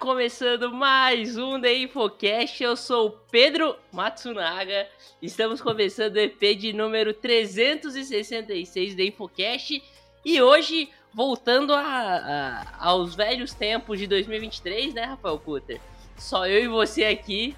Começando 0.00 0.72
mais 0.72 1.36
um 1.36 1.60
The 1.60 1.74
Infocast. 1.76 2.62
Eu 2.62 2.74
sou 2.74 3.08
o 3.08 3.10
Pedro 3.30 3.76
Matsunaga. 3.92 4.88
Estamos 5.20 5.60
começando 5.60 6.16
o 6.16 6.18
EP 6.18 6.56
de 6.58 6.72
número 6.72 7.12
366 7.12 8.94
do 8.94 9.02
Infocast. 9.02 9.82
E 10.24 10.40
hoje, 10.40 10.88
voltando 11.12 11.74
a, 11.74 11.82
a, 11.82 12.88
aos 12.88 13.14
velhos 13.14 13.52
tempos 13.52 13.98
de 13.98 14.06
2023, 14.06 14.94
né, 14.94 15.04
Rafael 15.04 15.38
Cutter? 15.38 15.78
Só 16.16 16.46
eu 16.46 16.64
e 16.64 16.68
você 16.68 17.04
aqui. 17.04 17.54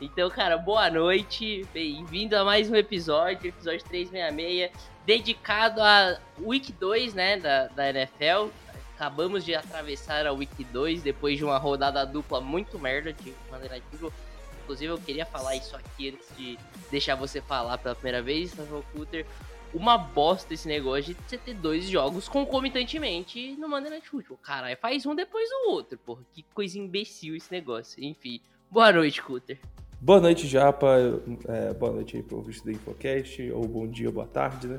Então, 0.00 0.30
cara, 0.30 0.56
boa 0.56 0.88
noite. 0.88 1.66
Bem-vindo 1.74 2.36
a 2.36 2.44
mais 2.44 2.70
um 2.70 2.76
episódio, 2.76 3.48
episódio 3.48 3.82
366, 3.82 4.70
dedicado 5.04 5.82
a 5.82 6.20
Week 6.40 6.70
2, 6.70 7.14
né, 7.14 7.36
da, 7.36 7.66
da 7.66 7.90
NFL 7.90 8.48
Acabamos 9.00 9.46
de 9.46 9.54
atravessar 9.54 10.26
a 10.26 10.32
Week 10.34 10.62
2 10.62 11.02
depois 11.02 11.38
de 11.38 11.42
uma 11.42 11.56
rodada 11.56 12.04
dupla 12.04 12.38
muito 12.38 12.78
merda 12.78 13.14
de 13.14 13.32
maneira 13.50 13.76
Night 13.76 14.12
Inclusive, 14.62 14.92
eu 14.92 14.98
queria 14.98 15.24
falar 15.24 15.56
isso 15.56 15.74
aqui 15.74 16.10
antes 16.10 16.28
de 16.36 16.58
deixar 16.90 17.14
você 17.14 17.40
falar 17.40 17.78
pela 17.78 17.94
primeira 17.94 18.20
vez, 18.20 18.52
Rafael 18.52 18.84
Cutter. 18.92 19.24
Uma 19.72 19.96
bosta 19.96 20.52
esse 20.52 20.68
negócio 20.68 21.14
de 21.14 21.20
você 21.26 21.38
ter 21.38 21.54
dois 21.54 21.88
jogos 21.88 22.28
concomitantemente 22.28 23.56
no 23.56 23.70
Monday 23.70 23.88
Night 23.88 24.06
Football. 24.06 24.36
Caralho, 24.36 24.76
faz 24.76 25.06
um 25.06 25.14
depois 25.14 25.48
do 25.48 25.70
outro, 25.70 25.96
porra. 25.96 26.20
Que 26.34 26.44
coisa 26.52 26.78
imbecil 26.78 27.34
esse 27.34 27.50
negócio. 27.50 28.04
Enfim, 28.04 28.38
boa 28.70 28.92
noite, 28.92 29.22
Cutter. 29.22 29.58
Boa 29.98 30.20
noite, 30.20 30.46
Japa. 30.46 30.98
É, 31.48 31.72
boa 31.72 31.92
noite 31.92 32.18
aí 32.18 32.22
pro 32.22 32.36
ouvinte 32.36 32.62
do 32.62 32.70
Infocast, 32.70 33.50
ou 33.50 33.66
bom 33.66 33.86
dia, 33.86 34.10
boa 34.10 34.26
tarde, 34.26 34.68
né? 34.68 34.78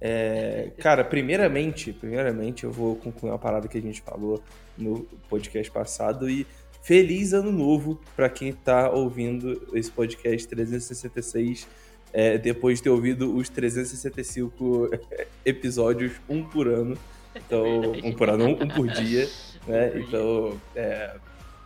É, 0.00 0.72
cara, 0.78 1.02
primeiramente, 1.04 1.92
primeiramente 1.92 2.64
eu 2.64 2.72
vou 2.72 2.96
concluir 2.96 3.30
uma 3.30 3.38
parada 3.38 3.66
que 3.66 3.78
a 3.78 3.82
gente 3.82 4.02
falou 4.02 4.42
no 4.76 5.06
podcast 5.28 5.70
passado 5.70 6.28
e 6.28 6.46
feliz 6.82 7.32
ano 7.32 7.50
novo 7.50 8.00
para 8.14 8.28
quem 8.28 8.52
tá 8.52 8.90
ouvindo 8.90 9.68
esse 9.72 9.90
podcast 9.90 10.46
366 10.46 11.66
é, 12.12 12.38
depois 12.38 12.78
de 12.78 12.84
ter 12.84 12.90
ouvido 12.90 13.34
os 13.34 13.48
365 13.48 14.90
episódios, 15.44 16.12
um 16.28 16.42
por 16.42 16.68
ano. 16.68 16.96
Então, 17.34 17.92
um 18.02 18.12
por 18.12 18.30
ano, 18.30 18.46
um 18.48 18.68
por 18.68 18.88
dia, 18.88 19.28
né? 19.66 19.92
Então, 19.96 20.58
é, 20.74 21.16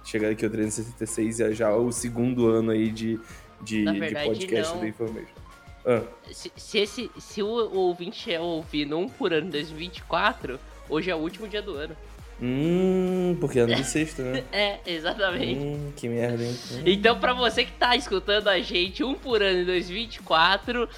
chegando 0.05 0.33
aqui 0.33 0.45
o 0.45 0.51
366 0.51 1.41
é 1.41 1.53
já 1.53 1.75
o 1.77 1.93
segundo 1.93 2.49
ano 2.49 2.73
aí 2.73 2.91
de, 2.91 3.21
de, 3.63 3.85
verdade, 3.85 4.09
de 4.09 4.47
podcast 4.47 4.75
não. 4.75 4.81
do 4.81 4.89
Information. 4.89 5.50
Ah. 5.85 6.03
Se, 6.31 6.53
se, 6.57 6.79
esse, 6.79 7.11
se 7.19 7.43
o, 7.43 7.49
ouvinte 7.49 8.33
é 8.33 8.41
ouvindo 8.41 8.99
um 8.99 9.09
por 9.09 9.33
ano 9.33 9.47
em 9.47 9.51
2024, 9.51 10.59
hoje 10.89 11.11
é 11.11 11.15
o 11.15 11.19
último 11.19 11.49
dia 11.49 11.63
do 11.63 11.75
ano. 11.75 11.97
Hum, 12.43 13.37
porque 13.41 13.59
é 13.59 13.63
ano 13.63 13.75
de 13.77 13.85
sexto, 13.85 14.23
né? 14.23 14.45
é, 14.53 14.79
exatamente. 14.87 15.61
Hum, 15.61 15.93
que 15.97 16.09
merda, 16.09 16.43
hein? 16.43 16.57
Hum. 16.73 16.83
Então, 16.87 17.19
pra 17.19 17.33
você 17.33 17.65
que 17.65 17.73
tá 17.73 17.97
escutando 17.97 18.49
a 18.49 18.59
gente 18.61 19.05
um 19.05 19.15
por 19.15 19.43
ano 19.43 19.61
em 19.61 19.65
2024, 19.65 20.89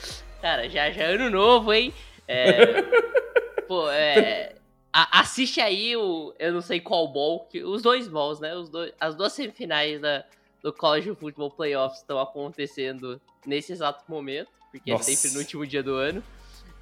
cara, 0.41 0.69
já 0.69 0.91
já 0.91 1.03
é 1.03 1.15
ano 1.15 1.31
novo, 1.31 1.73
hein? 1.73 1.93
É, 2.27 2.83
pô, 3.67 3.89
é. 3.91 4.55
A, 4.93 5.21
assiste 5.21 5.61
aí 5.61 5.97
o. 5.97 6.35
Eu 6.39 6.53
não 6.53 6.61
sei 6.61 6.79
qual 6.79 7.09
ball, 7.09 7.47
que, 7.51 7.65
os 7.65 7.83
dois 7.83 8.07
balls, 8.07 8.41
né? 8.41 8.55
Os 8.55 8.69
dois, 8.69 8.93
as 9.01 9.15
duas 9.15 9.33
semifinais 9.33 10.01
da, 10.01 10.23
do 10.63 10.73
College 10.73 11.15
Football 11.15 11.51
Playoffs 11.51 12.01
estão 12.01 12.21
acontecendo 12.21 13.21
nesse 13.47 13.73
exato 13.73 14.05
momento 14.07 14.51
porque 14.73 14.91
Nossa. 14.91 15.11
é 15.11 15.15
sempre 15.15 15.35
no 15.35 15.41
último 15.41 15.67
dia 15.67 15.83
do 15.83 15.95
ano. 15.95 16.23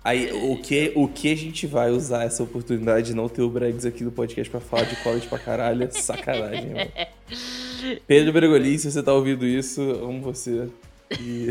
Aí, 0.03 0.33
o 0.33 0.57
que, 0.57 0.93
o 0.95 1.07
que 1.09 1.31
a 1.31 1.37
gente 1.37 1.67
vai 1.67 1.91
usar 1.91 2.25
essa 2.25 2.43
oportunidade 2.43 3.09
de 3.09 3.15
não 3.15 3.29
ter 3.29 3.43
o 3.43 3.51
Bregs 3.51 3.85
aqui 3.85 4.03
no 4.03 4.11
podcast 4.11 4.51
pra 4.51 4.59
falar 4.59 4.85
de 4.85 4.97
college 5.03 5.27
pra 5.27 5.39
caralho? 5.39 5.83
É 5.85 5.91
sacanagem, 5.91 6.71
mano. 6.71 8.01
Pedro 8.07 8.33
Bregolin, 8.33 8.79
se 8.79 8.91
você 8.91 9.03
tá 9.03 9.13
ouvindo 9.13 9.45
isso, 9.45 9.83
amo 9.83 10.23
você. 10.23 10.71
E... 11.21 11.49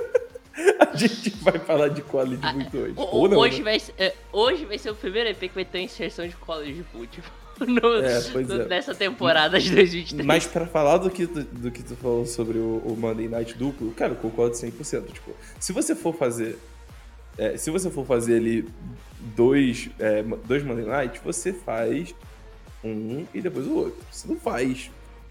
a 0.80 0.96
gente 0.96 1.30
vai 1.42 1.58
falar 1.58 1.88
de 1.88 2.00
college 2.00 2.40
ah, 2.42 2.54
muito 2.54 2.74
hoje. 2.74 2.94
Ou 2.96 3.28
não, 3.28 3.38
hoje, 3.38 3.58
né? 3.58 3.64
vai, 3.64 3.80
ser, 3.80 3.94
é, 3.98 4.14
hoje 4.32 4.64
vai 4.64 4.78
ser 4.78 4.90
o 4.90 4.94
primeiro 4.94 5.28
EP 5.28 5.40
que 5.40 5.48
vai 5.48 5.64
ter 5.64 5.80
inserção 5.80 6.26
de 6.26 6.36
college 6.36 6.82
football. 6.90 7.43
No, 7.66 7.94
é, 7.98 8.20
no, 8.42 8.62
é. 8.62 8.68
nessa 8.68 8.94
temporada 8.94 9.58
de 9.58 9.70
2023. 9.70 10.26
Mas 10.26 10.46
para 10.46 10.66
falar 10.66 10.98
do 10.98 11.10
que, 11.10 11.26
do, 11.26 11.44
do, 11.44 11.70
que 11.70 11.82
tu 11.82 11.94
falou 11.96 12.26
sobre 12.26 12.58
o, 12.58 12.82
o, 12.84 12.96
Monday 12.96 13.28
Night 13.28 13.56
duplo, 13.56 13.92
cara, 13.92 14.12
eu 14.12 14.16
concordo 14.16 14.54
100%. 14.54 15.12
Tipo, 15.12 15.32
se 15.58 15.72
você 15.72 15.94
for 15.94 16.14
fazer. 16.14 16.58
É, 17.36 17.56
se 17.56 17.70
você 17.70 17.90
for 17.90 18.06
fazer 18.06 18.36
ali 18.36 18.68
dois, 19.36 19.90
é, 19.98 20.22
dois 20.22 20.62
Monday 20.62 20.84
Night, 20.84 21.20
você 21.24 21.52
faz 21.52 22.14
um 22.82 23.24
e 23.32 23.40
depois 23.40 23.66
o 23.66 23.74
outro. 23.74 24.04
Você 24.10 24.28
não 24.28 24.36
faz 24.36 24.90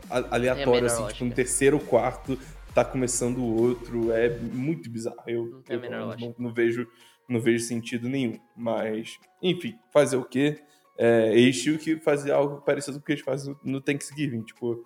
aleatório, 0.09 0.85
assim, 0.85 1.07
tipo, 1.07 1.25
no 1.25 1.31
terceiro, 1.31 1.79
quarto, 1.79 2.37
tá 2.73 2.83
começando 2.83 3.37
o 3.37 3.61
outro. 3.61 4.11
É 4.11 4.29
muito 4.29 4.89
bizarro. 4.89 5.17
Eu, 5.27 5.63
não, 5.69 6.11
eu 6.11 6.17
não, 6.17 6.35
não, 6.37 6.53
vejo, 6.53 6.87
não 7.27 7.39
vejo 7.39 7.63
sentido 7.63 8.09
nenhum. 8.09 8.39
Mas, 8.55 9.17
enfim, 9.41 9.75
fazer 9.91 10.17
o 10.17 10.25
quê? 10.25 10.61
É, 10.97 11.37
eles 11.37 11.61
que 11.79 11.97
fazer 11.97 12.31
algo 12.31 12.61
parecido 12.61 12.97
com 12.97 13.03
o 13.03 13.05
que 13.05 13.13
eles 13.13 13.23
fazem 13.23 13.55
no 13.63 13.81
Thanksgiving. 13.81 14.41
Tipo, 14.43 14.85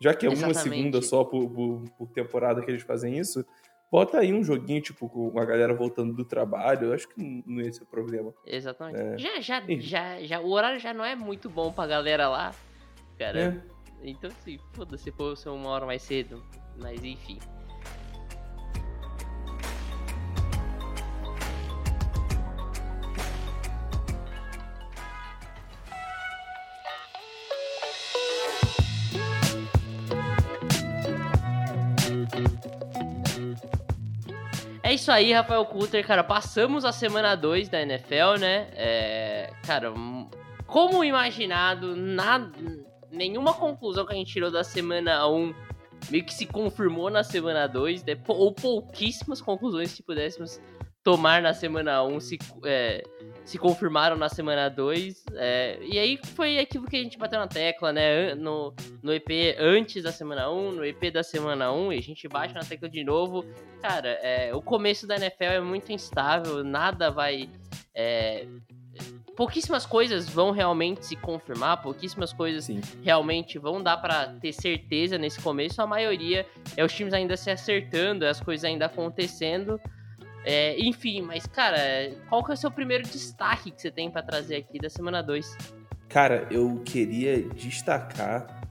já 0.00 0.14
que 0.14 0.26
é 0.26 0.30
Exatamente. 0.30 0.58
uma 0.58 0.62
segunda 0.62 1.02
só 1.02 1.24
por, 1.24 1.48
por, 1.48 1.84
por, 1.96 2.08
temporada 2.08 2.62
que 2.62 2.70
eles 2.70 2.82
fazem 2.82 3.18
isso, 3.18 3.44
bota 3.90 4.18
aí 4.18 4.32
um 4.32 4.44
joguinho, 4.44 4.82
tipo, 4.82 5.08
com 5.08 5.38
a 5.38 5.44
galera 5.44 5.74
voltando 5.74 6.12
do 6.12 6.24
trabalho. 6.24 6.88
Eu 6.88 6.92
acho 6.92 7.08
que 7.08 7.42
não 7.46 7.62
ia 7.62 7.72
ser 7.72 7.86
problema. 7.86 8.34
Exatamente. 8.44 9.00
É. 9.00 9.18
Já, 9.18 9.40
já, 9.40 9.62
já, 9.78 10.22
já, 10.22 10.40
o 10.40 10.50
horário 10.50 10.78
já 10.78 10.92
não 10.92 11.04
é 11.04 11.16
muito 11.16 11.48
bom 11.48 11.72
pra 11.72 11.86
galera 11.86 12.28
lá, 12.28 12.54
cara. 13.18 13.40
É. 13.40 13.76
Então, 14.02 14.30
assim, 14.30 14.58
foda-se, 14.72 15.04
se 15.04 15.12
fosse 15.12 15.48
uma 15.48 15.70
hora 15.70 15.86
mais 15.86 16.02
cedo. 16.02 16.42
Mas, 16.78 17.02
enfim. 17.02 17.38
Isso 35.06 35.12
aí, 35.12 35.32
Rafael 35.32 35.64
Coulter, 35.66 36.04
cara. 36.04 36.24
Passamos 36.24 36.84
a 36.84 36.90
semana 36.90 37.36
2 37.36 37.68
da 37.68 37.80
NFL, 37.80 38.40
né? 38.40 38.66
É, 38.72 39.52
cara, 39.64 39.94
como 40.66 41.04
imaginado, 41.04 41.94
nada, 41.94 42.50
nenhuma 43.12 43.54
conclusão 43.54 44.04
que 44.04 44.12
a 44.12 44.16
gente 44.16 44.32
tirou 44.32 44.50
da 44.50 44.64
semana 44.64 45.24
1 45.28 45.36
um, 45.36 45.54
meio 46.10 46.24
que 46.24 46.34
se 46.34 46.44
confirmou 46.44 47.08
na 47.08 47.22
semana 47.22 47.68
2, 47.68 48.02
né? 48.02 48.18
ou 48.26 48.52
pouquíssimas 48.52 49.40
conclusões 49.40 49.92
se 49.92 50.02
pudéssemos 50.02 50.60
tomar 51.04 51.40
na 51.40 51.54
semana 51.54 52.02
1 52.02 52.12
um, 52.12 52.18
se, 52.18 52.36
é, 52.64 53.04
se 53.46 53.58
confirmaram 53.58 54.16
na 54.16 54.28
semana 54.28 54.68
2. 54.68 55.24
É, 55.36 55.78
e 55.80 55.98
aí 55.98 56.18
foi 56.34 56.58
aquilo 56.58 56.84
que 56.86 56.96
a 56.96 57.02
gente 57.02 57.16
bateu 57.16 57.38
na 57.38 57.46
tecla, 57.46 57.92
né? 57.92 58.34
No, 58.34 58.74
no 59.00 59.14
EP 59.14 59.56
antes 59.56 60.02
da 60.02 60.10
semana 60.10 60.50
1, 60.50 60.72
no 60.72 60.84
EP 60.84 61.12
da 61.12 61.22
semana 61.22 61.72
1, 61.72 61.92
e 61.92 61.98
a 61.98 62.02
gente 62.02 62.28
bate 62.28 62.52
na 62.52 62.64
tecla 62.64 62.88
de 62.88 63.04
novo. 63.04 63.44
Cara, 63.80 64.08
é, 64.20 64.52
o 64.52 64.60
começo 64.60 65.06
da 65.06 65.14
NFL 65.14 65.44
é 65.44 65.60
muito 65.60 65.92
instável, 65.92 66.64
nada 66.64 67.08
vai. 67.08 67.48
É, 67.94 68.48
pouquíssimas 69.36 69.86
coisas 69.86 70.28
vão 70.28 70.50
realmente 70.50 71.06
se 71.06 71.14
confirmar, 71.14 71.80
pouquíssimas 71.80 72.32
coisas 72.32 72.64
Sim. 72.64 72.80
realmente 73.04 73.58
vão 73.58 73.80
dar 73.80 73.98
para 73.98 74.26
ter 74.40 74.52
certeza 74.52 75.16
nesse 75.18 75.40
começo. 75.40 75.80
A 75.80 75.86
maioria 75.86 76.44
é 76.76 76.84
os 76.84 76.92
times 76.92 77.14
ainda 77.14 77.36
se 77.36 77.48
acertando, 77.48 78.26
as 78.26 78.40
coisas 78.40 78.64
ainda 78.64 78.86
acontecendo. 78.86 79.80
É, 80.48 80.78
enfim, 80.78 81.22
mas, 81.22 81.44
cara, 81.44 81.76
qual 82.28 82.44
que 82.44 82.52
é 82.52 82.54
o 82.54 82.56
seu 82.56 82.70
primeiro 82.70 83.02
destaque 83.02 83.72
que 83.72 83.82
você 83.82 83.90
tem 83.90 84.08
para 84.08 84.22
trazer 84.22 84.54
aqui 84.54 84.78
da 84.78 84.88
semana 84.88 85.20
2? 85.20 85.56
Cara, 86.08 86.46
eu 86.52 86.80
queria 86.84 87.42
destacar 87.48 88.62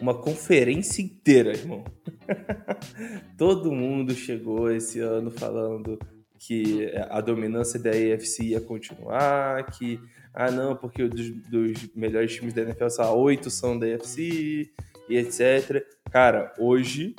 uma 0.00 0.12
conferência 0.12 1.00
inteira, 1.00 1.52
irmão. 1.52 1.84
Todo 3.38 3.70
mundo 3.70 4.12
chegou 4.12 4.72
esse 4.72 4.98
ano 4.98 5.30
falando 5.30 6.00
que 6.36 6.90
a 7.08 7.20
dominância 7.20 7.78
da 7.78 7.90
AFC 7.90 8.46
ia 8.46 8.60
continuar, 8.60 9.64
que, 9.66 10.00
ah 10.34 10.50
não, 10.50 10.74
porque 10.74 11.06
dos, 11.06 11.30
dos 11.48 11.94
melhores 11.94 12.34
times 12.34 12.52
da 12.52 12.62
NFL, 12.62 12.88
só 12.88 13.16
oito 13.16 13.50
são 13.50 13.78
da 13.78 13.86
AFC 13.86 14.68
e 15.08 15.16
etc. 15.16 15.86
Cara, 16.10 16.52
hoje, 16.58 17.14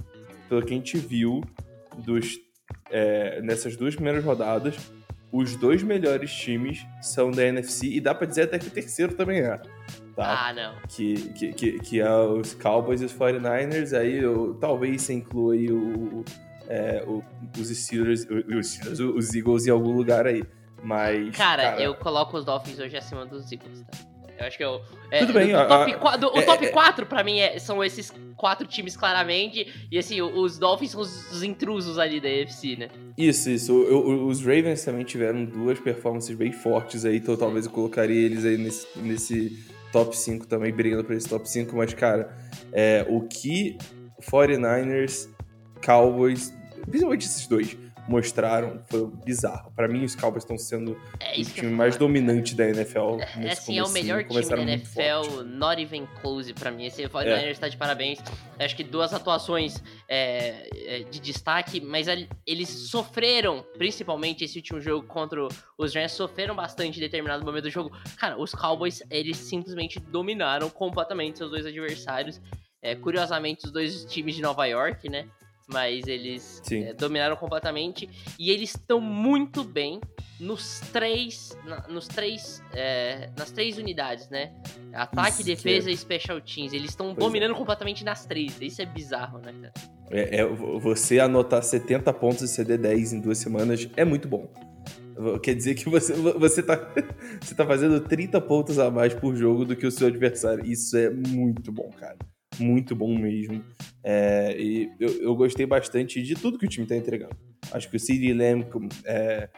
pelo 0.49 0.65
que 0.65 0.73
a 0.73 0.75
gente 0.75 0.97
viu 0.97 1.41
dos, 2.03 2.37
é, 2.91 3.41
nessas 3.41 3.75
duas 3.75 3.95
primeiras 3.95 4.23
rodadas, 4.23 4.75
os 5.31 5.55
dois 5.55 5.81
melhores 5.81 6.31
times 6.33 6.85
são 7.01 7.31
da 7.31 7.43
NFC 7.45 7.87
e 7.87 8.01
dá 8.01 8.13
pra 8.13 8.27
dizer 8.27 8.43
até 8.43 8.59
que 8.59 8.67
o 8.67 8.71
terceiro 8.71 9.13
também 9.13 9.39
é. 9.39 9.59
Tá? 10.15 10.47
Ah, 10.49 10.53
não. 10.53 10.73
Que, 10.89 11.29
que, 11.29 11.53
que, 11.53 11.79
que 11.79 11.99
é 12.01 12.11
os 12.13 12.53
Cowboys 12.53 13.01
e 13.01 13.05
os 13.05 13.13
49ers, 13.13 13.97
aí 13.97 14.17
eu, 14.17 14.57
talvez 14.59 15.01
você 15.03 15.13
inclua 15.13 15.53
aí 15.53 15.71
o, 15.71 16.23
é, 16.67 17.01
o, 17.07 17.23
os 17.57 17.69
Steelers, 17.69 18.27
os, 18.29 18.67
Steelers, 18.73 18.99
os 18.99 19.33
Eagles 19.33 19.65
em 19.67 19.71
algum 19.71 19.93
lugar 19.93 20.27
aí. 20.27 20.43
Mas. 20.83 21.35
Cara, 21.37 21.63
cara, 21.63 21.81
eu 21.81 21.95
coloco 21.95 22.37
os 22.37 22.43
Dolphins 22.43 22.77
hoje 22.79 22.97
acima 22.97 23.25
dos 23.25 23.49
Eagles, 23.51 23.81
tá? 23.89 23.97
Eu 24.39 24.47
acho 24.47 24.57
que 24.57 24.63
eu. 24.65 24.81
É, 25.11 25.19
Tudo 25.19 25.33
bem, 25.33 25.53
o 25.53 25.59
a- 25.59 25.65
top, 25.65 25.91
a- 25.93 25.97
qua- 25.99 26.17
do- 26.17 26.33
o 26.33 26.39
é- 26.39 26.41
top 26.41 26.65
é- 26.65 26.69
4 26.69 27.05
pra 27.05 27.23
mim 27.23 27.37
é- 27.39 27.59
são 27.59 27.83
esses 27.83 28.11
quatro 28.41 28.65
times 28.65 28.97
claramente. 28.97 29.67
E 29.91 29.99
assim, 29.99 30.19
os 30.19 30.57
Dolphins 30.57 30.91
são 30.91 31.01
os, 31.01 31.31
os 31.31 31.43
intrusos 31.43 31.99
ali 31.99 32.19
da 32.19 32.27
AFC, 32.27 32.75
né? 32.75 32.89
Isso, 33.15 33.51
isso. 33.51 33.71
Os 34.25 34.41
Ravens 34.41 34.83
também 34.83 35.05
tiveram 35.05 35.45
duas 35.45 35.79
performances 35.79 36.35
bem 36.35 36.51
fortes 36.51 37.05
aí, 37.05 37.17
então 37.17 37.37
talvez 37.37 37.67
eu 37.67 37.71
colocaria 37.71 38.19
eles 38.19 38.43
aí 38.43 38.57
nesse, 38.57 38.87
nesse 38.97 39.63
top 39.91 40.17
5 40.17 40.47
também, 40.47 40.73
brigando 40.73 41.03
por 41.03 41.15
esse 41.15 41.29
top 41.29 41.47
5. 41.47 41.75
Mas, 41.75 41.93
cara, 41.93 42.35
é, 42.73 43.05
o 43.07 43.21
que 43.21 43.77
49ers, 44.19 45.29
Cowboys, 45.85 46.51
principalmente 46.89 47.27
esses 47.27 47.45
dois, 47.45 47.77
mostraram 48.07 48.81
foi 48.89 49.07
bizarro. 49.23 49.71
Pra 49.75 49.87
mim, 49.87 50.03
os 50.03 50.15
Cowboys 50.15 50.43
estão 50.43 50.57
sendo 50.57 50.99
É 51.19 51.39
o 51.39 51.45
time 51.45 51.71
mais 51.71 51.97
dominante 51.97 52.55
da 52.55 52.67
NFL. 52.67 53.19
É, 53.19 53.51
assim, 53.51 53.77
é 53.77 53.83
o 53.83 53.89
melhor 53.89 54.23
time 54.23 54.41
da. 54.41 54.57
É. 54.57 54.61
NFL, 54.61 55.43
not 55.45 55.81
even 55.81 56.07
close 56.21 56.53
pra 56.53 56.71
mim. 56.71 56.85
Esse 56.85 57.03
49ers 57.03 57.57
tá 57.57 57.67
de 57.67 57.77
parabéns. 57.77 58.19
Acho 58.59 58.75
que 58.75 58.83
duas 58.83 59.13
atuações 59.13 59.81
é, 60.07 60.69
é, 60.85 61.03
de 61.03 61.19
destaque, 61.19 61.81
mas 61.81 62.07
eles 62.45 62.69
sofreram, 62.69 63.65
principalmente 63.77 64.43
esse 64.43 64.57
último 64.57 64.79
jogo 64.79 65.07
contra 65.07 65.47
os 65.77 65.91
Giants, 65.91 66.13
sofreram 66.13 66.55
bastante 66.55 66.97
em 66.97 67.01
determinado 67.01 67.43
momento 67.43 67.63
do 67.63 67.69
jogo. 67.69 67.91
Cara, 68.17 68.39
os 68.39 68.51
Cowboys, 68.53 69.01
eles 69.09 69.37
simplesmente 69.37 69.99
dominaram 69.99 70.69
completamente 70.69 71.37
seus 71.37 71.49
dois 71.49 71.65
adversários. 71.65 72.39
É, 72.83 72.95
curiosamente, 72.95 73.65
os 73.65 73.71
dois 73.71 74.05
times 74.05 74.35
de 74.35 74.41
Nova 74.41 74.65
York, 74.65 75.07
né? 75.07 75.27
Mas 75.71 76.07
eles 76.07 76.61
é, 76.71 76.93
dominaram 76.93 77.35
completamente. 77.35 78.09
E 78.37 78.49
eles 78.51 78.71
estão 78.71 78.99
muito 78.99 79.63
bem 79.63 80.01
nos 80.39 80.79
três. 80.91 81.57
na- 81.65 81.87
nos 81.87 82.07
três. 82.07 82.61
é, 82.73 83.29
nas 83.37 83.51
três 83.51 83.77
unidades, 83.77 84.29
né? 84.29 84.51
Ataque, 84.93 85.29
Isso, 85.29 85.43
defesa 85.45 85.87
que 85.87 85.93
e 85.93 85.97
special 85.97 86.41
teams. 86.41 86.73
Eles 86.73 86.89
estão 86.89 87.13
Pois 87.13 87.25
dominando 87.25 87.55
completamente 87.55 88.03
nas 88.03 88.25
três. 88.25 88.59
Isso 88.61 88.81
é 88.81 88.85
bizarro, 88.85 89.39
né, 89.39 89.53
cara? 89.61 89.73
É, 90.09 90.41
é, 90.41 90.45
você 90.45 91.19
anotar 91.19 91.63
70 91.63 92.11
pontos 92.13 92.41
e 92.41 92.47
CD 92.47 92.77
10 92.77 93.13
em 93.13 93.21
duas 93.21 93.37
semanas 93.37 93.87
é 93.95 94.03
muito 94.03 94.27
bom. 94.27 94.51
Quer 95.43 95.53
dizer 95.55 95.75
que 95.75 95.87
você, 95.87 96.13
você, 96.13 96.63
tá, 96.63 96.75
você 97.39 97.53
tá 97.53 97.65
fazendo 97.65 97.99
30 98.01 98.41
pontos 98.41 98.79
a 98.79 98.89
mais 98.89 99.13
por 99.13 99.35
jogo 99.35 99.63
do 99.65 99.75
que 99.75 99.85
o 99.85 99.91
seu 99.91 100.07
adversário. 100.07 100.65
Isso 100.65 100.97
é 100.97 101.09
muito 101.09 101.71
bom, 101.71 101.89
cara. 101.91 102.17
Muito 102.59 102.95
bom 102.95 103.17
mesmo. 103.17 103.63
É, 104.03 104.55
e 104.57 104.91
eu, 104.99 105.09
eu 105.21 105.35
gostei 105.35 105.65
bastante 105.65 106.21
de 106.21 106.35
tudo 106.35 106.57
que 106.57 106.65
o 106.65 106.69
time 106.69 106.85
tá 106.85 106.95
entregando. 106.95 107.35
Acho 107.71 107.89
que 107.89 107.95
o 107.95 107.99
CD 107.99 108.33
Lamb 108.33 108.65
é, 109.05 109.49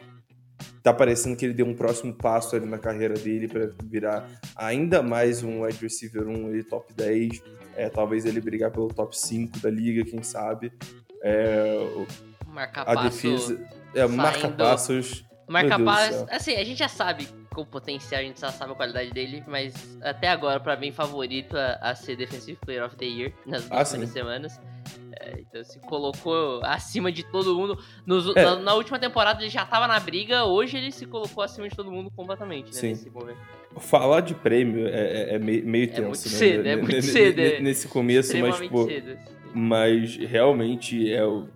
tá 0.82 0.94
parecendo 0.94 1.36
que 1.36 1.46
ele 1.46 1.54
deu 1.54 1.66
um 1.66 1.74
próximo 1.74 2.14
passo 2.14 2.56
ali 2.56 2.66
na 2.66 2.78
carreira 2.78 3.16
dele 3.16 3.48
para 3.48 3.72
virar 3.84 4.30
ainda 4.56 5.02
mais 5.02 5.44
um 5.44 5.64
wide 5.64 5.80
receiver 5.82 6.28
1 6.28 6.48
ali, 6.48 6.64
top 6.64 6.94
10. 6.94 7.42
É, 7.76 7.90
talvez 7.90 8.26
ele 8.26 8.40
brigar 8.40 8.72
pelo 8.72 8.88
top 8.90 9.18
5 9.18 9.60
da 9.60 9.70
liga, 9.70 10.06
quem 10.06 10.22
sabe. 10.22 10.72
É, 11.24 11.78
Marcar 12.48 12.82
a 12.82 12.94
passo. 12.94 13.04
defesa. 13.10 13.70
É, 13.96 14.06
marca 14.08 14.50
passos. 14.50 15.26
Marcar 15.48 15.78
Meu 15.80 15.86
Deus 15.88 15.98
do 15.98 16.02
passo. 16.02 16.18
céu. 16.20 16.28
Assim, 16.30 16.56
a 16.56 16.64
gente 16.64 16.78
já 16.78 16.88
sabe 16.88 17.28
com 17.54 17.62
o 17.62 17.66
potencial, 17.66 18.20
a 18.22 18.24
gente 18.24 18.40
já 18.42 18.50
sabe 18.50 18.72
a 18.74 18.76
qualidade 18.76 19.12
dele, 19.12 19.44
mas 19.48 19.98
até 20.02 20.28
agora, 20.30 20.60
pra 20.60 20.76
mim, 20.76 20.92
favorito 20.92 21.56
a, 21.58 21.78
a 21.82 21.96
ser 21.96 22.16
Defensive 22.16 22.58
Player 22.66 22.84
of 22.86 22.96
the 22.96 23.06
Year 23.06 23.32
nas 23.46 23.64
duas 23.66 23.72
Ah, 23.72 23.84
primeiras 23.86 24.10
sim. 24.10 24.14
semanas. 24.20 24.62
É, 25.20 25.40
então 25.40 25.64
se 25.64 25.80
colocou 25.80 26.60
acima 26.64 27.12
de 27.12 27.24
todo 27.24 27.56
mundo. 27.56 27.78
Nos- 28.06 28.36
É. 28.36 28.44
na, 28.44 28.56
na 28.58 28.74
última 28.74 28.98
temporada 29.00 29.42
ele 29.42 29.50
já 29.50 29.66
tava 29.66 29.88
na 29.88 30.00
briga, 30.00 30.44
hoje 30.46 30.78
ele 30.78 30.92
se 30.92 31.06
colocou 31.06 31.44
acima 31.44 31.70
de 31.70 31.76
todo 31.76 31.92
mundo 31.92 32.10
completamente, 32.12 32.66
né? 32.68 32.72
Sim. 32.74 32.90
Nesse 32.90 33.10
momento. 33.10 33.38
Falar 33.78 34.22
de 34.22 34.34
prêmio 34.36 34.88
é, 34.88 34.92
é- 34.92 35.36
é 35.36 35.40
meio, 35.40 35.66
meio 35.66 35.88
tenso, 35.88 36.02
muito 36.04 36.24
né? 36.26 36.38
cedo, 36.38 36.68
é 36.68 36.76
muito 36.76 37.02
cedo, 37.02 37.40
é 37.40 37.60
Nesse 37.60 37.88
começo, 37.88 38.38
mas, 38.40 38.58
tipo, 38.60 38.86
cedo. 38.86 39.12
assim. 39.12 39.20
mas 39.54 40.16
realmente 40.18 41.12
é 41.14 41.24
o- 41.26 41.48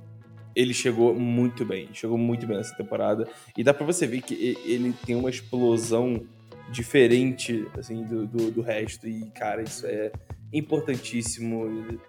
ele 0.57 0.73
chegou 0.73 1.13
muito 1.13 1.63
bem, 1.63 1.87
chegou 1.93 2.17
muito 2.17 2.47
bem 2.47 2.57
nessa 2.57 2.75
temporada 2.75 3.27
e 3.55 3.63
dá 3.63 3.75
pra 3.75 3.85
você 3.85 4.07
ver 4.07 4.21
que 4.21 4.57
ele 4.65 4.91
tem 5.05 5.15
uma 5.15 5.29
explosão 5.29 6.25
diferente 6.71 7.67
assim 7.77 8.03
do, 8.03 8.25
do, 8.25 8.51
do 8.51 8.61
resto 8.61 9.07
e 9.07 9.29
cara 9.29 9.61
isso 9.61 9.85
é 9.85 10.11
importantíssimo. 10.51 11.99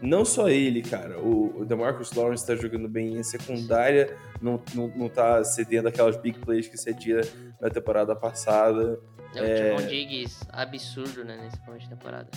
Não 0.00 0.24
só 0.24 0.48
ele, 0.48 0.82
cara, 0.82 1.20
o, 1.20 1.60
o 1.60 1.64
DeMarcus 1.66 2.12
Lawrence 2.12 2.46
tá 2.46 2.56
jogando 2.56 2.88
bem 2.88 3.18
em 3.18 3.22
secundária, 3.22 4.16
não, 4.40 4.60
não, 4.74 4.88
não 4.96 5.08
tá 5.08 5.44
cedendo 5.44 5.86
aquelas 5.86 6.16
big 6.16 6.40
plays 6.40 6.66
que 6.66 6.78
cedia 6.78 7.20
na 7.60 7.68
temporada 7.68 8.16
passada. 8.16 8.98
É 9.34 9.42
o 9.42 9.76
Javon 9.76 9.88
Diggs 9.88 10.40
absurdo, 10.50 11.24
né, 11.24 11.38
nesse 11.44 11.60
começo 11.64 11.84
de 11.84 11.90
temporada. 11.90 12.28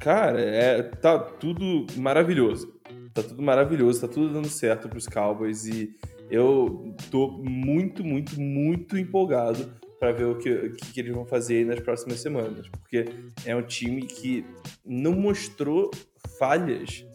Cara, 0.00 0.40
é, 0.40 0.82
tá 0.82 1.18
tudo 1.18 1.86
maravilhoso. 1.96 2.81
Tá 3.14 3.22
tudo 3.22 3.42
maravilhoso, 3.42 4.00
tá 4.00 4.08
tudo 4.08 4.32
dando 4.32 4.48
certo 4.48 4.88
pros 4.88 5.06
Cowboys 5.06 5.66
e 5.66 5.94
eu 6.30 6.94
tô 7.10 7.28
muito, 7.28 8.02
muito, 8.02 8.40
muito 8.40 8.96
empolgado 8.96 9.70
pra 10.00 10.12
ver 10.12 10.24
o 10.24 10.36
que, 10.36 10.50
o 10.50 10.72
que, 10.72 11.00
eles 11.00 11.14
vão 11.14 11.24
fazer 11.26 11.58
aí 11.58 11.64
nas 11.64 11.78
próximas 11.78 12.20
semanas. 12.20 12.66
Porque 12.68 13.04
é 13.44 13.54
um 13.54 13.62
time 13.62 14.02
que 14.02 14.44
não 14.84 15.12
mostrou 15.12 15.90
falhas. 16.38 17.06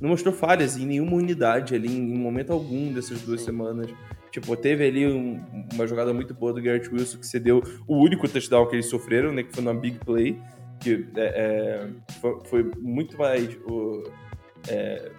Não 0.00 0.10
mostrou 0.10 0.34
falhas 0.34 0.76
em 0.76 0.86
nenhuma 0.86 1.16
unidade 1.16 1.74
ali, 1.74 1.88
em 1.88 2.16
momento 2.18 2.52
algum 2.52 2.92
dessas 2.92 3.20
duas 3.22 3.40
semanas. 3.40 3.90
Tipo, 4.30 4.56
teve 4.56 4.86
ali 4.86 5.06
um- 5.06 5.42
uma 5.72 5.86
jogada 5.86 6.12
muito 6.12 6.34
boa 6.34 6.52
do 6.52 6.60
Garrett 6.60 6.88
Wilson 6.92 7.18
que 7.18 7.26
cedeu 7.26 7.62
o 7.86 7.96
único 7.96 8.28
touchdown 8.28 8.66
que 8.66 8.76
eles 8.76 8.86
sofreram, 8.86 9.32
né? 9.32 9.42
Que 9.42 9.52
foi 9.54 9.64
numa 9.64 9.78
big 9.80 9.98
play 10.00 10.38
que 10.80 11.06
é, 11.16 11.22
é, 11.24 11.88
foi, 12.20 12.38
foi 12.44 12.70
muito 12.78 13.16
mais 13.16 13.56
o, 13.64 14.02
é, 14.68 15.10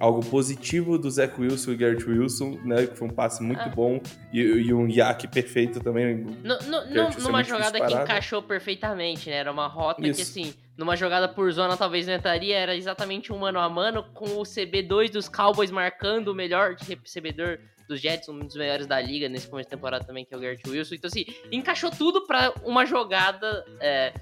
algo 0.00 0.24
positivo 0.24 0.98
do 0.98 1.10
Zach 1.10 1.40
Wilson 1.40 1.72
e 1.72 1.76
Garrett 1.76 2.04
Wilson, 2.08 2.58
né? 2.64 2.86
Que 2.86 2.96
foi 2.96 3.08
um 3.08 3.10
passe 3.12 3.42
muito 3.42 3.60
Ah. 3.60 3.68
bom 3.68 4.00
e, 4.32 4.40
e 4.40 4.74
um 4.74 4.88
yak 4.88 5.26
perfeito 5.28 5.80
também. 5.80 6.16
No, 6.16 6.58
no- 6.62 7.10
numa 7.22 7.42
jogada 7.44 7.80
que 7.86 7.92
encaixou 7.94 8.42
perfeitamente, 8.42 9.30
né? 9.30 9.36
Era 9.36 9.52
uma 9.52 9.66
rota 9.66 10.02
que, 10.02 10.08
Isso. 10.08 10.22
assim, 10.22 10.54
numa 10.76 10.96
jogada 10.96 11.28
por 11.28 11.50
zona 11.52 11.76
talvez 11.76 12.06
não 12.06 12.14
entraria, 12.14 12.56
era 12.56 12.74
exatamente 12.76 13.32
um 13.32 13.38
mano 13.38 13.58
a 13.60 13.68
mano, 13.68 14.04
com 14.14 14.24
o 14.38 14.42
CB2 14.42 15.10
dos 15.10 15.28
Cowboys 15.28 15.70
marcando 15.70 16.28
o 16.28 16.34
melhor 16.34 16.74
recebedor 16.74 17.58
dos 17.88 18.00
Jets, 18.00 18.28
um 18.30 18.38
dos 18.38 18.56
melhores 18.56 18.86
da 18.86 18.98
liga 19.00 19.28
nesse 19.28 19.46
começo 19.46 19.68
de 19.68 19.76
temporada 19.76 20.04
também, 20.04 20.24
que 20.24 20.34
é 20.34 20.36
o 20.36 20.40
Garrett 20.40 20.68
Wilson. 20.68 20.94
Então, 20.94 21.06
assim, 21.08 21.24
encaixou 21.52 21.90
tudo 21.90 22.26
pra 22.26 22.52
uma 22.64 22.86
jogada 22.86 23.64
é, 23.78 24.12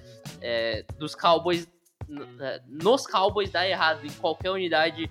é, 0.40 0.84
dos 0.98 1.14
Cowboys, 1.14 1.68
é, 2.40 2.60
nos 2.68 3.06
Cowboys 3.06 3.50
dar 3.50 3.66
errado 3.66 4.04
em 4.04 4.10
qualquer 4.10 4.50
unidade. 4.50 5.08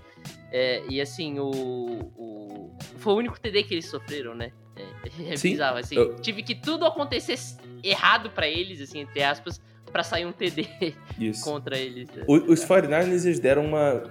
É, 0.52 0.84
e, 0.90 1.00
assim, 1.00 1.40
o, 1.40 1.50
o- 1.50 2.76
Foi 2.98 3.14
o 3.14 3.18
único 3.18 3.40
TD 3.40 3.64
que 3.64 3.74
eles 3.74 3.86
sofreram, 3.86 4.36
né? 4.36 4.52
É, 4.76 5.32
é 5.34 5.38
Sim, 5.38 5.52
bizarro, 5.52 5.78
assim. 5.78 5.96
eu- 5.96 6.16
Tive 6.18 6.44
que 6.44 6.54
tudo 6.56 6.86
acontecesse 6.86 7.58
errado 7.84 8.30
pra 8.32 8.48
eles, 8.48 8.82
assim, 8.82 9.00
entre 9.00 9.24
aspas, 9.24 9.62
pra 9.92 10.04
sair 10.04 10.26
um 10.26 10.32
TD 10.32 10.68
contra 11.44 11.78
eles. 11.78 12.10
O- 12.28 12.52
Os 12.52 12.66
49ers 12.66 13.26
eles 13.26 13.40
deram 13.40 13.66
uma 13.66 14.04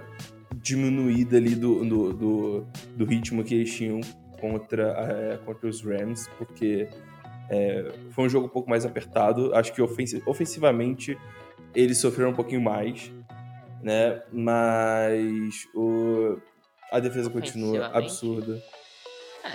diminuída 0.55 1.37
ali 1.37 1.55
do, 1.55 1.83
do, 1.85 2.13
do, 2.13 2.67
do 2.97 3.05
ritmo 3.05 3.43
que 3.43 3.55
eles 3.55 3.73
tinham 3.73 4.01
contra, 4.39 4.83
é, 5.33 5.37
contra 5.45 5.67
os 5.67 5.81
Rams, 5.81 6.27
porque 6.37 6.87
é, 7.49 7.91
foi 8.11 8.25
um 8.25 8.29
jogo 8.29 8.47
um 8.47 8.49
pouco 8.49 8.69
mais 8.69 8.85
apertado. 8.85 9.53
Acho 9.55 9.73
que 9.73 9.81
ofensi- 9.81 10.21
ofensivamente 10.25 11.17
eles 11.73 11.97
sofreram 11.99 12.31
um 12.31 12.35
pouquinho 12.35 12.61
mais, 12.61 13.11
né? 13.83 14.21
Mas 14.31 15.67
o, 15.75 16.37
a 16.91 16.99
defesa 16.99 17.29
continua 17.29 17.87
absurda. 17.87 18.61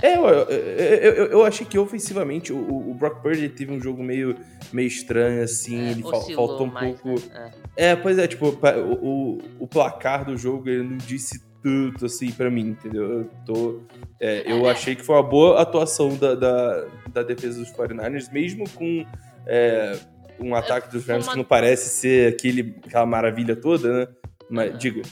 É, 0.03 0.17
eu, 0.17 0.27
eu, 0.27 1.13
eu- 1.15 1.27
eu 1.27 1.45
achei 1.45 1.65
que 1.65 1.79
ofensivamente 1.79 2.53
o, 2.53 2.91
o 2.91 2.93
Brock 2.95 3.23
Purdy 3.23 3.49
teve 3.49 3.73
um 3.73 3.81
jogo 3.81 4.03
meio, 4.03 4.37
meio 4.73 4.89
estranho, 4.89 5.43
assim. 5.45 5.79
É, 5.81 5.91
ele 5.93 6.03
fal- 6.03 6.21
faltou 6.35 6.67
um 6.67 6.71
mais, 6.73 7.01
pouco. 7.01 7.21
né? 7.29 7.53
É, 7.77 7.95
pois 7.97 8.19
é, 8.19 8.27
tipo, 8.27 8.47
o, 8.49 8.93
o, 8.93 9.39
o 9.61 9.67
placar 9.69 10.25
do 10.25 10.37
jogo 10.37 10.69
ele 10.69 10.83
não 10.83 10.97
disse 10.97 11.41
tanto 11.63 12.07
assim 12.07 12.33
pra 12.33 12.51
mim, 12.51 12.69
entendeu? 12.71 13.21
Eu, 13.21 13.31
tô, 13.47 13.81
é, 14.21 14.43
eu 14.51 14.69
achei 14.69 14.97
que 14.97 15.03
foi 15.05 15.15
uma 15.17 15.23
boa 15.23 15.61
atuação 15.63 16.17
da, 16.17 16.35
da, 16.35 16.87
da 17.13 17.23
defesa 17.23 17.59
dos 17.61 17.71
49ers, 17.73 18.31
mesmo 18.33 18.69
com 18.71 19.07
é, 19.47 19.97
um 20.39 20.55
ataque 20.55 20.91
dos 20.91 21.07
Rams 21.07 21.27
uma- 21.27 21.33
que 21.33 21.39
não 21.39 21.45
parece 21.45 21.89
ser 21.91 22.33
aquele, 22.33 22.77
aquela 22.87 23.07
maravilha 23.07 23.55
toda, 23.57 24.07
né? 24.07 24.13
Mas, 24.51 24.71
Aham. 24.71 24.79
diga. 24.79 25.03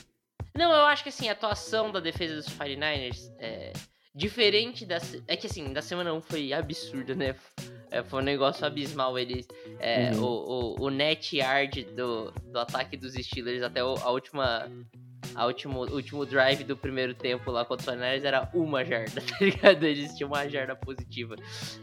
Não, 0.56 0.70
eu 0.72 0.84
acho 0.86 1.02
que 1.02 1.08
assim, 1.08 1.28
a 1.28 1.32
atuação 1.32 1.90
da 1.90 1.98
defesa 2.00 2.36
dos 2.36 2.48
49ers 2.48 3.32
é 3.38 3.72
diferente 4.14 4.86
da. 4.86 4.98
É 5.26 5.36
que 5.36 5.46
assim, 5.46 5.72
da 5.72 5.82
semana 5.82 6.12
1 6.14 6.20
foi 6.20 6.52
absurda, 6.52 7.14
né? 7.14 7.34
É, 7.90 8.02
foi 8.04 8.20
um 8.20 8.24
negócio 8.24 8.64
abismal. 8.64 9.18
Eles. 9.18 9.46
é, 9.80 10.12
Uhum. 10.12 10.22
o, 10.22 10.76
o, 10.80 10.84
o 10.86 10.90
net 10.90 11.36
yard 11.36 11.84
do, 11.96 12.30
do 12.52 12.58
ataque 12.58 12.96
dos 12.96 13.14
Steelers 13.14 13.62
até 13.62 13.82
o- 13.84 13.96
a 13.98 14.10
última. 14.10 14.70
A 15.34 15.46
último, 15.46 15.80
último 15.80 16.24
drive 16.24 16.64
do 16.64 16.76
primeiro 16.76 17.14
tempo 17.14 17.50
lá 17.50 17.64
contra 17.64 17.92
os 17.92 17.98
49ers 18.00 18.24
era 18.24 18.50
uma 18.54 18.84
jarda, 18.84 19.20
tá 19.26 19.36
ligado? 19.40 19.84
Eles 19.84 20.14
tinham 20.14 20.30
uma 20.30 20.48
jarda 20.48 20.76
positiva. 20.76 21.36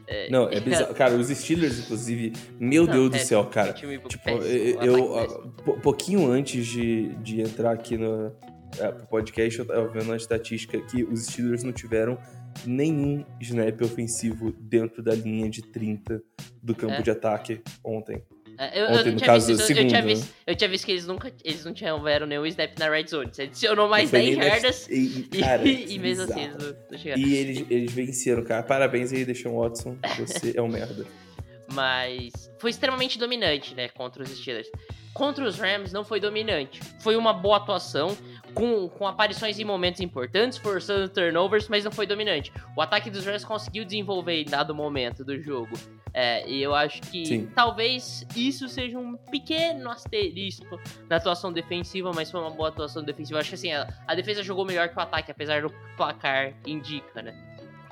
É, 0.07 0.29
Não, 0.29 0.49
é 0.49 0.59
bizarro. 0.59 0.93
Cara, 0.95 1.13
os 1.15 1.27
Steelers, 1.27 1.79
inclusive, 1.79 2.33
meu 2.59 2.85
Não, 2.85 2.93
Deus 2.93 3.05
do 3.09 3.11
péssimo, 3.13 3.27
céu, 3.27 3.45
cara. 3.45 3.73
time 3.73 3.97
Tipo, 3.99 4.23
péssimo, 4.23 4.43
eu, 4.45 5.17
eu 5.65 5.79
pouquinho 5.81 6.29
antes 6.31 6.65
de, 6.65 7.09
de 7.15 7.41
entrar 7.41 7.71
aqui 7.71 7.97
no 7.97 8.31
é, 8.79 8.91
pro 8.91 9.05
podcast, 9.07 9.59
eu 9.59 9.65
tava 9.65 9.87
vendo 9.89 10.05
uma 10.05 10.15
estatística 10.17 10.79
que 10.79 11.03
os 11.03 11.25
Steelers 11.25 11.63
não 11.63 11.73
tiveram 11.73 12.17
nenhum 12.65 13.25
snap 13.39 13.81
ofensivo 13.81 14.51
dentro 14.59 15.01
da 15.01 15.13
linha 15.13 15.49
de 15.49 15.61
30 15.61 16.21
do 16.61 16.75
campo 16.75 16.93
É. 16.95 17.01
de 17.01 17.11
ataque 17.11 17.61
ontem. 17.83 18.23
É, 18.63 18.79
eu, 18.79 18.85
eu 18.85 18.91
Ontem, 18.99 19.11
no 19.11 19.17
tinha 19.17 19.25
caso, 19.25 19.47
visto, 19.47 19.61
isso, 19.63 19.71
eu, 19.71 19.75
tinha 19.75 19.89
segunda, 19.89 20.01
visto, 20.13 20.33
eu 20.45 20.55
tinha 20.55 20.69
visto 20.69 20.85
que 20.85 20.91
eles 20.91 21.07
nunca 21.07 21.33
eles 21.43 21.65
não 21.65 21.73
tiveram 21.73 22.27
nenhum 22.27 22.45
snap 22.45 22.77
na 22.77 22.89
red 22.89 23.07
zone. 23.07 23.29
Você 23.33 23.41
adicionou 23.43 23.89
mais 23.89 24.09
Foi 24.11 24.19
10 24.19 24.29
nem 24.29 24.37
na- 24.37 24.49
jardas 24.53 24.87
E, 24.87 25.27
e, 25.31 25.39
cara, 25.39 25.65
e 25.67 25.97
mesmo 25.97 26.23
assim 26.25 26.41
eles 26.41 26.55
não, 26.57 26.75
não 26.91 26.97
chegaram. 26.99 27.21
E 27.23 27.35
eles, 27.35 27.65
eles 27.71 27.91
venceram, 27.91 28.43
cara. 28.43 28.61
Parabéns 28.61 29.11
aí, 29.11 29.25
Deshaun 29.25 29.57
Watson. 29.59 29.97
Você 30.19 30.53
é 30.55 30.61
um 30.61 30.67
merda. 30.67 31.05
Mas 31.73 32.51
foi 32.59 32.69
extremamente 32.69 33.17
dominante, 33.17 33.73
né, 33.73 33.87
contra 33.89 34.21
os 34.21 34.29
Steelers. 34.29 34.67
Contra 35.13 35.45
os 35.45 35.59
Rams 35.59 35.91
não 35.91 36.05
foi 36.05 36.19
dominante. 36.19 36.79
Foi 36.99 37.15
uma 37.15 37.33
boa 37.33 37.57
atuação, 37.57 38.15
com, 38.53 38.87
com 38.89 39.07
aparições 39.07 39.59
em 39.59 39.65
momentos 39.65 40.01
importantes, 40.01 40.57
forçando 40.57 41.09
turnovers, 41.09 41.67
mas 41.67 41.83
não 41.83 41.91
foi 41.91 42.05
dominante. 42.05 42.51
O 42.75 42.81
ataque 42.81 43.09
dos 43.09 43.25
Rams 43.25 43.43
conseguiu 43.43 43.83
desenvolver 43.83 44.41
em 44.41 44.45
dado 44.45 44.73
momento 44.73 45.23
do 45.23 45.39
jogo. 45.41 45.77
É, 46.13 46.47
e 46.49 46.61
eu 46.61 46.75
acho 46.75 47.01
que 47.03 47.25
Sim. 47.25 47.49
talvez 47.55 48.25
isso 48.35 48.67
seja 48.67 48.99
um 48.99 49.15
pequeno 49.15 49.89
asterisco 49.89 50.79
na 51.09 51.15
atuação 51.15 51.53
defensiva, 51.53 52.11
mas 52.13 52.29
foi 52.29 52.41
uma 52.41 52.49
boa 52.49 52.69
atuação 52.69 53.03
defensiva. 53.03 53.37
Eu 53.37 53.41
acho 53.41 53.49
que 53.49 53.55
assim, 53.55 53.71
a, 53.71 53.87
a 54.05 54.15
defesa 54.15 54.43
jogou 54.43 54.65
melhor 54.65 54.89
que 54.89 54.97
o 54.97 55.01
ataque, 55.01 55.31
apesar 55.31 55.61
do 55.61 55.69
placar 55.95 56.53
indica, 56.65 57.21
né? 57.21 57.33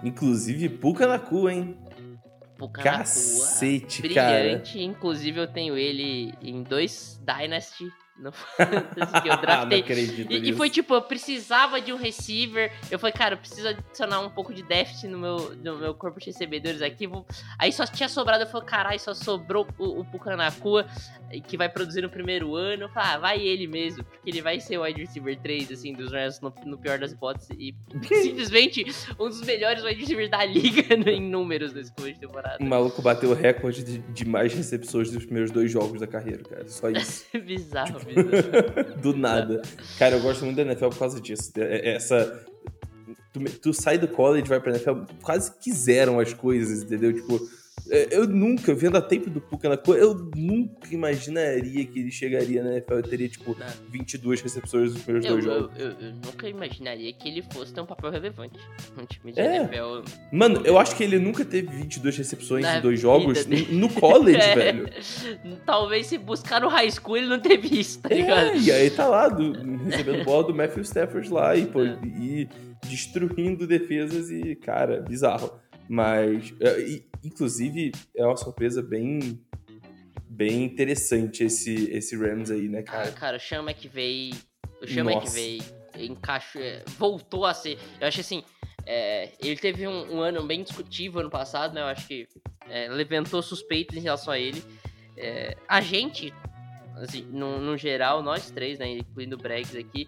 Inclusive, 0.04 0.70
Puka 0.70 1.08
na 1.08 1.20
cu, 1.20 1.50
hein? 1.50 1.78
Puka. 2.60 2.84
Cacete, 2.84 4.02
cara. 4.10 4.40
Brilhante, 4.42 4.82
inclusive 4.82 5.40
eu 5.40 5.48
tenho 5.48 5.78
ele 5.78 6.34
em 6.42 6.62
dois 6.62 7.18
Dynasty 7.26 7.90
Fantasy 8.32 9.14
que 9.22 9.28
eu 9.28 9.34
Ah, 9.34 9.36
não 9.36 9.42
draftei. 9.42 9.80
acredito 9.80 10.32
E, 10.32 10.50
e 10.50 10.54
foi 10.54 10.70
tipo, 10.70 10.94
eu 10.94 11.02
precisava 11.02 11.80
de 11.82 11.92
um 11.94 11.98
receiver. 11.98 12.72
Eu 12.92 13.00
falei, 13.00 13.14
cara, 13.14 13.34
eu 13.36 13.38
preciso 13.38 13.68
adicionar 13.68 14.20
um 14.22 14.30
pouco 14.30 14.54
de 14.54 14.62
déficit 14.64 15.08
no 15.08 15.18
meu, 15.18 15.56
no 15.56 15.78
meu 15.78 15.94
corpo 15.94 16.20
de 16.20 16.28
recebedores 16.28 16.82
aqui. 16.82 17.08
vou- 17.08 17.26
Aí 17.58 17.72
só 17.72 17.86
tinha 17.86 18.10
sobrado, 18.10 18.44
eu 18.44 18.48
falei, 18.48 18.68
caralho, 18.68 19.00
só 19.00 19.14
sobrou 19.14 19.68
o, 19.78 20.02
o 20.02 20.06
Pucanacua, 20.06 20.86
que 21.48 21.58
vai 21.58 21.70
produzir 21.70 22.02
no 22.02 22.10
primeiro 22.10 22.56
ano. 22.56 22.84
Eu 22.84 22.90
falei, 22.90 23.10
ah, 23.14 23.18
vai 23.18 23.40
ele 23.40 23.68
mesmo, 23.68 24.04
porque 24.04 24.30
ele 24.30 24.42
vai 24.42 24.60
ser 24.60 24.78
o 24.78 24.84
wide 24.84 25.00
receiver 25.02 25.38
3, 25.40 25.72
assim, 25.72 25.94
dos 25.94 26.12
Rams 26.12 26.40
no, 26.42 26.54
no 26.66 26.78
pior 26.78 27.00
das 27.00 27.12
hipóteses. 27.12 27.50
E 27.58 27.74
simplesmente 28.22 28.86
um 29.20 29.28
dos 29.30 29.42
melhores 29.42 29.84
wide 29.84 30.00
receivers 30.00 30.30
da 30.30 30.44
liga 30.46 30.94
em 31.10 31.22
números 31.22 31.74
nesse 31.74 31.92
começo 31.92 32.16
de 32.16 32.28
temporada. 32.28 32.58
O 32.60 32.66
maluco 32.66 33.02
bateu 33.02 33.30
o 33.30 33.34
recorde 33.34 33.84
de, 33.84 33.98
de 34.00 34.26
mais 34.26 34.54
recepções 34.54 35.12
dos 35.12 35.24
primeiros 35.26 35.52
dois 35.52 35.72
jogos 35.72 36.00
da 36.00 36.08
carreira, 36.08 36.44
cara. 36.44 36.68
Só 36.68 36.90
isso. 36.90 37.26
bizarro, 37.40 38.00
bizarro. 38.16 38.96
do 39.02 39.16
nada. 39.16 39.62
Cara, 39.98 40.16
eu 40.16 40.22
gosto 40.22 40.44
muito 40.46 40.58
da 40.58 40.64
NFL 40.64 40.90
por 40.90 41.00
causa 41.00 41.20
disso. 41.22 41.52
É- 41.58 41.90
é- 41.92 41.96
Essa. 41.96 42.44
Tu, 43.34 43.40
tu 43.60 43.74
sai 43.74 43.98
do 43.98 44.08
college 44.08 44.46
e 44.46 44.50
vai 44.50 44.60
pra 44.60 44.72
NFL, 44.72 45.04
quase 45.22 45.52
quiseram 45.60 46.20
as 46.20 46.34
coisas, 46.34 46.82
entendeu? 46.84 47.14
Tipo, 47.14 47.40
é, 47.92 48.08
eu 48.12 48.28
nunca, 48.28 48.74
vendo 48.74 48.98
a 48.98 49.02
tape 49.02 49.30
do 49.30 49.40
Puka 49.40 49.70
na 49.70 49.78
cor, 49.78 49.98
eu 49.98 50.30
nunca 50.36 50.94
imaginaria 50.94 51.86
que 51.86 52.00
ele 52.00 52.12
chegaria 52.12 52.62
na 52.64 52.72
NFL 52.74 53.00
e 53.00 53.04
teria, 53.04 53.30
tipo, 53.30 53.56
Não. 53.58 53.66
22 53.90 54.42
recepções 54.42 54.94
nos 54.94 55.02
primeiros 55.04 55.30
Eu, 55.30 55.34
dois 55.36 55.46
eu, 55.46 55.54
jogos. 55.62 55.80
eu- 55.80 56.08
eu 56.08 56.14
nunca 56.26 56.50
imaginaria 56.50 57.14
que 57.14 57.28
ele 57.30 57.42
fosse 57.54 57.74
ter 57.74 57.82
um 57.82 57.86
papel 57.86 58.12
relevante 58.12 58.60
no 58.98 59.06
time 59.06 59.32
de 59.32 59.40
É. 59.40 59.56
NFL. 59.58 60.04
Mano, 60.32 60.62
eu 60.66 60.78
acho 60.78 60.96
que 60.96 61.04
ele 61.04 61.18
nunca 61.20 61.46
teve 61.46 61.68
22 61.68 62.18
recepções 62.18 62.64
Na 62.64 62.78
em 62.78 62.82
dois 62.82 63.00
jogos 63.00 63.46
vida 63.46 63.72
no 63.74 63.80
no 63.88 63.90
college, 63.94 64.38
É. 64.42 64.56
velho. 64.56 64.90
Talvez 65.66 66.08
se 66.08 66.18
buscar 66.18 66.60
no 66.62 66.68
high 66.68 66.92
school 66.92 67.18
ele 67.18 67.28
não 67.28 67.40
teve 67.40 67.80
isso, 67.80 68.00
tá 68.02 68.10
ligado? 68.10 68.48
É, 68.50 68.58
e 68.58 68.72
aí 68.72 68.90
tá 68.90 69.08
lá, 69.08 69.30
do- 69.30 69.54
recebendo 69.86 70.24
bola 70.26 70.44
do 70.46 70.54
Matthew 70.54 70.82
Stafford 70.84 71.30
lá 71.32 71.56
e, 71.56 71.66
pô, 71.66 71.82
É. 71.84 71.98
e 72.06 72.48
destruindo 72.88 73.68
defesas 73.68 74.30
e, 74.32 74.56
cara, 74.56 75.02
bizarro. 75.02 75.60
Mas, 75.88 76.54
é, 76.60 77.02
inclusive, 77.24 77.92
é 78.16 78.26
uma 78.26 78.38
surpresa 78.38 78.82
bem 78.82 79.40
bem 80.32 80.64
interessante 80.64 81.44
esse, 81.44 81.90
esse 81.92 82.16
Rams 82.16 82.50
aí, 82.52 82.70
né, 82.70 82.80
Ah, 82.80 82.84
cara? 82.84 83.12
cara, 83.12 83.38
o 83.38 83.40
Sean 83.40 83.64
McVay. 83.64 84.32
O 84.82 84.88
Sean 84.88 85.04
Nossa. 85.04 85.38
McVay 85.38 85.60
encaixou. 85.98 86.62
é, 86.62 86.84
Voltou 86.98 87.46
a 87.46 87.54
ser. 87.54 87.78
Eu 88.00 88.08
acho 88.08 88.22
assim. 88.22 88.44
é, 88.86 89.32
ele 89.42 89.58
teve 89.58 89.86
um, 89.88 90.16
um 90.18 90.22
ano 90.22 90.46
bem 90.46 90.64
discutível 90.64 91.20
ano 91.22 91.30
passado, 91.30 91.74
né? 91.74 91.82
Eu 91.82 91.86
acho 91.88 92.08
que 92.08 92.26
é, 92.70 92.88
levantou 92.88 93.42
suspeitas 93.42 93.98
em 93.98 94.02
relação 94.02 94.32
a 94.32 94.40
ele. 94.40 94.64
É, 95.18 95.58
a 95.68 95.82
gente, 95.82 96.34
assim, 96.98 97.24
no, 97.24 97.60
no 97.60 97.76
geral, 97.76 98.24
nós 98.24 98.50
três, 98.50 98.80
né? 98.80 98.90
Incluindo 99.00 99.36
o 99.36 99.40
Bregs 99.40 99.76
aqui, 99.76 100.08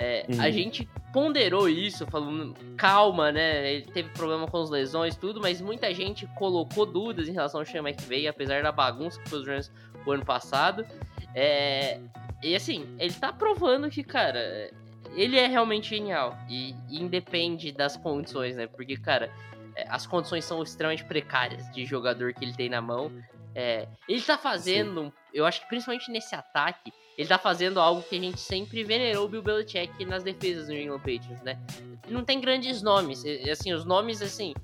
é, 0.00 0.24
a 0.38 0.46
Uhum. 0.46 0.52
gente 0.52 0.88
ponderou 1.12 1.68
isso, 1.68 2.06
falando, 2.06 2.54
calma, 2.76 3.30
né? 3.30 3.74
Ele 3.74 3.84
teve 3.86 4.08
problema 4.10 4.46
com 4.46 4.56
as 4.62 4.70
lesões, 4.70 5.14
tudo, 5.14 5.40
mas 5.40 5.60
muita 5.60 5.92
gente 5.92 6.26
colocou 6.38 6.86
dúvidas 6.86 7.28
em 7.28 7.32
relação 7.32 7.60
ao 7.60 7.66
Sean 7.66 7.86
McVay, 7.86 8.26
apesar 8.26 8.62
da 8.62 8.72
bagunça 8.72 9.20
que 9.20 9.28
foi 9.28 9.40
os 9.40 9.46
Rams 9.46 9.72
o 10.06 10.12
ano 10.12 10.24
passado. 10.24 10.86
É, 11.34 12.00
e 12.42 12.56
assim, 12.56 12.86
ele 12.98 13.12
tá 13.12 13.30
provando 13.32 13.90
que, 13.90 14.02
cara, 14.02 14.70
ele 15.14 15.36
é 15.38 15.46
realmente 15.46 15.90
genial. 15.90 16.36
E, 16.48 16.74
e 16.88 17.02
independe 17.02 17.70
das 17.70 17.96
condições, 17.96 18.56
né? 18.56 18.66
Porque, 18.66 18.96
cara, 18.96 19.30
é, 19.76 19.86
as 19.90 20.06
condições 20.06 20.44
são 20.46 20.62
extremamente 20.62 21.04
precárias 21.04 21.70
de 21.72 21.84
jogador 21.84 22.32
que 22.32 22.42
ele 22.44 22.54
tem 22.54 22.70
na 22.70 22.80
mão. 22.80 23.12
É, 23.54 23.86
ele 24.08 24.22
tá 24.22 24.38
fazendo, 24.38 25.12
eu 25.34 25.44
acho 25.44 25.60
que 25.60 25.68
principalmente 25.68 26.10
nesse 26.10 26.34
ataque, 26.34 26.92
ele 27.20 27.28
tá 27.28 27.38
fazendo 27.38 27.78
algo 27.80 28.02
que 28.02 28.16
a 28.16 28.20
gente 28.20 28.40
sempre 28.40 28.82
venerou 28.82 29.26
o 29.26 29.28
Bill 29.28 29.42
Belichick 29.42 30.04
nas 30.06 30.22
defesas 30.22 30.66
do 30.66 30.72
New 30.72 30.82
England 30.82 30.98
Patriots, 31.00 31.42
né? 31.42 31.58
Não 32.08 32.24
tem 32.24 32.40
grandes 32.40 32.80
nomes, 32.82 33.22
assim, 33.50 33.72
os 33.72 33.84
nomes, 33.84 34.22
assim, 34.22 34.54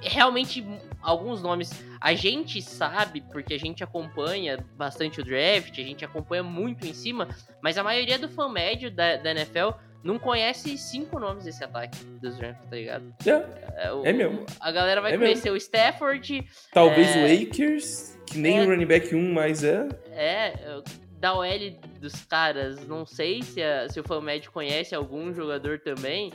realmente 0.00 0.64
alguns 1.00 1.42
nomes 1.42 1.70
a 2.00 2.12
gente 2.14 2.60
sabe 2.60 3.20
porque 3.32 3.54
a 3.54 3.58
gente 3.58 3.82
acompanha 3.82 4.58
bastante 4.76 5.20
o 5.20 5.24
draft, 5.24 5.78
a 5.78 5.82
gente 5.82 6.04
acompanha 6.04 6.42
muito 6.42 6.86
em 6.86 6.92
cima, 6.92 7.28
mas 7.62 7.78
a 7.78 7.82
maioria 7.82 8.18
do 8.18 8.28
fã 8.28 8.48
médio 8.48 8.90
da, 8.90 9.16
da 9.16 9.30
NFL 9.30 9.70
não 10.02 10.18
conhece 10.18 10.76
cinco 10.76 11.18
nomes 11.20 11.44
desse 11.44 11.62
ataque 11.62 11.96
dos 12.20 12.36
Rams, 12.38 12.58
tá 12.68 12.74
ligado? 12.76 13.14
É, 13.76 13.92
o- 13.92 14.04
É 14.04 14.12
mesmo. 14.12 14.44
A 14.60 14.70
galera 14.72 15.00
vai 15.00 15.14
É 15.14 15.16
conhecer 15.18 15.50
o 15.50 15.56
Stafford, 15.56 16.44
talvez 16.72 17.14
É. 17.14 17.22
o 17.22 17.42
Akers, 17.42 18.18
que 18.26 18.36
nem 18.36 18.58
É. 18.58 18.62
o 18.64 18.68
running 18.68 18.86
back 18.86 19.14
1 19.14 19.32
mais 19.32 19.62
é. 19.62 19.88
é, 20.10 20.82
da 21.22 21.34
OL 21.34 21.46
dos 22.00 22.24
caras, 22.24 22.84
não 22.88 23.06
sei 23.06 23.42
se, 23.44 23.62
a- 23.62 23.88
se 23.88 24.00
o 24.00 24.20
médio 24.20 24.50
conhece 24.50 24.92
algum 24.92 25.32
jogador 25.32 25.78
também. 25.78 26.32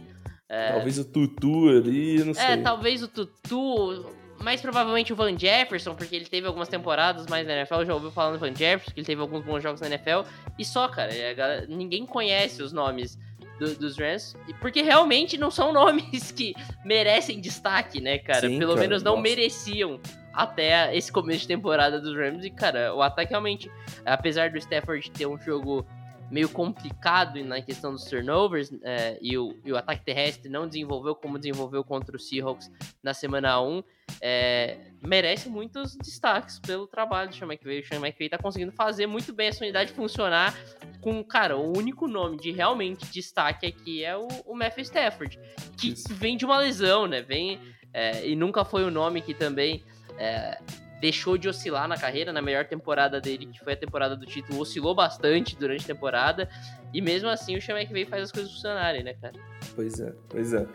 É, 0.48 0.72
Talvez 0.72 0.98
o 0.98 1.04
Tutu 1.04 1.68
ali, 1.68 2.24
não 2.24 2.34
sei. 2.34 2.44
É, 2.46 2.56
talvez 2.58 3.04
o 3.04 3.08
Tutu, 3.10 4.06
mais 4.42 4.62
provavelmente 4.62 5.12
o 5.12 5.16
Van 5.16 5.38
Jefferson, 5.38 5.94
porque 5.94 6.16
ele 6.16 6.24
teve 6.24 6.48
algumas 6.48 6.70
temporadas 6.70 7.28
mais 7.28 7.46
na 7.46 7.54
NFL, 7.54 7.84
já 7.84 7.94
ouviu 7.94 8.12
falando 8.12 8.36
do 8.36 8.40
Van 8.40 8.56
Jefferson, 8.56 8.94
que 8.94 9.00
ele 9.02 9.06
teve 9.08 9.20
alguns 9.20 9.44
bons 9.44 9.62
jogos 9.62 9.82
na 9.82 9.88
NFL, 9.88 10.22
e 10.58 10.64
só, 10.64 10.88
cara, 10.88 11.14
é, 11.14 11.34
galera- 11.34 11.66
ninguém 11.68 12.06
conhece 12.06 12.64
os 12.64 12.72
nomes 12.72 13.20
do- 13.60 13.76
dos 13.76 13.98
Rams, 13.98 14.38
porque 14.62 14.82
realmente 14.82 15.38
não 15.38 15.52
são 15.52 15.74
nomes 15.74 16.32
que 16.32 16.56
merecem 16.86 17.42
destaque, 17.42 18.00
né, 18.00 18.20
cara? 18.20 18.48
Sim, 18.48 18.58
Pelo 18.58 18.76
cara, 18.76 18.88
menos 18.88 19.04
não 19.04 19.18
nossa. 19.18 19.24
mereciam 19.24 20.00
até 20.38 20.96
esse 20.96 21.12
começo 21.12 21.42
de 21.42 21.48
temporada 21.48 22.00
dos 22.00 22.16
Rams, 22.16 22.46
e, 22.46 22.52
cara, 22.52 22.94
o 22.94 23.02
ataque 23.02 23.32
realmente, 23.32 23.72
apesar 24.06 24.52
do 24.52 24.58
Stafford 24.60 25.10
ter 25.10 25.26
um 25.26 25.40
jogo 25.42 25.84
meio 26.30 26.48
complicado 26.48 27.44
na 27.44 27.60
questão 27.60 27.92
dos 27.92 28.04
turnovers 28.04 28.72
é, 28.84 29.18
e, 29.20 29.36
o, 29.36 29.58
e 29.66 29.72
o 29.72 29.78
ataque 29.78 30.06
terrestre 30.06 30.48
não 30.48 30.68
desenvolveu 30.68 31.16
como 31.16 31.40
desenvolveu 31.40 31.84
contra 31.84 32.16
o 32.16 32.20
Seahawks 32.20 32.70
na 33.02 33.16
semana 33.16 33.60
1, 33.62 33.84
é, 34.22 34.78
merece 35.02 35.50
muitos 35.50 35.96
destaques 35.96 36.60
pelo 36.60 36.86
trabalho 36.86 37.30
do 37.30 37.36
Sean 37.36 37.48
McVay. 37.48 37.80
O 37.80 37.88
Sean 37.88 38.00
McVay 38.00 38.30
tá 38.30 38.38
conseguindo 38.38 38.72
fazer 38.74 39.08
muito 39.08 39.34
bem 39.34 39.48
essa 39.48 39.64
unidade 39.64 39.92
funcionar 39.94 40.54
com, 41.02 41.24
cara, 41.24 41.58
o 41.58 41.76
único 41.76 42.08
nome 42.08 42.38
de 42.38 42.52
realmente 42.52 43.06
destaque 43.08 43.66
aqui 43.66 44.04
é 44.04 44.16
o, 44.16 44.28
o 44.46 44.56
Matthew 44.56 44.84
Stafford, 44.84 45.40
que 45.78 45.94
Isso. 45.94 46.14
vem 46.14 46.38
de 46.38 46.46
uma 46.46 46.60
lesão, 46.60 47.08
né? 47.08 47.22
Vem. 47.22 47.60
é, 47.92 48.28
e 48.28 48.36
nunca 48.36 48.64
foi 48.64 48.84
o 48.84 48.92
nome 48.92 49.22
que 49.22 49.34
também 49.34 49.84
é, 50.18 50.58
deixou 51.00 51.38
de 51.38 51.48
oscilar 51.48 51.88
na 51.88 51.98
carreira. 51.98 52.34
Na 52.34 52.42
melhor 52.42 52.66
temporada 52.66 53.20
dele, 53.22 53.46
que 53.48 53.60
foi 53.64 53.74
a 53.74 53.78
temporada 53.78 54.16
do 54.16 54.26
título, 54.26 54.60
oscilou 54.60 54.96
bastante 54.96 55.56
durante 55.56 55.84
a 55.84 55.88
temporada. 55.94 56.50
E 56.94 57.02
mesmo 57.02 57.30
assim 57.30 57.56
o 57.58 57.62
Sean 57.62 57.78
McVay 57.80 58.06
faz 58.06 58.24
as 58.24 58.32
coisas 58.32 58.52
funcionarem, 58.52 59.04
né, 59.04 59.14
cara? 59.22 59.34
Pois 59.76 60.00
é, 60.00 60.14
pois 60.30 60.54
é. 60.54 60.66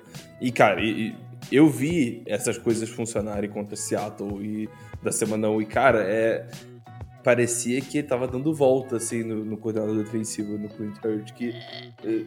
E, 0.40 0.52
cara, 0.52 0.80
e- 0.82 1.08
e 1.08 1.16
eu 1.50 1.68
vi 1.68 2.22
essas 2.26 2.56
coisas 2.56 2.88
funcionarem 2.88 3.50
contra 3.50 3.74
Seattle 3.76 4.44
e 4.44 4.68
da 5.02 5.10
semana 5.10 5.48
1. 5.48 5.62
E, 5.62 5.66
cara, 5.66 6.02
é. 6.04 6.46
Parecia 7.24 7.80
que 7.80 8.02
tava 8.02 8.26
dando 8.26 8.52
volta, 8.52 8.96
assim, 8.96 9.22
no, 9.22 9.44
no 9.44 9.56
coordenador 9.56 9.94
defensivo, 9.96 10.58
no 10.58 10.68
Clint 10.68 10.96
Hurd, 11.04 11.32
que 11.34 11.50
eh, 12.04 12.24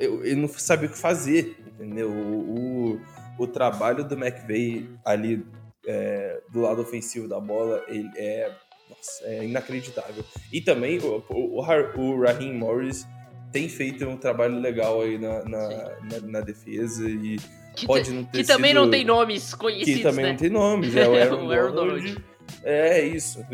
eu, 0.00 0.24
eu 0.24 0.36
não 0.36 0.48
sabia 0.48 0.88
o 0.88 0.90
que 0.92 0.98
fazer, 0.98 1.56
entendeu? 1.64 2.10
O, 2.10 2.96
o, 2.96 3.00
o 3.38 3.46
trabalho 3.46 4.02
do 4.02 4.16
McVay 4.16 4.90
ali 5.04 5.46
é, 5.86 6.40
do 6.52 6.60
lado 6.60 6.82
ofensivo 6.82 7.28
da 7.28 7.38
bola, 7.40 7.84
ele 7.88 8.10
é, 8.16 8.50
nossa, 8.90 9.24
é 9.24 9.44
inacreditável. 9.44 10.24
E 10.52 10.60
também 10.60 10.98
o, 10.98 11.22
o, 11.28 11.60
o 11.60 12.20
Raheem 12.22 12.52
Morris 12.54 13.06
tem 13.52 13.68
feito 13.68 14.04
um 14.06 14.16
trabalho 14.16 14.58
legal 14.60 15.00
aí 15.00 15.18
na, 15.18 15.44
na, 15.44 15.68
na, 15.68 16.20
na 16.22 16.40
defesa 16.40 17.08
e 17.08 17.36
Que, 17.74 17.86
pode 17.86 18.10
não 18.12 18.24
ter 18.24 18.38
que 18.38 18.44
também 18.44 18.72
sido- 18.72 18.80
não 18.82 18.90
tem 18.90 19.04
nomes 19.04 19.54
conhecidos, 19.54 19.94
que 19.96 20.02
também 20.02 20.24
né? 20.24 20.30
não 20.32 20.38
tem 20.38 20.50
nomes, 20.50 20.94
é 20.96 21.06
o 21.08 21.14
Aaron, 21.14 21.46
O 21.46 21.50
Aaron 21.52 21.72
Donald. 21.74 22.00
Donald. 22.02 22.24
É 22.62 23.02
isso. 23.04 23.44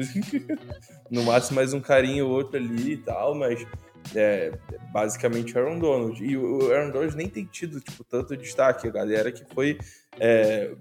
no 1.11 1.23
máximo 1.25 1.57
mais 1.57 1.73
um 1.73 1.81
carinho 1.81 2.27
ou 2.27 2.33
outro 2.33 2.57
ali 2.59 2.93
e 2.93 2.97
tal, 2.97 3.35
mas 3.35 3.65
é 4.15 4.53
basicamente 4.93 5.55
o 5.55 5.59
Aaron 5.59 5.79
Donald. 5.79 6.23
E 6.25 6.37
o 6.37 6.73
Aaron 6.73 6.91
Donald 6.91 7.17
nem 7.17 7.29
tem 7.29 7.45
tido 7.45 7.81
tipo, 7.81 8.05
tanto 8.05 8.37
destaque. 8.37 8.87
A 8.89 8.91
galera 8.91 9.31
que 9.33 9.45
foi. 9.55 9.79
é, 10.19 10.73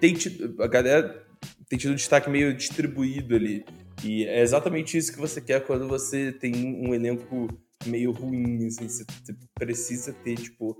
tem 0.00 0.14
tido, 0.14 0.62
a 0.62 0.66
galera 0.66 1.24
tem 1.68 1.78
tido 1.78 1.94
destaque 1.94 2.28
meio 2.30 2.54
distribuído 2.54 3.34
ali. 3.34 3.64
E 4.04 4.24
é 4.26 4.40
exatamente 4.42 4.96
isso 4.96 5.12
que 5.12 5.18
você 5.18 5.40
quer 5.40 5.64
quando 5.64 5.88
você 5.88 6.32
tem 6.32 6.54
um 6.86 6.94
elenco 6.94 7.48
meio 7.86 8.10
ruim, 8.12 8.66
assim, 8.66 8.88
você 8.88 9.04
precisa 9.54 10.12
ter, 10.12 10.36
tipo, 10.36 10.76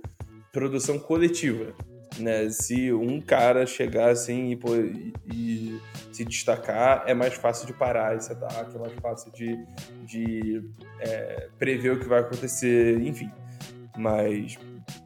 produção 0.52 0.99
coletiva, 0.99 1.73
né? 2.18 2.49
Se 2.50 2.92
um 2.92 3.20
cara 3.20 3.66
chegar 3.66 4.11
assim 4.11 4.50
e, 4.52 4.56
pô, 4.56 4.75
e- 4.76 5.12
e 5.32 5.80
se 6.12 6.25
destacar, 6.25 7.04
é 7.06 7.14
mais 7.14 7.35
fácil 7.35 7.66
de 7.66 7.73
parar 7.73 8.16
esse 8.16 8.32
ataque, 8.32 8.76
é 8.76 8.78
mais 8.78 8.94
fácil 8.94 9.30
de, 9.32 9.58
de 10.06 10.62
é, 11.00 11.49
prever 11.58 11.92
o 11.92 12.00
que 12.00 12.06
vai 12.06 12.20
acontecer, 12.20 12.99
enfim. 13.00 13.30
Mas 13.96 14.58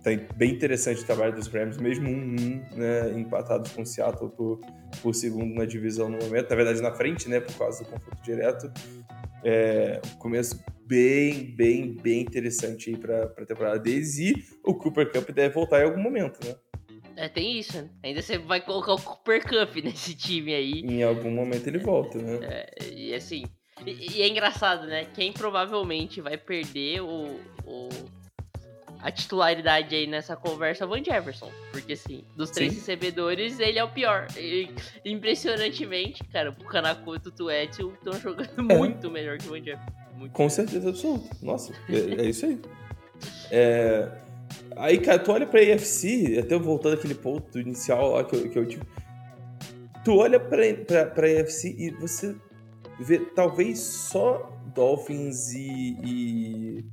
tá 0.02 0.10
bem 0.36 0.52
interessante 0.52 1.02
o 1.02 1.06
trabalho 1.06 1.34
dos 1.34 1.46
Rams, 1.46 1.76
mesmo 1.78 2.08
um, 2.08 2.36
um 2.36 2.76
né, 2.76 3.10
empatados 3.18 3.72
com 3.72 3.82
o 3.82 3.86
Seattle 3.86 4.30
por, 4.30 4.60
por 5.02 5.14
segundo 5.14 5.54
na 5.54 5.64
divisão 5.64 6.08
no 6.08 6.18
momento, 6.18 6.50
na 6.50 6.56
verdade 6.56 6.80
na 6.82 6.92
frente, 6.92 7.28
né, 7.28 7.40
por 7.40 7.54
causa 7.56 7.84
do 7.84 7.90
confronto 7.90 8.22
direto. 8.22 8.70
É, 9.42 10.00
um 10.14 10.18
começo 10.18 10.62
bem, 10.86 11.54
bem, 11.54 11.94
bem 11.94 12.20
interessante 12.20 12.90
aí 12.90 12.96
pra, 12.96 13.26
pra 13.28 13.46
temporada 13.46 13.78
deles 13.78 14.18
e 14.18 14.34
o 14.64 14.74
Cooper 14.74 15.10
Cup 15.10 15.30
deve 15.30 15.54
voltar 15.54 15.80
em 15.80 15.84
algum 15.84 16.00
momento, 16.00 16.38
né? 16.46 16.54
É, 17.16 17.28
tem 17.28 17.58
isso, 17.58 17.76
né? 17.76 17.88
Ainda 18.02 18.22
você 18.22 18.38
vai 18.38 18.60
colocar 18.64 18.94
o 18.94 19.00
Cooper 19.00 19.42
Cup 19.42 19.76
nesse 19.84 20.14
time 20.14 20.54
aí. 20.54 20.80
Em 20.80 21.02
algum 21.02 21.30
momento 21.30 21.66
ele 21.66 21.78
volta, 21.78 22.18
né? 22.18 22.38
É, 22.42 22.92
e 22.92 23.14
assim. 23.14 23.44
E, 23.86 24.18
e 24.18 24.22
é 24.22 24.28
engraçado, 24.28 24.86
né? 24.86 25.06
Quem 25.14 25.32
provavelmente 25.32 26.20
vai 26.20 26.36
perder 26.36 27.00
o, 27.02 27.40
o- 27.64 27.88
a 29.02 29.10
titularidade 29.10 29.94
aí 29.94 30.06
nessa 30.06 30.36
conversa 30.36 30.84
é 30.84 30.86
o 30.86 30.90
Van 30.90 31.02
Jefferson. 31.02 31.50
Porque 31.72 31.94
assim, 31.94 32.24
dos 32.36 32.50
três 32.50 32.72
Sim. 32.72 32.78
recebedores, 32.78 33.58
ele 33.58 33.78
é 33.78 33.84
o 33.84 33.88
pior. 33.88 34.26
E, 34.36 34.70
impressionantemente, 35.04 36.22
cara, 36.24 36.50
o 36.50 36.64
Kanako 36.64 37.14
e 37.14 37.16
o 37.16 37.20
Tutu 37.20 37.50
estão 37.50 38.12
jogando 38.20 38.62
muito 38.62 39.10
melhor 39.10 39.38
que 39.38 39.46
o 39.46 39.50
Van 39.50 39.62
Jefferson. 39.62 39.92
Muito 40.16 40.32
Com 40.32 40.42
melhor. 40.42 40.50
certeza 40.50 40.88
absoluta. 40.90 41.36
Nossa, 41.42 41.72
é, 41.88 42.22
é 42.22 42.28
isso 42.28 42.46
aí. 42.46 42.60
É, 43.50 44.10
aí, 44.76 44.98
cara, 44.98 45.18
tu 45.18 45.32
olha 45.32 45.46
pra 45.46 45.60
AFC, 45.60 46.38
até 46.38 46.58
voltando 46.58 46.94
aquele 46.94 47.14
ponto 47.14 47.58
inicial 47.58 48.12
lá 48.12 48.24
que 48.24 48.36
eu, 48.36 48.50
que 48.50 48.58
eu 48.58 48.66
tive. 48.66 48.82
Tu 50.04 50.16
olha 50.16 50.40
pra, 50.40 50.62
pra, 50.86 51.06
pra 51.06 51.26
AFC 51.26 51.74
e 51.78 51.90
você 51.90 52.34
vê 52.98 53.18
talvez 53.18 53.78
só 53.78 54.50
Dolphins 54.74 55.52
e, 55.52 55.96
e, 56.04 56.84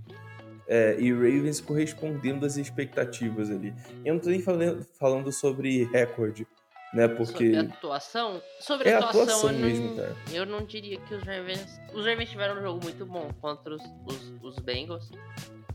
é, 0.67 0.99
e 0.99 1.11
Ravens 1.13 1.61
correspondendo 1.61 2.45
às 2.45 2.57
expectativas 2.57 3.49
ali. 3.49 3.73
Eu 4.03 4.15
não 4.15 4.21
tô 4.21 4.29
nem 4.29 4.41
falando, 4.41 4.85
falando 4.99 5.31
sobre 5.31 5.85
recorde, 5.85 6.45
né? 6.93 7.07
Porque. 7.07 7.53
Sobre 7.53 7.57
a 7.57 7.61
atuação? 7.61 8.41
Sobre 8.59 8.89
É 8.89 8.95
atuação, 8.95 9.21
atuação 9.23 9.51
eu, 9.51 9.53
não, 9.53 9.67
mesmo, 9.67 9.95
cara. 9.95 10.15
eu 10.33 10.45
não 10.45 10.65
diria 10.65 10.99
que 10.99 11.13
os 11.13 11.23
Ravens. 11.23 11.79
Os 11.93 12.05
Ravens 12.05 12.29
tiveram 12.29 12.59
um 12.59 12.61
jogo 12.61 12.83
muito 12.83 13.05
bom 13.05 13.29
contra 13.39 13.75
os, 13.75 13.83
os, 14.05 14.33
os 14.41 14.59
Bengals. 14.59 15.09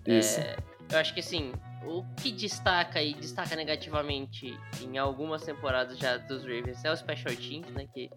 Isso. 0.06 0.40
É, 0.40 0.56
eu 0.90 0.98
acho 0.98 1.14
que 1.14 1.20
assim, 1.20 1.52
o 1.86 2.04
que 2.16 2.30
destaca 2.30 3.02
e 3.02 3.14
destaca 3.14 3.56
negativamente 3.56 4.58
em 4.82 4.98
algumas 4.98 5.42
temporadas 5.42 5.98
já 5.98 6.16
dos 6.18 6.42
Ravens 6.42 6.84
é 6.84 6.92
o 6.92 6.96
Special 6.96 7.34
Teams, 7.34 7.70
né? 7.72 7.86
Que 7.94 8.10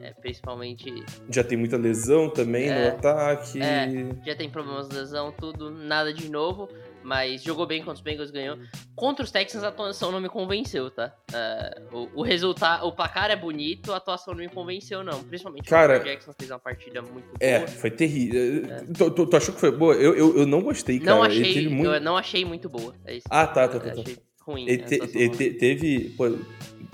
é, 0.00 0.12
principalmente 0.12 1.04
Já 1.30 1.42
tem 1.44 1.56
muita 1.58 1.76
lesão 1.76 2.28
também 2.30 2.68
É. 2.68 2.82
no 2.82 2.88
ataque. 2.96 3.60
É. 3.60 3.88
já 4.24 4.34
tem 4.34 4.48
problemas 4.50 4.88
de 4.88 4.96
lesão, 4.96 5.32
tudo, 5.32 5.70
nada 5.70 6.12
de 6.12 6.30
novo. 6.30 6.68
Mas 7.02 7.40
jogou 7.44 7.66
bem 7.68 7.78
contra 7.80 7.94
os 7.94 8.00
Bengals, 8.00 8.32
ganhou. 8.32 8.58
Contra 8.96 9.24
os 9.24 9.30
Texans, 9.30 9.62
a 9.62 9.68
atuação 9.68 10.10
não 10.10 10.20
me 10.20 10.28
convenceu, 10.28 10.90
tá? 10.90 11.14
É, 11.32 11.80
o, 11.92 12.08
o 12.16 12.22
resultado, 12.22 12.84
o 12.84 12.90
placar 12.90 13.30
é 13.30 13.36
bonito, 13.36 13.92
a 13.92 13.98
atuação 13.98 14.34
não 14.34 14.40
me 14.40 14.48
convenceu, 14.48 15.04
não. 15.04 15.22
Principalmente 15.22 15.68
Cara, 15.68 16.00
o 16.00 16.04
Jackson 16.04 16.32
fez 16.36 16.50
uma 16.50 16.58
partida 16.58 17.00
muito 17.02 17.28
É, 17.38 17.58
boa. 17.58 17.68
foi 17.68 17.92
terrível. 17.92 18.64
Tu, 18.92 19.10
tu- 19.12 19.26
tu 19.26 19.36
achou 19.36 19.54
que 19.54 19.60
foi 19.60 19.70
boa? 19.70 19.94
Eu, 19.94 20.16
eu, 20.16 20.38
eu 20.38 20.46
não 20.46 20.60
gostei, 20.60 20.98
cara. 20.98 21.12
Não 21.16 21.22
achei, 21.22 21.68
muito... 21.68 21.92
eu 21.92 22.00
não 22.00 22.16
achei 22.16 22.44
muito 22.44 22.68
boa. 22.68 22.92
É 23.04 23.14
isso. 23.14 23.26
Ah, 23.30 23.46
tá, 23.46 23.68
tá, 23.68 23.78
tá. 23.78 23.90
tá. 23.94 24.00
Achei 24.00 24.18
ruim. 24.46 24.68
Ele, 24.68 24.82
a 24.82 24.86
te- 24.86 25.10
ele 25.14 25.28
te- 25.30 25.50
teve 25.54 26.10
pô, 26.16 26.26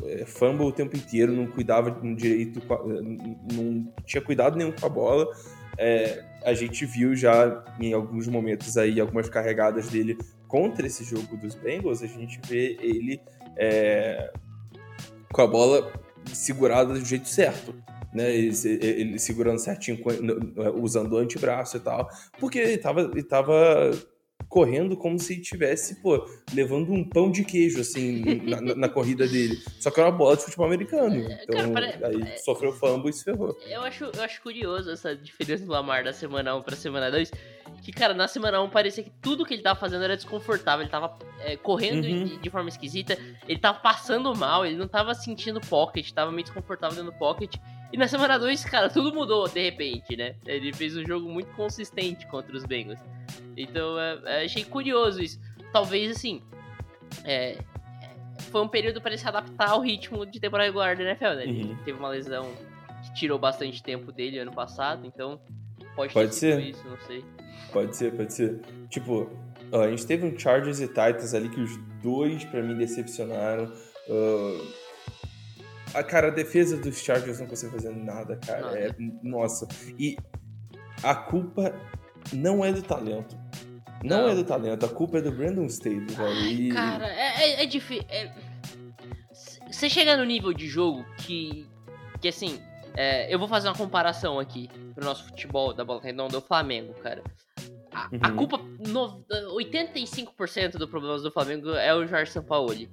é, 0.04 0.24
fumble 0.26 0.66
o 0.66 0.72
tempo 0.72 0.96
inteiro, 0.96 1.32
não 1.32 1.46
cuidava 1.46 1.90
direito, 2.14 2.60
com 2.62 2.74
a- 2.74 2.84
não 3.54 3.92
tinha 4.04 4.20
cuidado 4.22 4.56
nenhum 4.56 4.72
com 4.72 4.86
a 4.86 4.88
bola. 4.88 5.26
É, 5.78 6.24
a 6.44 6.54
gente 6.54 6.84
viu 6.84 7.14
já 7.14 7.64
em 7.80 7.92
alguns 7.92 8.26
momentos 8.28 8.76
aí, 8.76 9.00
algumas 9.00 9.28
carregadas 9.28 9.88
dele 9.88 10.16
contra 10.48 10.86
esse 10.86 11.04
jogo 11.04 11.36
dos 11.36 11.54
Bengals, 11.54 12.02
a 12.02 12.06
gente 12.06 12.40
vê 12.46 12.76
ele 12.80 13.20
é, 13.56 14.32
com 15.32 15.42
a 15.42 15.46
bola 15.46 15.92
segurada 16.32 16.92
do 16.94 17.04
jeito 17.04 17.28
certo. 17.28 17.74
Né, 18.14 18.30
ele, 18.36 18.52
ele 18.82 19.18
segurando 19.18 19.58
certinho, 19.58 19.98
no- 20.20 20.82
usando 20.82 21.14
o 21.14 21.16
antebraço 21.16 21.78
e 21.78 21.80
tal, 21.80 22.06
porque 22.38 22.58
ele 22.58 22.76
tava, 22.76 23.00
ele 23.10 23.22
tava 23.22 23.90
correndo 24.52 24.94
como 24.98 25.18
se 25.18 25.40
tivesse, 25.40 25.94
pô, 26.02 26.28
levando 26.52 26.92
um 26.92 27.02
pão 27.02 27.30
de 27.30 27.42
queijo, 27.42 27.80
assim, 27.80 28.22
na, 28.44 28.60
na- 28.60 28.74
na 28.74 28.88
corrida 28.88 29.26
dele. 29.26 29.58
Só 29.80 29.90
que 29.90 29.98
era 29.98 30.10
uma 30.10 30.16
bola 30.18 30.36
de 30.36 30.42
futebol 30.44 30.66
americano. 30.66 31.16
Então, 31.42 31.56
cara, 31.56 31.68
pare- 31.72 32.04
aí 32.04 32.22
é- 32.34 32.36
sofreu 32.36 32.70
fumble 32.70 33.08
e 33.08 33.14
se 33.14 33.24
ferrou. 33.24 33.58
Eu 33.66 33.80
acho, 33.80 34.04
eu 34.14 34.22
acho 34.22 34.42
curioso 34.42 34.90
essa 34.90 35.16
diferença 35.16 35.64
do 35.64 35.72
Lamar 35.72 36.04
da 36.04 36.12
semana 36.12 36.54
1 36.54 36.60
pra 36.62 36.76
semana 36.76 37.10
2. 37.10 37.30
Que, 37.82 37.90
cara, 37.92 38.12
na 38.12 38.28
semana 38.28 38.60
1 38.60 38.68
parecia 38.68 39.02
que 39.02 39.10
tudo 39.22 39.46
que 39.46 39.54
ele 39.54 39.62
tava 39.62 39.80
fazendo 39.80 40.04
era 40.04 40.16
desconfortável. 40.16 40.82
Ele 40.82 40.90
tava 40.90 41.16
é, 41.40 41.56
correndo 41.56 42.04
Uhum. 42.04 42.24
de, 42.24 42.36
de 42.36 42.50
forma 42.50 42.68
esquisita, 42.68 43.16
ele 43.48 43.58
tava 43.58 43.78
passando 43.80 44.36
mal, 44.36 44.66
ele 44.66 44.76
não 44.76 44.86
tava 44.86 45.14
sentindo 45.14 45.62
pocket, 45.62 46.12
tava 46.12 46.30
meio 46.30 46.44
desconfortável 46.44 46.94
dentro 46.96 47.10
do 47.10 47.18
pocket. 47.18 47.56
E 47.90 47.96
na 47.96 48.06
semana 48.06 48.38
2, 48.38 48.64
cara, 48.66 48.90
tudo 48.90 49.14
mudou 49.14 49.48
de 49.48 49.62
repente, 49.62 50.14
né? 50.14 50.34
Ele 50.46 50.74
fez 50.74 50.94
um 50.94 51.06
jogo 51.06 51.26
muito 51.28 51.50
consistente 51.54 52.26
contra 52.26 52.54
os 52.54 52.64
Bengals. 52.66 52.98
Então, 53.56 53.98
é, 53.98 54.20
é, 54.24 54.44
achei 54.44 54.64
curioso 54.64 55.22
isso. 55.22 55.40
Talvez, 55.72 56.16
assim, 56.16 56.42
é, 57.24 57.58
foi 58.50 58.62
um 58.62 58.68
período 58.68 59.00
para 59.00 59.10
ele 59.10 59.18
se 59.18 59.26
adaptar 59.28 59.70
ao 59.70 59.80
ritmo 59.80 60.24
de 60.26 60.40
temporada 60.40 60.68
regular 60.68 60.96
da 60.96 61.02
NFL, 61.04 61.24
né? 61.36 61.42
Ele 61.44 61.64
Uhum. 61.64 61.76
teve 61.84 61.98
uma 61.98 62.08
lesão 62.08 62.50
que 63.04 63.14
tirou 63.14 63.38
bastante 63.38 63.82
tempo 63.82 64.12
dele 64.12 64.38
ano 64.38 64.52
passado, 64.52 65.06
então 65.06 65.40
pode, 65.96 66.12
Pode 66.12 66.34
ser. 66.34 66.60
isso, 66.60 66.86
não 66.86 66.98
sei. 67.06 67.24
Pode 67.72 67.96
ser, 67.96 68.12
pode 68.14 68.32
ser. 68.32 68.60
Tipo, 68.88 69.30
a 69.72 69.88
gente 69.90 70.06
teve 70.06 70.26
um 70.26 70.38
Chargers 70.38 70.80
e 70.80 70.86
Titans 70.88 71.32
ali 71.34 71.48
que 71.48 71.60
os 71.60 71.76
dois, 72.02 72.44
pra 72.44 72.62
mim, 72.62 72.76
decepcionaram. 72.76 73.72
Ah, 74.10 75.98
a 75.98 76.02
cara, 76.02 76.28
a 76.28 76.30
defesa 76.30 76.76
dos 76.76 76.98
Chargers 76.98 77.40
não 77.40 77.46
consegue 77.46 77.72
fazer 77.72 77.90
nada, 77.90 78.36
cara. 78.36 78.62
Nada. 78.62 78.78
É, 78.78 78.94
nossa. 79.22 79.66
E 79.98 80.16
a 81.02 81.14
culpa 81.14 81.74
não 82.32 82.64
é 82.64 82.72
do 82.72 82.82
talento. 82.82 83.36
Não, 84.04 84.22
Não. 84.22 84.28
é 84.30 84.34
do 84.34 84.44
talento, 84.44 84.84
a 84.84 84.88
culpa 84.88 85.18
é 85.18 85.22
do 85.22 85.30
Brandon 85.32 85.66
Staley, 85.66 86.00
velho. 86.00 86.46
E- 86.46 86.68
Cara, 86.72 87.06
é, 87.08 87.42
é, 87.60 87.62
é 87.62 87.66
difícil. 87.66 88.04
Você 89.70 89.88
chega 89.88 90.16
no 90.16 90.24
nível 90.24 90.52
de 90.52 90.66
jogo 90.68 91.04
que. 91.18 91.66
Que 92.20 92.28
assim. 92.28 92.60
é, 92.96 93.32
eu 93.32 93.38
vou 93.38 93.48
fazer 93.48 93.68
uma 93.68 93.74
comparação 93.74 94.38
aqui 94.38 94.68
pro 94.94 95.04
nosso 95.04 95.24
futebol 95.24 95.72
da 95.72 95.84
bola 95.84 96.00
redonda 96.02 96.32
do 96.38 96.40
Flamengo, 96.42 96.92
cara. 96.94 97.22
A, 97.92 98.02
a, 98.04 98.08
a 98.22 98.30
Uhum. 98.30 98.36
culpa, 98.36 98.58
no, 98.86 99.22
85% 99.54 100.72
do 100.78 100.88
problema 100.88 101.18
do 101.18 101.30
Flamengo 101.30 101.70
é 101.74 101.94
o 101.94 102.06
Jorge 102.06 102.30
Sampaoli. 102.32 102.88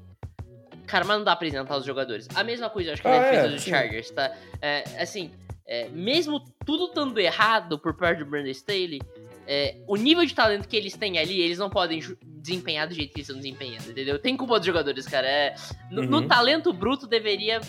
Cara, 0.87 1.05
mas 1.05 1.17
não 1.17 1.23
dá 1.23 1.35
pra 1.35 1.47
isentar 1.47 1.77
os 1.77 1.85
jogadores. 1.85 2.27
A 2.33 2.43
mesma 2.43 2.69
coisa, 2.69 2.89
eu 2.89 2.93
acho 2.93 3.01
que 3.01 3.07
Ah, 3.07 3.11
na 3.11 3.19
defesa 3.19 3.45
é, 3.47 3.49
do 3.49 3.59
sim. 3.59 3.69
Chargers, 3.69 4.09
tá? 4.11 4.35
É, 4.61 4.83
assim, 5.01 5.31
é, 5.67 5.87
mesmo 5.89 6.39
tudo 6.65 6.85
estando 6.85 7.17
errado 7.19 7.77
por 7.77 7.95
parte 7.95 8.19
do 8.19 8.25
Brandon 8.25 8.49
Staley, 8.49 8.99
é, 9.51 9.77
o 9.87 9.95
nível 9.95 10.23
de 10.25 10.35
talento 10.35 10.67
que 10.67 10.77
eles 10.77 10.95
têm 10.95 11.17
ali, 11.17 11.41
eles 11.41 11.57
não 11.57 11.71
podem 11.71 11.99
desempenhar 12.23 12.87
do 12.87 12.93
jeito 12.93 13.11
que 13.11 13.19
eles 13.19 13.27
estão 13.27 13.41
desempenhando, 13.41 13.89
entendeu? 13.89 14.19
Tem 14.19 14.37
culpa 14.37 14.57
dos 14.59 14.65
jogadores, 14.67 15.07
cara. 15.07 15.27
É, 15.27 15.55
no, 15.89 16.03
no 16.03 16.17
Uhum. 16.19 16.27
talento 16.27 16.71
bruto 16.71 17.07
deveria 17.07 17.59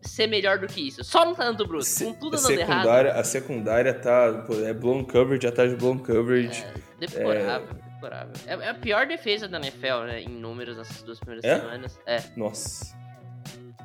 ser 0.00 0.26
melhor 0.26 0.58
do 0.58 0.66
que 0.66 0.88
isso. 0.88 1.04
Só 1.04 1.26
no 1.26 1.34
talento 1.34 1.66
bruto, 1.66 1.84
Se- 1.84 2.04
com 2.06 2.14
tudo 2.14 2.36
a 2.36 2.40
dando 2.40 2.50
errado. 2.52 2.88
a 3.10 3.22
secundária 3.24 3.92
tá. 3.92 4.44
é 4.66 4.72
blown 4.72 5.04
coverage 5.04 5.46
atrás 5.46 5.70
de 5.70 5.76
blown 5.76 5.98
coverage. 5.98 6.64
Deplorável, 6.98 7.68
deplorável. 7.92 8.32
É, 8.46 8.54
é 8.54 8.68
a 8.70 8.74
pior 8.74 9.06
defesa 9.06 9.46
da 9.46 9.58
NFL, 9.58 10.04
né? 10.06 10.22
Em 10.22 10.28
números 10.30 10.76
nessas 10.78 11.02
duas 11.02 11.20
primeiras 11.20 11.44
É? 11.44 11.60
semanas. 11.60 12.00
É, 12.06 12.22
Nossa. 12.36 12.96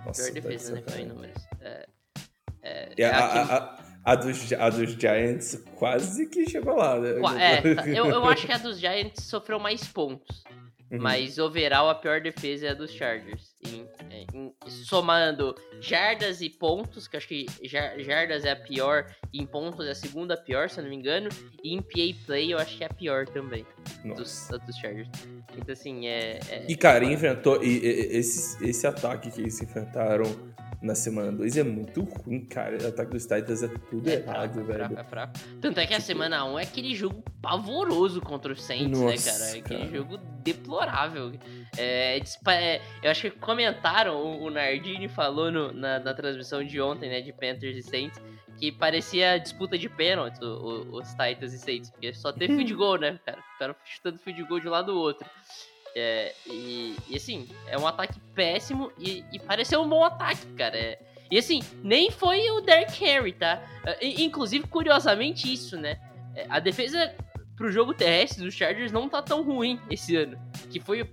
Nossa, 0.06 0.23
pior 0.32 0.34
tá 0.34 0.34
de 0.34 0.41
defesa 0.41 0.71
da 0.73 0.79
NFL 0.79 0.99
em 1.01 1.06
números. 1.06 1.43
É, 1.62 1.86
é, 2.63 2.89
E 2.97 3.03
é 3.03 3.10
a, 3.10 3.43
a 3.58 3.83
a, 4.04 4.16
dos, 4.16 4.54
a 4.54 4.70
dos 4.70 4.92
Giants 4.92 5.63
quase 5.76 6.28
que 6.28 6.50
chegou 6.50 6.76
lá, 6.76 7.00
né? 7.00 7.10
é, 7.39 7.76
tá, 7.76 7.88
eu, 7.88 8.06
eu 8.08 8.26
acho 8.26 8.46
que 8.46 8.52
a 8.52 8.58
dos 8.58 8.80
Giants 8.80 9.24
sofreu 9.24 9.60
mais 9.60 9.86
pontos. 9.88 10.44
Uhum. 10.92 11.00
Mas 11.02 11.39
overall 11.39 11.89
a 11.89 11.96
pior 11.96 12.22
defesa 12.22 12.68
é 12.68 12.70
a 12.70 12.74
dos 12.76 12.92
Chargers. 12.92 13.56
Em- 13.68 13.88
em- 14.12 14.54
somando 14.68 15.56
jardas 15.82 16.39
e 16.39 16.52
pontos, 16.52 17.08
que 17.08 17.18
acho 17.18 17.28
que 17.28 17.48
jar- 17.63 17.98
jardas 18.00 18.46
é 18.46 18.52
a 18.52 18.56
pior, 18.56 19.08
e 19.34 19.42
em 19.42 19.46
pontos 19.48 19.88
é 19.88 19.92
a 19.92 19.96
segunda 19.96 20.38
pior, 20.38 20.70
se 20.70 20.80
eu 20.80 20.84
não 20.84 20.92
me 20.92 20.96
engano. 20.96 21.30
E 21.63 21.74
em 21.74 21.82
PA 21.82 22.26
Play 22.28 22.54
eu 22.54 22.60
acho 22.60 22.78
que 22.78 22.84
é 22.84 22.88
a 22.88 22.94
pior 22.94 23.26
também, 23.28 23.66
dos, 24.16 24.48
dos 24.68 24.76
Chargers. 24.78 25.10
Então 25.58 25.74
assim, 25.74 26.06
é... 26.06 26.39
é- 26.52 26.66
E, 26.70 26.76
cara, 26.76 27.04
enfrentou. 27.06 27.63
E, 27.63 27.80
e- 27.80 28.18
esse, 28.18 28.63
esse 28.63 28.86
ataque 28.86 29.32
que 29.32 29.42
eles 29.42 29.60
enfrentaram 29.63 30.26
na 30.84 30.93
semana 30.96 31.32
2 31.32 31.58
é 31.58 31.63
muito 31.63 32.02
ruim, 32.04 32.46
cara. 32.46 32.78
O 32.84 32.88
ataque 32.88 33.12
dos 33.12 33.24
Titans 33.24 33.63
é 33.63 33.69
tudo 33.89 34.10
É 34.10 34.15
errado, 34.15 34.54
fraco, 34.54 34.67
velho. 34.67 34.80
fraco, 34.86 35.00
é 35.00 35.04
fraco. 35.06 35.34
Tanto 35.62 35.80
é 35.80 35.88
que 35.88 35.93
a 35.93 36.02
semana 36.02 36.43
1 36.46 36.60
é 36.60 36.63
aquele 36.63 36.93
jogo 36.93 37.24
pavoroso 37.41 38.19
contra 38.22 38.52
os 38.52 38.62
Saints, 38.62 39.00
né, 39.00 39.12
Nossa, 39.12 39.32
cara? 39.32 39.46
É 39.56 39.60
aquele 39.60 39.80
cara. 39.88 39.91
jogo 39.98 40.17
deplorável. 40.43 41.32
É, 41.78 42.19
dispa- 42.19 42.54
é, 42.56 42.82
eu 43.02 43.10
acho 43.10 43.32
que 43.32 43.39
comentaram, 43.39 44.15
o, 44.17 44.43
o 44.43 44.50
Nardini 44.50 45.08
falou 45.08 45.50
no- 45.52 45.72
na, 45.72 46.00
na 46.00 46.13
transmissão 46.13 46.63
de 46.63 46.80
ontem, 46.82 47.10
né, 47.10 47.22
de 47.22 47.32
Panthers 47.32 47.78
e 47.78 47.82
Saints, 47.82 48.22
que 48.60 48.72
parecia 48.72 49.38
disputa 49.39 49.78
de 49.78 49.88
pênaltis, 49.89 50.39
o- 50.41 50.46
o- 50.91 50.98
os 51.00 51.10
Titans 51.12 51.54
e 51.54 51.60
Saints, 51.60 51.89
porque 51.89 52.13
só 52.13 52.32
teve 52.34 52.56
field 52.67 52.74
goal, 52.76 52.98
né, 53.00 53.19
cara? 53.26 53.41
Ficaram 53.54 53.76
chutando 53.86 54.19
field 54.19 54.43
goal 54.43 54.60
de 54.60 54.67
um 54.67 54.72
lado 54.72 54.91
do 54.93 55.00
outro. 55.00 55.26
É, 55.95 56.34
e, 56.47 56.95
e, 57.10 57.15
assim, 57.15 57.47
é 57.67 57.77
um 57.77 57.86
ataque 57.88 58.19
péssimo 58.34 58.91
e, 58.97 59.23
e 59.32 59.39
pareceu 59.39 59.82
um 59.82 59.88
bom 59.89 60.03
ataque, 60.03 60.45
cara. 60.58 60.75
É, 60.77 60.99
e 61.29 61.38
assim, 61.38 61.62
nem 61.84 62.10
foi 62.12 62.49
o 62.51 62.62
Derrick 62.62 63.03
Henry, 63.03 63.34
tá? 63.34 63.62
É, 63.86 64.06
i- 64.06 64.23
Inclusive, 64.23 64.67
curiosamente, 64.67 65.51
isso, 65.51 65.77
né? 65.77 65.99
É, 66.36 66.45
A 66.49 66.60
defesa 66.60 67.13
pro 67.56 67.71
jogo 67.71 67.93
terrestre 67.93 68.43
dos 68.43 68.53
Chargers 68.56 68.91
não 68.91 69.08
tá 69.08 69.21
tão 69.21 69.43
ruim 69.43 69.79
esse 69.89 70.15
ano. 70.15 70.38
Que 70.71 70.79
foi 70.79 71.08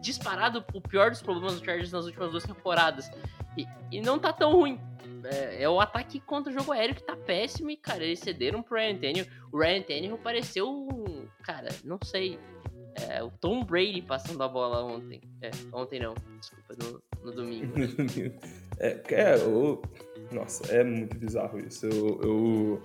disparado 0.00 0.64
o 0.72 0.80
pior 0.80 1.10
dos 1.10 1.22
problemas 1.22 1.54
dos 1.54 1.64
Chargers 1.64 1.92
nas 1.92 2.06
últimas 2.06 2.30
duas 2.30 2.44
temporadas. 2.44 3.10
E, 3.56 3.66
e 3.90 4.00
não 4.00 4.18
tá 4.18 4.32
tão 4.32 4.52
ruim. 4.52 4.80
É, 5.24 5.62
é 5.64 5.68
o 5.68 5.78
ataque 5.80 6.18
contra 6.20 6.50
o 6.50 6.54
jogo 6.54 6.72
aéreo 6.72 6.94
que 6.94 7.02
tá 7.02 7.14
péssimo 7.14 7.70
e, 7.70 7.76
cara, 7.76 8.02
eles 8.02 8.18
cederam 8.18 8.62
pro 8.62 8.76
Ryan 8.76 8.96
Tannehill. 8.96 9.26
O 9.52 9.58
Ryan 9.58 9.82
Tannehill 9.82 10.18
pareceu, 10.18 10.68
um, 10.68 11.28
cara, 11.44 11.68
não 11.84 11.98
sei, 12.02 12.38
é, 12.94 13.22
o 13.22 13.30
Tom 13.30 13.64
Brady 13.64 14.02
passando 14.02 14.42
a 14.42 14.48
bola 14.48 14.84
ontem. 14.84 15.20
É, 15.40 15.50
ontem 15.72 16.00
não, 16.00 16.14
desculpa, 16.40 16.74
no, 16.84 17.02
no 17.24 17.32
domingo. 17.36 17.72
é, 18.78 19.00
é 19.10 19.36
o- 19.46 19.80
nossa, 20.30 20.64
é 20.72 20.82
muito 20.84 21.16
bizarro 21.16 21.58
isso. 21.58 21.86
Eu, 21.86 22.20
eu, 22.22 22.82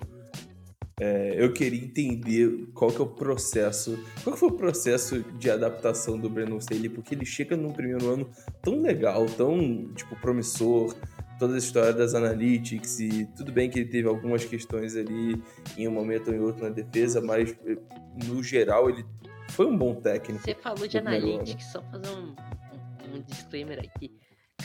é, 0.99 1.35
eu 1.37 1.53
queria 1.53 1.83
entender 1.83 2.67
qual 2.73 2.91
que 2.91 2.97
é 2.99 3.03
o 3.03 3.07
processo. 3.07 3.97
Qual 4.23 4.33
que 4.33 4.39
foi 4.39 4.49
o 4.49 4.53
processo 4.53 5.21
de 5.37 5.49
adaptação 5.49 6.17
do 6.17 6.29
Brandon 6.29 6.57
Staley? 6.57 6.89
Porque 6.89 7.13
ele 7.13 7.25
chega 7.25 7.55
num 7.55 7.71
primeiro 7.71 8.09
ano 8.09 8.29
tão 8.63 8.81
legal, 8.81 9.25
tão 9.27 9.91
tipo 9.93 10.15
promissor. 10.19 10.95
Toda 11.39 11.53
a 11.53 11.57
história 11.59 11.93
das 11.93 12.15
analytics 12.15 12.99
e 12.99 13.27
tudo 13.37 13.51
bem 13.51 13.69
que 13.69 13.77
ele 13.77 13.89
teve 13.89 14.07
algumas 14.07 14.43
questões 14.43 14.95
ali 14.95 15.39
em 15.77 15.87
um 15.87 15.91
momento 15.91 16.29
ou 16.29 16.33
em 16.35 16.39
outro 16.39 16.63
na 16.63 16.69
defesa, 16.71 17.21
mas 17.21 17.55
eh, 17.63 17.77
no 18.25 18.41
geral 18.41 18.89
ele 18.89 19.05
foi 19.49 19.65
um 19.65 19.77
bom 19.77 19.95
técnico. 19.95 20.43
Você 20.43 20.55
falou 20.55 20.87
de 20.87 20.97
analytics, 20.97 21.71
só 21.71 21.81
fazer 21.81 22.09
um, 22.09 22.35
um, 23.13 23.21
disclaimer 23.21 23.79
aqui. 23.79 24.11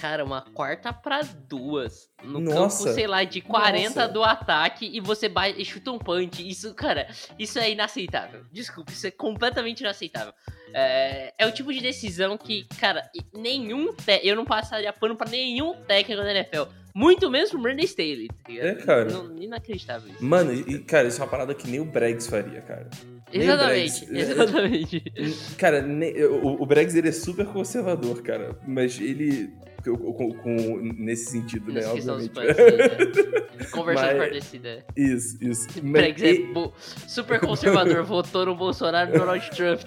Cara, 0.00 0.24
uma 0.24 0.40
quarta 0.40 0.92
pra 0.92 1.20
duas. 1.22 2.10
No 2.22 2.40
Nossa. 2.40 2.84
campo, 2.84 2.94
sei 2.94 3.06
lá, 3.06 3.24
de 3.24 3.40
40 3.40 3.88
Nossa. 3.88 4.08
do 4.08 4.22
ataque 4.22 4.86
e 4.86 5.00
você 5.00 5.28
vai 5.28 5.52
e 5.52 5.64
chuta 5.64 5.92
um 5.92 5.98
punch. 5.98 6.48
Isso, 6.48 6.74
cara, 6.74 7.08
isso 7.38 7.58
é 7.58 7.70
inaceitável. 7.70 8.44
Desculpa, 8.50 8.90
isso 8.90 9.06
é 9.06 9.10
completamente 9.10 9.80
inaceitável. 9.80 10.32
É, 10.74 11.32
é 11.38 11.46
o 11.46 11.52
tipo 11.52 11.72
de 11.72 11.80
decisão 11.80 12.37
que, 12.38 12.64
cara, 12.80 13.02
nenhum. 13.35 13.94
Eu 14.22 14.37
não 14.37 14.44
passaria 14.44 14.92
pano 14.92 15.16
pra 15.16 15.28
nenhum 15.30 15.74
técnico 15.87 16.22
da 16.22 16.30
NFL. 16.30 16.62
Muito 16.94 17.30
menos 17.30 17.48
pro 17.50 17.58
Brandon 17.61 17.82
Staley, 17.85 18.28
tá 18.28 18.35
ligado? 18.52 18.66
É, 18.66 18.74
cara. 18.74 19.04
Não- 19.06 19.35
inacreditável 19.42 20.11
isso. 20.12 20.22
Mano, 20.22 20.52
e, 20.52 20.78
cara, 20.80 21.08
isso 21.08 21.20
é 21.20 21.24
uma 21.24 21.30
parada 21.30 21.54
que 21.54 21.66
nem 21.68 21.80
o 21.80 21.87
Bregs 21.87 22.26
faria, 22.26 22.61
cara. 22.61 22.90
nem 23.32 23.42
Exatamente, 23.42 24.04
Bregs. 24.06 24.28
exatamente. 24.30 25.04
Cara, 25.56 25.80
nem- 25.80 26.22
o, 26.24 26.62
o 26.62 26.66
Bregs 26.66 26.94
ele 26.94 27.08
é 27.08 27.12
super 27.12 27.46
conservador, 27.46 28.22
cara. 28.22 28.58
Mas 28.66 29.00
ele. 29.00 29.50
Com, 29.84 29.96
com- 30.12 30.32
com- 30.34 30.80
nesse 30.96 31.30
sentido, 31.32 31.72
né? 31.72 31.80
Questão 31.92 32.16
dos 32.18 32.26
Obviamente. 32.28 32.54
punches, 32.54 33.26
né? 33.26 33.42
Conversão 33.72 34.04
Mas- 34.04 34.12
esclarecida. 34.12 34.84
Isso, 34.96 35.38
isso. 35.40 35.68
Mas 35.82 35.92
Bregs 35.92 36.22
é 36.22 36.32
e- 36.32 36.70
super 37.08 37.40
conservador, 37.40 38.02
votou 38.04 38.46
no 38.46 38.54
Bolsonaro 38.56 39.10
e 39.10 39.12
no 39.12 39.18
Donald 39.20 39.50
Trump. 39.50 39.80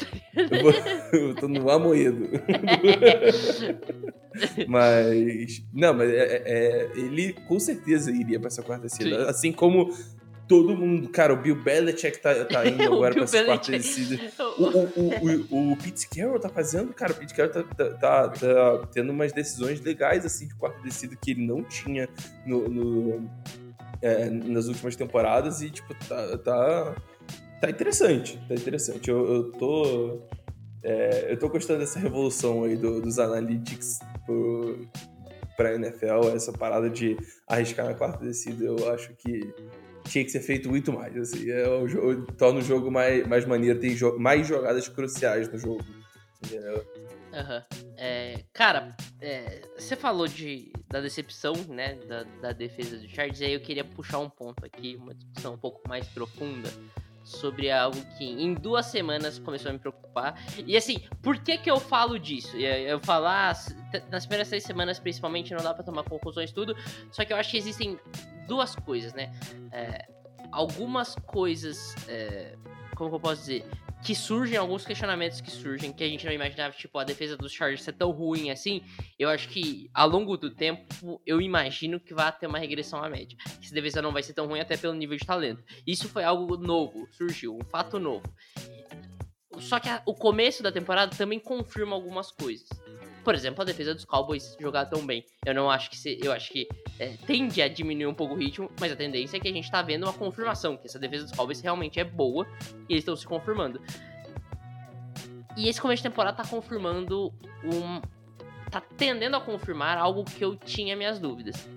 eu, 1.13 1.19
eu 1.29 1.35
tô 1.35 1.47
no 1.47 1.69
amoedo. 1.69 2.29
mas. 4.67 5.63
Não, 5.73 5.93
mas 5.93 6.09
é- 6.09 6.15
é- 6.15 6.43
é- 6.45 6.91
ele 6.95 7.33
com 7.47 7.59
certeza 7.59 8.11
iria 8.11 8.39
pra 8.39 8.47
essa 8.47 8.61
quarta 8.61 8.87
descida. 8.87 9.23
Sim. 9.23 9.29
Assim 9.29 9.51
como 9.51 9.89
todo 10.47 10.75
mundo. 10.75 11.09
Cara, 11.09 11.33
o 11.33 11.37
Bill 11.37 11.55
Belichick 11.63 12.19
tá, 12.21 12.45
tá 12.45 12.65
indo 12.69 12.81
agora 12.83 13.13
pra 13.13 13.25
quarta 13.25 13.71
Belichick. 13.71 13.77
descida. 13.77 14.19
O, 14.57 14.63
o, 15.59 15.71
o, 15.73 15.77
Pete 15.77 16.07
Carroll 16.09 16.39
tá 16.39 16.47
fazendo, 16.49 16.93
cara, 16.93 17.11
o 17.11 17.15
Pete 17.15 17.33
Carroll 17.33 17.51
tá, 17.53 17.63
tá, 17.63 17.89
tá- 17.95 18.29
tá 18.29 18.87
tendo 18.93 19.11
umas 19.11 19.33
decisões 19.33 19.81
legais, 19.81 20.25
assim, 20.25 20.47
de 20.47 20.55
quarta 20.55 20.81
descida 20.81 21.15
que 21.15 21.31
ele 21.31 21.45
não 21.45 21.61
tinha 21.63 22.07
no, 22.45 22.69
no- 22.69 23.29
é, 24.01 24.29
nas 24.29 24.67
últimas 24.67 24.95
temporadas 24.95 25.61
e, 25.61 25.69
tipo, 25.69 25.93
tá, 26.07 26.37
tá, 26.37 26.95
tá 27.61 27.69
interessante, 27.69 28.39
tá 28.47 28.53
interessante. 28.55 29.09
Eu, 29.09 29.25
eu 29.33 29.51
tô... 29.51 30.21
é, 30.83 31.31
eu 31.33 31.37
tô 31.37 31.49
gostando 31.49 31.79
dessa 31.79 31.99
revolução 31.99 32.63
aí 32.63 32.75
do- 32.77 33.01
dos 33.01 33.19
analytics 33.19 33.99
pro, 34.25 34.87
pra 35.57 35.73
NFL, 35.75 36.29
essa 36.33 36.53
parada 36.53 36.89
de 36.89 37.17
arriscar 37.47 37.85
na 37.87 37.93
quarta 37.93 38.23
descida, 38.23 38.63
eu 38.63 38.93
acho 38.93 39.13
que 39.15 39.53
tinha 40.05 40.23
que 40.23 40.29
ser 40.31 40.39
feito 40.41 40.69
muito 40.69 40.93
mais, 40.93 41.15
assim, 41.17 41.49
é 41.49 41.63
jogo, 41.87 42.31
torna 42.33 42.59
o 42.59 42.63
jogo 42.63 42.89
mais, 42.91 43.27
mais 43.27 43.45
maneiro, 43.45 43.79
tem 43.79 43.95
jo- 43.95 44.17
mais 44.19 44.47
jogadas 44.47 44.87
cruciais 44.87 45.51
no 45.51 45.57
jogo, 45.57 45.83
entendeu? 46.45 46.85
Aham. 47.33 47.65
É, 47.97 48.43
cara, 48.53 48.95
é, 49.21 49.61
você 49.77 49.95
falou 49.95 50.27
de, 50.27 50.71
da 50.89 51.01
decepção, 51.01 51.53
né, 51.69 51.95
da, 52.07 52.23
da 52.41 52.51
defesa 52.51 52.97
do 52.97 53.07
Chargers, 53.07 53.41
e 53.41 53.45
aí 53.45 53.53
eu 53.53 53.59
queria 53.59 53.83
puxar 53.83 54.19
um 54.19 54.29
ponto 54.29 54.65
aqui, 54.65 54.95
uma 54.95 55.13
discussão 55.13 55.53
um 55.53 55.57
pouco 55.57 55.81
mais 55.87 56.07
profunda 56.07 56.69
sobre 57.25 57.71
algo 57.71 57.99
que 58.17 58.23
em 58.23 58.53
duas 58.53 58.85
semanas 58.85 59.39
começou 59.39 59.69
a 59.69 59.73
me 59.73 59.79
preocupar. 59.79 60.39
E 60.65 60.77
assim, 60.77 60.99
por 61.21 61.37
que 61.39 61.57
que 61.57 61.69
eu 61.69 61.79
falo 61.79 62.19
disso? 62.19 62.55
Eu 62.55 62.99
falo, 62.99 63.25
ah, 63.25 63.51
nas 64.11 64.25
primeiras 64.25 64.47
seis 64.47 64.63
semanas 64.63 64.99
principalmente 64.99 65.53
não 65.53 65.63
dá 65.63 65.73
pra 65.73 65.83
tomar 65.83 66.03
conclusões 66.03 66.51
tudo, 66.51 66.77
só 67.11 67.25
que 67.25 67.33
eu 67.33 67.37
acho 67.37 67.51
que 67.51 67.57
existem 67.57 67.99
duas 68.47 68.75
coisas, 68.75 69.13
né? 69.13 69.33
É, 69.71 70.05
algumas 70.51 71.15
coisas, 71.25 71.95
é, 72.07 72.55
como 72.95 73.09
que 73.09 73.15
eu 73.15 73.19
posso 73.19 73.41
dizer? 73.41 73.65
Que 74.05 74.13
surgem, 74.13 74.55
alguns 74.55 74.85
questionamentos 74.85 75.41
que 75.41 75.49
surgem, 75.49 75.91
que 75.91 76.03
a 76.03 76.07
gente 76.07 76.23
não 76.25 76.31
imaginava, 76.31 76.75
tipo, 76.75 76.97
a 76.99 77.03
defesa 77.03 77.35
dos 77.35 77.51
Chargers 77.51 77.81
ser 77.81 77.93
tão 77.93 78.11
ruim 78.11 78.51
assim, 78.51 78.83
eu 79.17 79.27
acho 79.29 79.49
que 79.49 79.89
ao 79.93 80.07
longo 80.07 80.37
do 80.37 80.53
tempo, 80.53 81.19
eu 81.25 81.41
imagino 81.41 81.99
que 81.99 82.13
vai 82.13 82.31
ter 82.31 82.45
uma 82.45 82.59
regressão 82.59 83.03
à 83.03 83.09
média. 83.09 83.35
Que 83.59 83.65
essa 83.65 83.73
defesa 83.73 84.03
não 84.03 84.11
vai 84.11 84.21
ser 84.21 84.33
tão 84.33 84.45
ruim 84.45 84.59
até 84.59 84.77
pelo 84.77 84.93
nível 84.93 85.17
de 85.17 85.25
talento. 85.25 85.63
Isso 85.87 86.07
foi 86.07 86.23
algo 86.23 86.55
novo, 86.55 87.07
surgiu, 87.11 87.55
um 87.59 87.65
fato 87.65 87.97
novo. 87.97 88.23
Só 89.59 89.79
que 89.79 89.89
a- 89.89 90.03
o 90.05 90.13
começo 90.13 90.61
da 90.61 90.71
temporada 90.71 91.15
também 91.15 91.39
confirma 91.39 91.95
algumas 91.95 92.29
coisas. 92.29 92.67
Por 93.25 93.33
exemplo, 93.33 93.63
a 93.63 93.65
defesa 93.65 93.93
dos 93.95 94.05
Cowboys 94.05 94.55
jogar 94.59 94.85
tão 94.85 95.03
bem. 95.03 95.25
Eu 95.43 95.55
não 95.55 95.69
acho 95.69 95.89
que 95.89 95.97
se, 95.97 96.19
eu 96.21 96.31
acho 96.31 96.53
que 96.53 96.67
é, 96.99 97.17
tende 97.25 97.59
a 97.59 97.67
diminuir 97.67 98.05
um 98.05 98.13
pouco 98.13 98.35
o 98.35 98.37
ritmo, 98.37 98.71
mas 98.79 98.91
a 98.91 98.95
tendência 98.95 99.35
é 99.35 99.39
que 99.39 99.47
a 99.47 99.51
gente 99.51 99.69
tá 99.69 99.81
vendo 99.81 100.03
uma 100.03 100.13
confirmação, 100.13 100.77
que 100.77 100.87
essa 100.87 100.99
defesa 100.99 101.23
dos 101.25 101.33
Cowboys 101.33 101.59
realmente 101.59 101.99
é 101.99 102.03
boa 102.03 102.47
e 102.87 102.93
eles 102.93 103.01
estão 103.01 103.15
se 103.15 103.25
confirmando. 103.25 103.81
E 105.57 105.67
esse 105.67 105.81
começo 105.81 106.03
de 106.03 106.09
temporada 106.09 106.37
tá 106.37 106.47
confirmando 106.47 107.33
um. 107.63 107.99
tá 108.69 108.79
tendendo 108.79 109.35
a 109.35 109.41
confirmar 109.41 109.97
algo 109.97 110.23
que 110.23 110.45
eu 110.45 110.55
tinha 110.55 110.95
minhas 110.95 111.17
dúvidas. 111.17 111.67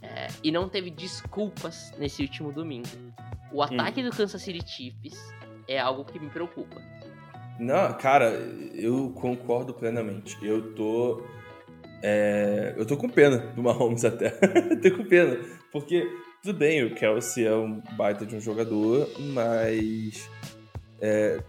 É, 0.00 0.28
e 0.42 0.50
não 0.50 0.68
teve 0.68 0.90
desculpas 0.90 1.92
nesse 1.98 2.22
último 2.22 2.50
domingo. 2.50 2.88
O 3.52 3.62
ataque 3.62 4.02
do 4.02 4.10
Kansas 4.10 4.40
City 4.40 4.66
Chiefs 4.66 5.32
é 5.68 5.78
algo 5.78 6.04
que 6.04 6.18
me 6.18 6.30
preocupa. 6.30 6.80
Não, 7.62 7.92
cara, 7.94 8.30
eu 8.74 9.10
concordo 9.10 9.72
plenamente. 9.72 10.36
Eu 10.42 10.74
tô. 10.74 11.22
é, 12.02 12.74
eu 12.76 12.84
tô 12.84 12.96
com 12.96 13.08
pena 13.08 13.38
do 13.38 13.62
Mahomes 13.62 14.04
até. 14.04 14.30
tô 14.82 14.96
com 14.96 15.04
pena. 15.04 15.38
Porque, 15.70 16.04
tudo 16.42 16.58
bem, 16.58 16.82
o 16.82 16.92
Kelsey 16.92 17.46
é 17.46 17.54
um 17.54 17.80
baita 17.96 18.26
de 18.26 18.34
um 18.34 18.40
jogador, 18.40 19.08
mas. 19.32 20.28
é, 21.00 21.40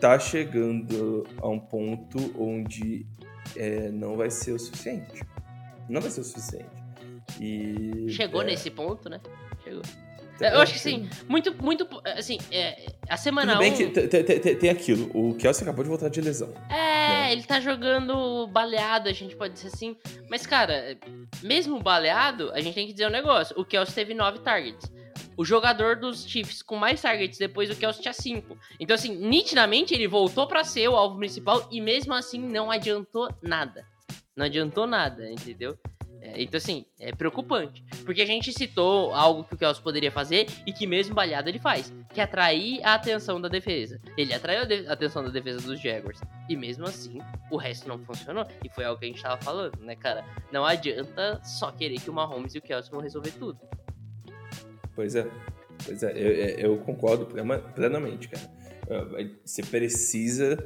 tá 0.00 0.18
chegando 0.18 1.24
a 1.40 1.48
um 1.48 1.60
ponto 1.60 2.18
onde 2.36 3.06
é, 3.56 3.92
não 3.92 4.16
vai 4.16 4.32
ser 4.32 4.54
o 4.54 4.58
suficiente. 4.58 5.22
Não 5.88 6.00
vai 6.00 6.10
ser 6.10 6.22
o 6.22 6.24
suficiente. 6.24 6.82
E. 7.40 8.06
Chegou 8.08 8.42
é, 8.42 8.46
nesse 8.46 8.72
ponto, 8.72 9.08
né? 9.08 9.20
Chegou. 9.62 9.82
Eu 10.40 10.60
acho 10.60 10.72
que 10.72 10.78
sim, 10.80 11.08
muito, 11.28 11.54
muito. 11.62 11.86
Assim, 12.16 12.38
é, 12.50 12.86
a 13.08 13.16
semana 13.16 13.52
Tudo 13.52 13.60
bem 13.60 13.72
1. 13.72 13.76
que 13.76 13.86
te- 13.90 14.08
te- 14.08 14.38
te- 14.40 14.54
tem 14.56 14.68
aquilo. 14.70 15.10
O 15.14 15.34
Kelsey 15.36 15.62
acabou 15.62 15.84
de 15.84 15.88
voltar 15.90 16.08
de 16.08 16.20
lesão. 16.20 16.52
É, 16.68 17.30
ele 17.32 17.44
tá 17.44 17.60
jogando 17.60 18.46
baleado, 18.48 19.08
a 19.08 19.12
gente 19.12 19.36
pode 19.36 19.54
dizer 19.54 19.68
assim. 19.68 19.96
Mas, 20.28 20.44
cara, 20.46 20.98
mesmo 21.42 21.80
baleado, 21.80 22.50
a 22.52 22.60
gente 22.60 22.74
tem 22.74 22.86
que 22.86 22.92
dizer 22.92 23.06
um 23.06 23.10
negócio. 23.12 23.54
O 23.58 23.64
Kelsey 23.64 23.94
teve 23.94 24.12
9 24.14 24.40
targets. 24.40 24.90
O 25.36 25.44
jogador 25.44 25.96
dos 25.96 26.24
Chiefs 26.26 26.62
com 26.62 26.76
mais 26.76 27.00
targets 27.00 27.38
depois 27.38 27.68
do 27.68 27.76
Kelsey 27.76 28.02
tinha 28.02 28.12
5. 28.12 28.56
Então, 28.78 28.94
assim, 28.94 29.14
nitidamente 29.16 29.94
ele 29.94 30.06
voltou 30.08 30.46
pra 30.46 30.62
ser 30.64 30.88
o 30.88 30.96
alvo 30.96 31.16
principal 31.18 31.66
e 31.70 31.80
mesmo 31.80 32.12
assim 32.14 32.38
não 32.38 32.70
adiantou 32.70 33.28
nada. 33.42 33.84
Não 34.36 34.46
adiantou 34.46 34.86
nada, 34.86 35.30
entendeu? 35.30 35.76
É, 36.26 36.42
então, 36.42 36.56
assim, 36.56 36.86
é 36.98 37.12
preocupante. 37.12 37.84
Porque 38.02 38.22
a 38.22 38.26
gente 38.26 38.50
citou 38.50 39.12
algo 39.12 39.44
que 39.44 39.54
o 39.54 39.58
Kelsey 39.58 39.82
poderia 39.82 40.10
fazer 40.10 40.46
e 40.66 40.72
que 40.72 40.86
mesmo 40.86 41.14
baleado 41.14 41.50
ele 41.50 41.58
faz. 41.58 41.92
Que 42.14 42.18
é 42.20 42.24
atrair 42.24 42.80
a 42.82 42.94
atenção 42.94 43.38
da 43.38 43.46
defesa. 43.48 44.00
Ele 44.16 44.32
atraiu 44.32 44.60
a 44.62 44.90
a 44.90 44.92
atenção 44.94 45.22
da 45.22 45.28
defesa 45.28 45.60
dos 45.60 45.78
Jaguars. 45.82 46.18
E 46.48 46.56
mesmo 46.56 46.86
assim, 46.86 47.18
o 47.50 47.58
resto 47.58 47.86
não 47.86 47.98
funcionou. 47.98 48.46
E 48.64 48.70
foi 48.70 48.84
algo 48.84 48.98
que 48.98 49.04
a 49.04 49.08
gente 49.08 49.22
tava 49.22 49.36
falando, 49.42 49.78
né, 49.80 49.94
cara? 49.96 50.24
Não 50.50 50.64
adianta 50.64 51.40
só 51.44 51.70
querer 51.70 52.00
que 52.00 52.08
o 52.08 52.12
Mahomes 52.14 52.54
e 52.54 52.58
o 52.58 52.62
Kelsey 52.62 52.90
vão 52.90 53.00
resolver 53.02 53.32
tudo. 53.32 53.60
Pois 54.94 55.14
é. 55.14 55.26
Pois 55.84 56.02
é, 56.02 56.10
eu, 56.12 56.32
eu- 56.32 56.58
eu 56.58 56.78
concordo 56.78 57.26
plena- 57.26 57.58
plenamente, 57.58 58.28
cara. 58.28 58.50
É, 58.88 59.28
Você 59.44 59.62
precisa. 59.62 60.56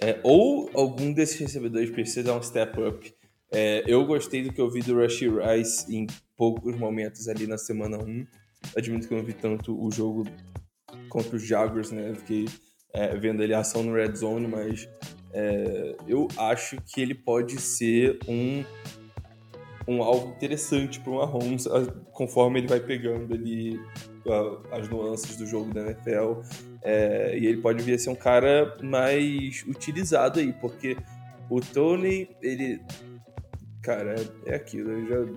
é, 0.00 0.18
ou 0.22 0.70
algum 0.74 1.12
desses 1.12 1.38
recebedores 1.38 1.90
precisa 1.90 2.22
dar 2.22 2.36
um 2.38 2.42
step 2.42 2.80
up. 2.80 3.14
É, 3.54 3.84
eu 3.86 4.04
gostei 4.04 4.42
do 4.42 4.52
que 4.52 4.60
eu 4.60 4.68
vi 4.68 4.80
do 4.80 4.94
Rushy 5.00 5.28
Rice 5.28 5.94
em 5.94 6.08
poucos 6.36 6.76
momentos 6.76 7.28
ali 7.28 7.46
na 7.46 7.56
semana 7.56 7.96
1. 7.96 8.26
Admito 8.76 9.06
que 9.06 9.14
eu 9.14 9.18
não 9.18 9.24
vi 9.24 9.32
tanto 9.32 9.80
o 9.80 9.90
jogo 9.92 10.24
contra 11.08 11.36
os 11.36 11.46
Jaguars, 11.46 11.92
né? 11.92 12.12
Fiquei 12.16 12.46
é, 12.92 13.16
vendo 13.16 13.42
a 13.42 13.58
ação 13.60 13.84
no 13.84 13.94
Red 13.94 14.16
Zone, 14.16 14.48
mas 14.48 14.88
é, 15.32 15.94
eu 16.08 16.26
acho 16.36 16.76
que 16.82 17.00
ele 17.00 17.14
pode 17.14 17.60
ser 17.60 18.18
um, 18.26 18.64
um 19.86 20.02
alvo 20.02 20.32
interessante 20.32 20.98
para 20.98 21.12
o 21.12 21.16
Mahomes 21.16 21.66
conforme 22.12 22.58
ele 22.58 22.66
vai 22.66 22.80
pegando 22.80 23.34
ali 23.34 23.80
as 24.72 24.88
nuances 24.88 25.36
do 25.36 25.46
jogo 25.46 25.72
da 25.72 25.82
NFL. 25.82 26.40
É, 26.82 27.38
e 27.38 27.46
ele 27.46 27.60
pode 27.60 27.84
vir 27.84 27.94
a 27.94 27.98
ser 27.98 28.10
um 28.10 28.16
cara 28.16 28.76
mais 28.82 29.64
utilizado 29.66 30.40
aí, 30.40 30.52
porque 30.52 30.96
o 31.48 31.60
Tony, 31.60 32.28
ele. 32.42 32.80
Cara, 33.84 34.14
é 34.46 34.54
aquilo, 34.54 34.90
eu 34.90 35.06
já. 35.26 35.32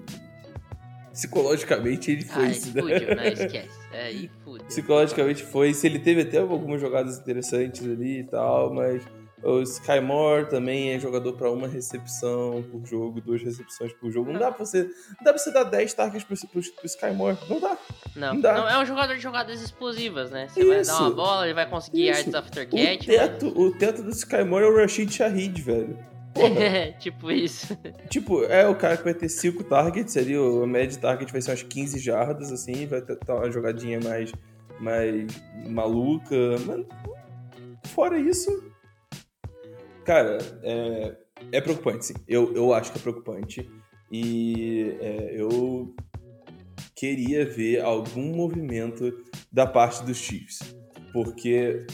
Psicologicamente 1.11 2.11
ele 2.11 2.23
foi. 2.25 2.43
Ai, 2.45 2.51
isso, 2.51 2.73
né? 2.73 2.81
fudeu, 2.81 3.15
né? 3.15 3.27
Esquece. 3.33 3.79
Aí, 3.91 4.31
fudeu. 4.43 4.65
Psicologicamente 4.67 5.43
foi. 5.43 5.73
Se 5.73 5.87
ele 5.87 5.99
teve 5.99 6.21
até 6.21 6.37
algumas 6.39 6.79
jogadas 6.79 7.17
interessantes 7.17 7.83
ali 7.83 8.19
e 8.19 8.23
tal, 8.23 8.71
mas 8.73 9.01
o 9.43 9.61
Sky 9.63 9.99
Moore 9.99 10.47
também 10.47 10.93
é 10.93 10.99
jogador 10.99 11.33
para 11.33 11.49
uma 11.51 11.67
recepção 11.67 12.63
por 12.71 12.85
jogo, 12.85 13.19
duas 13.19 13.41
recepções 13.41 13.91
por 13.93 14.11
jogo. 14.11 14.31
Não 14.31 14.39
dá 14.39 14.51
pra 14.51 14.63
você, 14.63 14.83
não 14.83 15.23
dá 15.23 15.31
pra 15.33 15.37
você 15.39 15.51
dar 15.51 15.63
10 15.63 15.93
targets 15.95 16.23
pro, 16.23 16.37
pro, 16.49 16.61
pro 16.73 16.85
Sky 16.85 17.11
Moore. 17.11 17.37
Não 17.49 17.59
dá. 17.59 17.77
Não, 18.15 18.33
Não 18.35 18.41
dá. 18.41 18.53
não, 18.53 18.69
é 18.69 18.79
um 18.79 18.85
jogador 18.85 19.15
de 19.15 19.21
jogadas 19.21 19.59
explosivas, 19.61 20.29
né? 20.29 20.47
Você 20.49 20.63
vai 20.63 20.81
Isso. 20.81 20.91
dar 20.91 21.01
uma 21.01 21.11
bola, 21.11 21.45
ele 21.45 21.53
vai 21.55 21.67
conseguir 21.67 22.09
Isso. 22.09 22.19
yards 22.29 22.35
after 22.35 22.67
O 22.67 22.69
catch. 22.69 23.05
teto, 23.07 23.47
o 23.59 23.71
teto 23.75 24.03
do 24.03 24.11
Sky 24.11 24.43
Moore 24.43 24.65
é 24.65 24.67
o 24.69 24.75
Rashid 24.77 25.11
Shahid, 25.11 25.61
velho. 25.61 25.97
Porra, 26.37 26.63
É, 26.63 26.91
tipo 26.99 27.31
isso. 27.31 27.77
tipo, 28.09 28.43
é 28.45 28.67
o 28.67 28.75
cara 28.75 28.97
que 28.97 29.03
vai 29.03 29.13
ter 29.13 29.29
5 29.29 29.63
targets 29.63 30.15
ali, 30.17 30.37
o- 30.37 30.65
de 30.65 30.97
target 30.99 31.31
vai 31.31 31.41
ser 31.41 31.51
umas 31.51 31.63
15 31.63 31.99
jardas, 31.99 32.51
assim, 32.51 32.85
vai 32.87 33.01
ter 33.01 33.15
tá 33.17 33.35
uma 33.35 33.51
jogadinha 33.51 33.99
mais, 33.99 34.31
mais 34.79 35.25
maluca. 35.67 36.35
Mas, 36.65 36.85
fora 37.91 38.17
isso, 38.19 38.49
cara, 40.05 40.37
é, 40.63 41.15
é 41.51 41.61
preocupante, 41.61 42.05
sim. 42.07 42.13
Eu, 42.27 42.53
eu 42.55 42.73
acho 42.73 42.91
que 42.91 42.97
é 42.97 43.01
preocupante. 43.01 43.69
E 44.11 44.95
é, 45.01 45.33
eu 45.35 45.93
queria 46.95 47.45
ver 47.45 47.81
algum 47.81 48.35
movimento 48.35 49.11
da 49.51 49.67
parte 49.67 50.03
dos 50.05 50.17
Chiefs. 50.17 50.59
Porque 51.11 51.85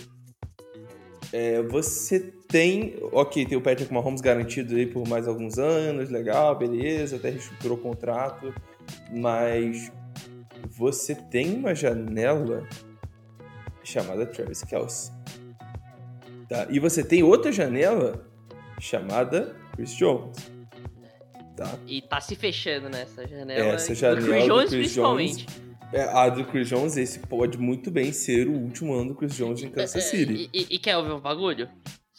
é, 1.34 1.64
você 1.64 2.20
tem. 2.48 2.96
Ok, 3.12 3.44
tem 3.44 3.58
o 3.58 3.62
Patrick 3.62 3.92
Mahomes 3.92 4.22
garantido 4.22 4.76
aí 4.76 4.86
por 4.86 5.08
mais 5.08 5.28
alguns 5.28 5.58
anos, 5.58 6.12
legal, 6.12 6.56
beleza, 6.56 7.16
até 7.16 7.32
reestruturou 7.32 7.76
o 7.76 7.82
contrato, 7.82 8.54
mas 9.12 9.92
você 10.70 11.16
tem 11.16 11.56
uma 11.56 11.74
janela 11.74 12.70
chamada 13.84 14.28
Travis 14.28 14.64
Kelce. 14.64 15.12
Tá? 16.48 16.68
E 16.70 16.80
você 16.80 17.04
tem 17.04 17.24
outra 17.24 17.52
janela 17.52 18.28
chamada 18.80 19.56
Chris 19.76 19.96
Jones. 19.96 20.38
Tá? 21.56 21.80
E 21.88 22.00
tá 22.04 22.22
se 22.22 22.36
fechando 22.36 22.90
nessa 22.90 23.28
janela. 23.28 23.70
Essa 23.70 23.90
do 23.90 23.96
janela 23.96 24.22
do 24.22 24.28
Chris 24.28 24.46
Jones, 24.46 24.70
Chris 24.70 24.82
principalmente. 24.82 25.48
É, 25.94 26.04
a 26.04 26.28
do 26.30 26.44
Chris 26.46 26.68
Jones, 26.68 26.98
esse 26.98 27.20
pode 27.20 27.58
muito 27.58 27.92
bem 27.92 28.12
ser 28.12 28.48
o 28.48 28.54
último 28.54 28.94
ano 28.94 29.10
do 29.10 29.16
Chris 29.16 29.36
Jones 29.36 29.62
em 29.62 29.70
Kansas 29.70 29.96
É, 29.96 30.02
City. 30.02 30.50
E, 30.52 30.62
e- 30.62 30.68
e 30.76 30.80
quer 30.80 30.98
ouvir 30.98 31.12
um 31.12 31.20
bagulho? 31.20 31.70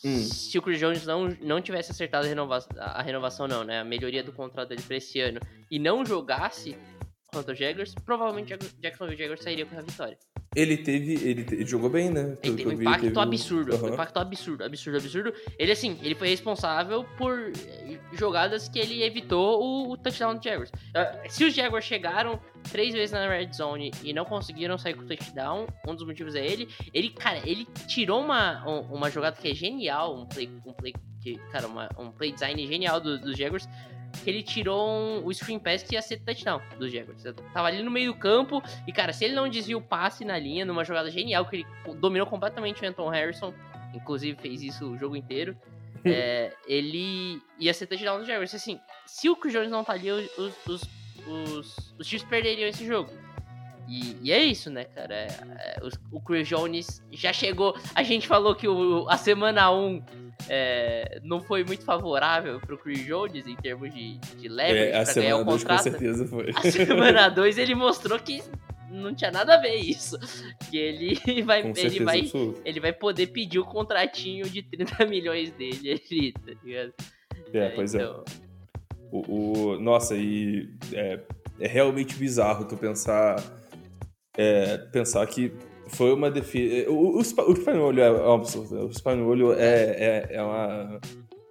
Hum. 0.05 0.19
Se 0.19 0.57
o 0.59 0.63
Chris 0.63 0.79
Jones 0.79 1.05
não, 1.07 1.29
não 1.41 1.61
tivesse 1.61 1.91
acertado 1.91 2.27
a, 2.27 2.29
renova 2.29 2.59
a 2.79 3.03
renovação, 3.03 3.49
não, 3.49 3.65
né? 3.65 3.81
A 3.81 3.85
melhoria 3.85 4.23
do 4.23 4.33
contrato 4.33 4.69
dele 4.69 4.83
pra 4.83 4.97
esse 4.97 5.19
ano 5.21 5.41
e 5.71 5.79
não 5.79 6.05
jogasse 6.05 6.77
contra 7.33 7.53
o 7.53 7.57
Jaguars, 7.57 7.95
provavelmente 8.05 8.55
Jacksonville 8.81 9.19
Jaguars 9.19 9.43
sairia 9.43 9.67
com 9.67 9.77
a 9.77 9.83
vitória. 9.83 10.17
Ele 10.55 10.77
teve. 10.77 11.15
Ele, 11.15 11.47
ele 11.51 11.67
jogou 11.67 11.91
bem, 11.91 12.11
né? 12.11 12.37
Ele 12.43 12.57
teve 12.57 12.69
um 12.75 12.77
vi, 12.77 12.85
impacto 12.85 13.01
teve 13.03 13.19
absurdo. 13.21 13.85
Um 13.85 13.89
impacto 13.95 14.17
absurdo, 14.19 14.65
absurdo, 14.65 14.97
absurdo. 14.99 15.35
Ele, 15.59 15.73
assim, 15.73 15.99
ele 16.03 16.15
foi 16.15 16.29
responsável 16.29 17.05
por 17.19 17.39
eh, 17.67 17.99
jogadas 18.13 18.69
que 18.69 18.79
ele 18.79 19.03
evitou 19.03 19.63
o, 19.63 19.93
o 19.93 19.97
touchdown 19.97 20.37
do 20.37 20.43
Jaguars. 20.45 20.71
Ah, 20.95 21.19
Se 21.29 21.45
os 21.45 21.55
Jaguars 21.55 21.85
chegaram 21.85 22.39
três 22.71 22.95
vezes 22.95 23.13
na 23.13 23.29
red 23.29 23.53
zone 23.53 23.91
e 24.03 24.13
não 24.13 24.25
conseguiram 24.25 24.79
sair 24.79 24.95
com 24.95 25.03
o 25.03 25.07
touchdown, 25.07 25.67
um 25.87 25.95
dos 25.95 26.07
motivos 26.07 26.35
é 26.35 26.47
ele. 26.47 26.69
Ele, 26.93 27.11
cara, 27.11 27.39
ele 27.45 27.67
tirou 27.89 28.21
uma, 28.21 28.67
um- 28.69 28.95
uma 28.95 29.11
jogada 29.11 29.37
que 29.37 29.51
é 29.51 29.55
genial, 29.55 30.17
um 30.17 30.27
play, 30.27 30.49
um 30.65 30.73
play 30.73 30.95
que, 31.23 31.37
cara, 31.51 31.67
uma- 31.67 31.89
um 31.99 32.11
play 32.11 32.33
design 32.33 32.67
genial 32.67 33.01
do- 33.01 33.19
dos 33.19 33.37
Jaguars. 33.37 33.69
Que 34.23 34.31
ele 34.31 34.43
tirou 34.43 34.89
um, 34.89 35.27
o 35.27 35.33
screen 35.33 35.59
pass 35.59 35.83
que 35.83 35.95
ia 35.95 36.03
ser 36.03 36.21
touchdown 36.21 36.61
dos 36.79 36.93
Jaguars. 36.93 37.23
Tava 37.53 37.69
ali 37.69 37.83
no 37.83 37.91
meio 37.91 38.13
do 38.13 38.19
campo 38.19 38.63
e, 38.87 38.93
cara, 38.93 39.13
se 39.13 39.25
ele 39.25 39.35
não 39.35 39.49
desvia 39.49 39.77
o 39.77 39.83
passe 39.83 40.25
na 40.25 40.39
linha, 40.39 40.65
numa 40.65 40.85
jogada 40.85 41.11
genial, 41.11 41.45
que 41.47 41.57
ele 41.57 41.67
dominou 41.99 42.27
completamente 42.27 42.85
o 42.85 42.89
Anton 42.89 43.09
Harrison, 43.09 43.53
inclusive 43.95 44.41
fez 44.41 44.63
isso 44.63 44.91
o 44.93 44.99
jogo 44.99 45.17
inteiro, 45.17 45.57
é, 46.05 46.53
ele 46.67 47.41
ia 47.59 47.73
ser 47.75 47.87
touchdown 47.87 48.19
dos 48.19 48.27
Jaguars. 48.27 48.55
Assim, 48.55 48.79
se 49.07 49.29
o 49.29 49.37
Chris 49.37 49.53
Jones 49.53 49.71
não 49.71 49.83
tá 49.85 49.93
ali, 49.95 50.11
os, 50.11 50.29
os, 50.39 50.83
os, 51.27 51.95
os, 51.99 52.07
Chiefs 52.07 52.29
perderiam 52.29 52.69
esse 52.69 52.87
jogo. 52.87 53.11
E, 53.89 54.17
e 54.23 54.33
é 54.33 54.43
isso, 54.43 54.71
né, 54.71 54.85
cara? 54.85 55.15
É, 55.15 55.27
é, 55.27 55.79
os- 55.83 55.99
o 56.11 56.21
Chris 56.21 56.49
Jones 56.49 57.03
já 57.13 57.33
chegou. 57.33 57.77
A 57.95 58.03
gente 58.03 58.27
falou 58.27 58.55
que 58.55 58.67
o, 58.67 59.07
a 59.09 59.17
semana 59.17 59.71
1 59.71 60.03
é, 60.49 61.21
não 61.23 61.41
foi 61.41 61.65
muito 61.65 61.85
favorável 61.85 62.61
pro 62.61 62.77
Chris 62.79 63.05
Jones 63.07 63.47
em 63.47 63.57
termos 63.57 63.93
de, 63.95 64.19
de 64.19 64.49
leverage 64.49 64.91
É, 64.93 65.01
a 65.01 65.05
pra 65.05 65.15
ganhar 65.15 65.37
semana 65.37 65.37
o 65.37 65.45
2 65.45 65.47
com 65.47 65.69
contrato. 65.69 65.83
certeza 65.83 66.27
foi. 66.27 66.51
A 66.55 66.61
semana 66.71 67.29
2 67.31 67.59
ele 67.59 67.75
mostrou 67.75 68.19
que 68.19 68.43
não 68.91 69.15
tinha 69.15 69.31
nada 69.33 69.55
a 69.55 69.61
ver 69.61 69.75
isso. 69.77 70.17
Que 70.71 70.77
ele 70.77 71.21
vai, 71.43 71.63
Com 71.63 71.73
ele 71.77 72.05
vai, 72.05 72.21
absoluta. 72.21 72.61
ele 72.65 72.81
vai 72.81 72.93
poder 72.93 73.27
pedir 73.29 73.59
o 73.59 73.65
contratinho 73.65 74.49
de 74.49 74.63
30 74.63 75.05
milhões 75.07 75.51
dele 75.53 75.93
ali, 76.11 76.33
tá 76.33 76.53
ligado? 76.63 76.93
É, 77.53 77.69
pois 77.71 77.95
é. 77.95 77.99
então, 78.03 78.25
O, 79.11 79.71
o- 79.73 79.81
nossa, 79.81 80.15
e 80.17 80.69
é, 80.93 81.21
é 81.61 81.67
realmente 81.69 82.15
bizarro 82.17 82.65
tu 82.67 82.77
pensar 82.77 83.37
é, 84.37 84.79
pensar 84.93 85.25
que 85.27 85.53
foi 85.89 86.13
uma 86.13 86.31
defesa. 86.31 86.91
O, 86.91 87.19
o, 87.19 87.25
Spa- 87.25 87.45
o 87.45 87.55
Spaniolo 87.55 88.01
é 88.01 88.11
um 88.11 88.35
absurdo. 88.35 88.75
né? 88.75 88.83
O 88.83 89.53
é, 89.53 89.59
é, 89.59 90.27
é, 90.31 90.43
uma, 90.43 91.01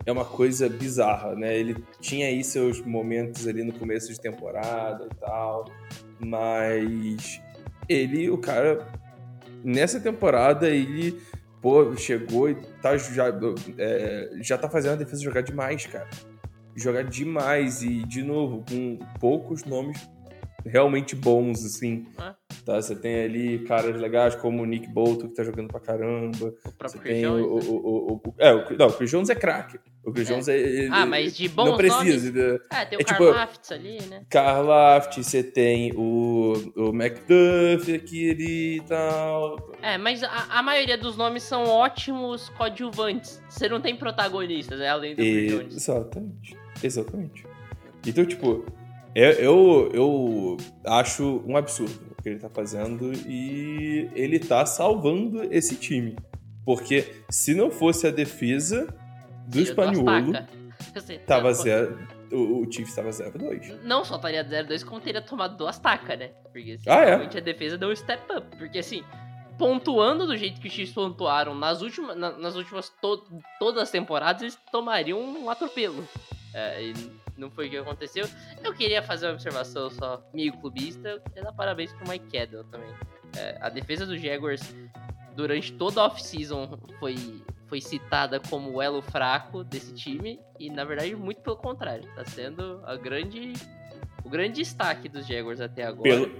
é 0.05 0.11
uma 0.11 0.25
coisa 0.25 0.67
bizarra, 0.69 1.35
né? 1.35 1.57
Ele 1.57 1.75
tinha 1.99 2.27
aí 2.27 2.43
seus 2.43 2.81
momentos 2.81 3.47
ali 3.47 3.63
no 3.63 3.73
começo 3.73 4.11
de 4.11 4.19
temporada 4.19 5.07
e 5.11 5.15
tal, 5.15 5.65
mas 6.19 7.41
ele, 7.87 8.29
o 8.29 8.37
cara, 8.37 8.87
nessa 9.63 9.99
temporada, 9.99 10.69
ele 10.69 11.19
pô, 11.61 11.95
chegou 11.95 12.49
e 12.49 12.55
tá, 12.81 12.97
já, 12.97 13.25
é, 13.77 14.29
já 14.41 14.57
tá 14.57 14.69
fazendo 14.69 14.93
a 14.93 14.97
defesa 14.97 15.21
jogar 15.21 15.41
demais, 15.41 15.85
cara 15.85 16.09
jogar 16.75 17.03
demais 17.03 17.81
e, 17.81 18.03
de 18.03 18.23
novo, 18.23 18.63
com 18.67 18.99
poucos 19.19 19.63
nomes 19.63 20.09
realmente 20.65 21.15
bons, 21.15 21.63
assim. 21.65 22.05
Ah. 22.17 22.35
Tá? 22.65 22.81
Você 22.81 22.95
tem 22.95 23.23
ali 23.23 23.59
caras 23.59 23.99
legais 23.99 24.35
como 24.35 24.61
o 24.63 24.65
Nick 24.65 24.87
Bolton, 24.87 25.27
que 25.27 25.35
tá 25.35 25.43
jogando 25.43 25.67
pra 25.67 25.79
caramba. 25.81 26.47
o 26.47 26.51
Você 26.51 26.71
próprio 26.77 27.01
tem 27.01 27.21
Chris 27.21 27.25
o, 27.25 27.37
Jones, 27.37 27.45
o, 27.45 27.73
né? 27.73 27.79
o, 27.83 27.87
o- 27.87 28.13
o- 28.25 28.35
É, 28.39 28.53
o, 28.53 28.77
não, 28.77 28.87
o 28.87 28.93
Chris 28.93 29.11
Jones 29.11 29.29
é 29.29 29.35
craque. 29.35 29.79
O 30.05 30.11
Chris 30.13 30.29
É. 30.29 30.33
Jones 30.33 30.47
é. 30.47 30.57
ele- 30.57 30.89
Ah, 30.91 31.05
mas 31.05 31.35
de 31.35 31.47
bons 31.49 31.65
Não 31.65 31.77
precisa. 31.77 32.31
né? 32.53 32.59
Ah, 32.69 32.85
tem 32.85 32.97
o 32.97 33.01
é 33.01 33.03
tipo- 33.03 33.19
Karl 33.19 33.31
Laftis 33.33 33.71
ali, 33.71 33.97
né? 34.09 34.25
Laft, 34.63 35.17
você 35.17 35.43
tem 35.43 35.91
o, 35.95 36.53
o 36.75 36.89
McDuff 36.93 37.93
aqui 37.93 38.31
ali 38.31 38.77
e 38.77 38.81
tal. 38.81 39.71
É, 39.81 39.97
mas 39.97 40.23
a, 40.23 40.45
a 40.49 40.63
maioria 40.63 40.97
dos 40.97 41.17
nomes 41.17 41.43
são 41.43 41.63
ótimos 41.65 42.47
coadjuvantes. 42.49 43.41
Você 43.49 43.67
não 43.67 43.81
tem 43.81 43.95
protagonistas, 43.95 44.79
né? 44.79 44.89
Além 44.89 45.15
do 45.15 45.17
Chris 45.21 45.51
Jones. 45.51 45.75
Exatamente. 45.75 46.57
Exatamente. 46.81 47.45
Então, 48.05 48.25
tipo, 48.25 48.65
eu, 49.15 49.31
eu, 49.31 49.91
eu 49.93 50.57
acho 50.85 51.41
um 51.45 51.55
absurdo 51.55 52.12
que 52.23 52.29
ele 52.29 52.39
tá 52.39 52.49
fazendo 52.49 53.11
e 53.27 54.09
ele 54.15 54.39
tá 54.39 54.65
salvando 54.65 55.43
esse 55.53 55.75
time. 55.75 56.15
Porque 56.65 57.13
se 57.29 57.53
não 57.53 57.69
fosse 57.69 58.07
a 58.07 58.11
defesa 58.11 58.87
do. 59.45 59.59
Você- 60.95 61.17
tava 61.27 61.53
zero. 61.53 62.07
O, 62.31 62.63
o 62.65 62.71
Chiefs 62.71 62.95
tava 62.95 63.09
0-2. 63.09 63.83
Não 63.83 64.03
só 64.03 64.15
estaria 64.15 64.43
0-2, 64.43 64.83
como 64.83 64.99
teria 64.99 65.21
tomado 65.21 65.55
duas 65.55 65.77
tacas, 65.77 66.17
né? 66.17 66.29
Porque 66.51 66.71
assim, 66.71 66.89
Ah, 66.89 67.01
é? 67.03 67.05
realmente 67.07 67.37
a 67.37 67.41
defesa 67.41 67.77
deu 67.77 67.89
um 67.89 67.95
step 67.95 68.23
up. 68.33 68.57
Porque 68.57 68.79
assim, 68.79 69.03
pontuando 69.57 70.25
do 70.25 70.35
jeito 70.35 70.59
que 70.59 70.67
os 70.67 70.73
Chiefs 70.73 70.95
pontuaram 70.95 71.53
nas 71.53 71.81
últimas, 71.83 72.17
na- 72.17 72.35
nas 72.37 72.55
últimas 72.55 72.89
to- 73.01 73.23
todas 73.59 73.83
as 73.83 73.91
temporadas, 73.91 74.41
eles 74.41 74.57
tomariam 74.71 75.19
um 75.21 75.47
atropelo. 75.49 76.07
É, 76.55 76.81
e 76.83 76.93
não 77.37 77.49
foi 77.49 77.67
o 77.67 77.69
que 77.69 77.77
aconteceu. 77.77 78.27
Eu 78.63 78.73
queria 78.73 79.01
fazer 79.01 79.27
uma 79.27 79.33
observação 79.33 79.89
só 79.89 80.23
meio 80.33 80.53
clubista. 80.53 81.09
Eu 81.09 81.21
queria 81.21 81.43
dar 81.43 81.53
parabéns 81.53 81.91
pro 81.93 82.09
Mike 82.09 82.25
Cadwell 82.31 82.63
também. 82.65 82.89
É, 83.37 83.57
a 83.61 83.69
defesa 83.69 84.05
dos 84.05 84.21
Jaguars 84.21 84.73
durante 85.35 85.73
toda 85.73 86.01
a 86.01 86.05
off-season 86.05 86.77
foi, 86.99 87.15
foi 87.67 87.81
citada 87.81 88.39
como 88.39 88.71
o 88.71 88.81
elo 88.81 89.01
fraco 89.01 89.63
desse 89.63 89.93
time. 89.93 90.39
E 90.59 90.69
na 90.69 90.83
verdade, 90.83 91.15
muito 91.15 91.41
pelo 91.41 91.57
contrário. 91.57 92.07
Tá 92.15 92.23
sendo 92.25 92.81
a 92.85 92.95
grande, 92.95 93.53
o 94.23 94.29
grande 94.29 94.61
destaque 94.61 95.09
dos 95.09 95.25
Jaguars 95.25 95.59
até 95.59 95.83
agora. 95.83 96.03
Pelo, 96.03 96.31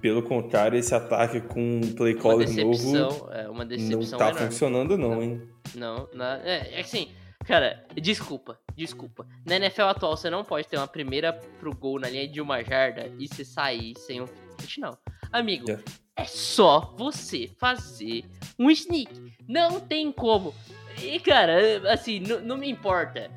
pelo 0.00 0.22
contrário, 0.22 0.78
esse 0.78 0.94
ataque 0.94 1.40
com 1.40 1.80
play 1.96 2.14
uma 2.14 2.22
caller 2.22 2.64
novo 2.64 3.30
é, 3.32 3.48
uma 3.48 3.64
não 3.64 4.00
tá 4.00 4.30
enorme. 4.30 4.46
funcionando, 4.46 4.96
não, 4.96 5.22
hein? 5.22 5.42
Não, 5.74 6.08
na, 6.14 6.38
é, 6.38 6.74
é 6.74 6.80
assim, 6.80 7.12
cara, 7.50 7.84
desculpa, 8.00 8.56
desculpa. 8.76 9.26
Na 9.44 9.56
NFL 9.56 9.82
atual, 9.82 10.16
você 10.16 10.30
não 10.30 10.44
pode 10.44 10.68
ter 10.68 10.76
uma 10.76 10.86
primeira 10.86 11.32
pro 11.58 11.74
gol 11.74 11.98
na 11.98 12.08
linha 12.08 12.28
de 12.28 12.40
uma 12.40 12.62
jarda 12.62 13.10
e 13.18 13.26
você 13.26 13.44
sair 13.44 13.94
sem 13.98 14.20
um 14.20 14.26
touchdown. 14.56 14.96
Amigo, 15.32 15.68
É. 15.68 15.80
é 16.22 16.24
só 16.26 16.94
você 16.96 17.50
fazer 17.58 18.24
um 18.56 18.70
sneak. 18.70 19.34
Não 19.48 19.80
tem 19.80 20.12
como. 20.12 20.54
E, 21.02 21.18
cara, 21.18 21.90
assim, 21.92 22.20
não 22.20 22.56
me 22.56 22.70
importa. 22.70 23.28